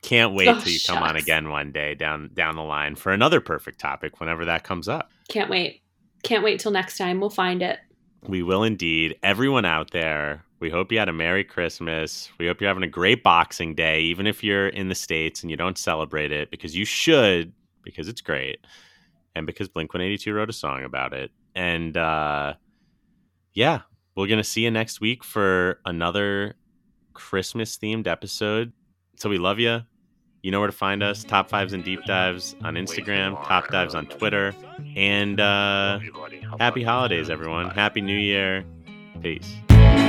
Can't 0.03 0.35
wait 0.35 0.49
Oh, 0.49 0.61
till 0.61 0.73
you 0.73 0.79
come 0.87 1.03
on 1.03 1.17
again 1.17 1.49
one 1.49 1.73
day 1.73 1.95
down 1.95 2.31
down 2.35 2.57
the 2.57 2.63
line 2.63 2.95
for 2.95 3.11
another 3.13 3.41
perfect 3.41 3.81
topic 3.81 4.21
whenever 4.21 4.45
that 4.45 4.63
comes 4.63 4.87
up. 4.87 5.11
Can't 5.29 5.51
wait. 5.51 5.83
Can't 6.23 6.45
wait 6.45 6.61
till 6.61 6.73
next 6.73 6.99
time. 6.99 7.21
We'll 7.21 7.31
find 7.31 7.63
it. 7.63 7.79
We 8.27 8.43
will 8.43 8.63
indeed. 8.63 9.17
Everyone 9.23 9.65
out 9.65 9.91
there, 9.91 10.45
we 10.65 10.71
hope 10.71 10.91
you 10.91 10.99
had 10.99 11.11
a 11.11 11.13
Merry 11.13 11.45
Christmas. 11.45 12.31
We 12.39 12.47
hope 12.47 12.59
you're 12.59 12.71
having 12.71 12.83
a 12.83 12.89
great 12.89 13.23
Boxing 13.23 13.75
Day, 13.75 14.01
even 14.01 14.27
if 14.27 14.43
you're 14.43 14.69
in 14.69 14.89
the 14.89 14.95
States 14.95 15.43
and 15.43 15.51
you 15.51 15.59
don't 15.59 15.77
celebrate 15.77 16.33
it, 16.33 16.51
because 16.51 16.75
you 16.75 16.87
should, 16.87 17.53
because 17.83 18.09
it's 18.09 18.23
great. 18.23 18.67
And 19.37 19.47
because 19.47 19.69
Blink 19.69 19.93
182 19.93 20.33
wrote 20.33 20.49
a 20.49 20.55
song 20.55 20.83
about 20.83 21.13
it. 21.13 21.31
And 21.55 21.95
uh, 21.99 22.55
yeah, 23.53 23.83
we're 24.17 24.27
going 24.27 24.39
to 24.39 24.43
see 24.43 24.63
you 24.63 24.71
next 24.71 25.03
week 25.03 25.23
for 25.23 25.81
another 25.85 26.55
Christmas 27.13 27.77
themed 27.77 28.07
episode. 28.07 28.73
So 29.17 29.29
we 29.29 29.37
love 29.37 29.59
you. 29.59 29.83
You 30.43 30.51
know 30.51 30.61
where 30.61 30.71
to 30.71 30.73
find 30.73 31.03
us 31.03 31.25
Top 31.25 31.51
Fives 31.51 31.75
and 31.75 31.85
Deep 31.85 32.07
Dives 32.07 32.57
on 32.65 32.77
Instagram, 32.77 33.35
Top 33.47 33.69
Dives 33.69 33.95
on 33.95 34.07
Twitter. 34.07 34.55
And 34.97 35.39
uh, 35.41 35.45
Love 35.45 36.05
you, 36.05 36.13
buddy. 36.15 36.43
I'll 36.51 36.57
Happy 36.57 36.59
talk 36.59 36.75
to 36.75 36.81
you 36.81 36.87
holidays, 36.87 37.29
everyone. 37.29 37.69
Happy 37.69 38.01
New 38.01 38.17
Year. 38.17 38.65
Peace. 39.21 39.57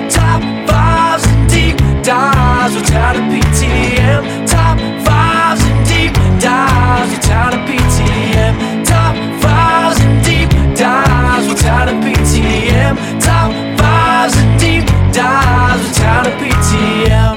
Top 0.09 0.41
fives 0.67 1.25
and 1.27 1.49
deep 1.49 1.77
dives 2.03 2.75
without 2.75 3.15
a 3.15 3.19
PTM. 3.31 4.47
Top 4.47 4.77
fives 5.05 5.61
and 5.63 5.87
deep 5.87 6.13
dives 6.39 7.11
without 7.13 7.53
a 7.53 7.57
PTM. 7.67 8.83
Top 8.85 9.15
fives 9.41 9.99
and 10.01 10.23
deep 10.23 10.49
dives 10.77 11.47
without 11.47 11.87
a 11.89 11.93
PTM. 11.93 12.95
Top 13.21 13.51
fives 13.79 14.35
and 14.37 14.59
deep 14.59 14.85
dives 15.13 15.83
without 15.87 16.27
a 16.27 16.31
PTM. 16.41 17.35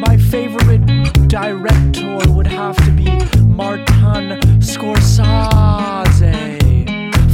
My 0.00 0.16
favorite 0.16 0.84
director 1.28 2.18
would 2.32 2.46
have 2.46 2.76
to 2.84 2.90
be 2.92 3.10
Martin 3.42 4.40
Scorsese, 4.60 6.34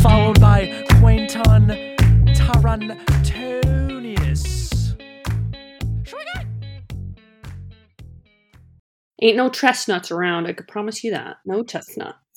followed 0.03 0.41
by 0.41 0.85
Quentin 1.01 1.67
Tarantino. 2.35 3.82
Ain't 9.23 9.37
no 9.37 9.49
chestnuts 9.49 10.11
around. 10.11 10.47
I 10.47 10.53
could 10.53 10.67
promise 10.67 11.05
you 11.05 11.13
that. 11.13 11.37
No 11.47 11.63
chestnuts. 11.63 12.32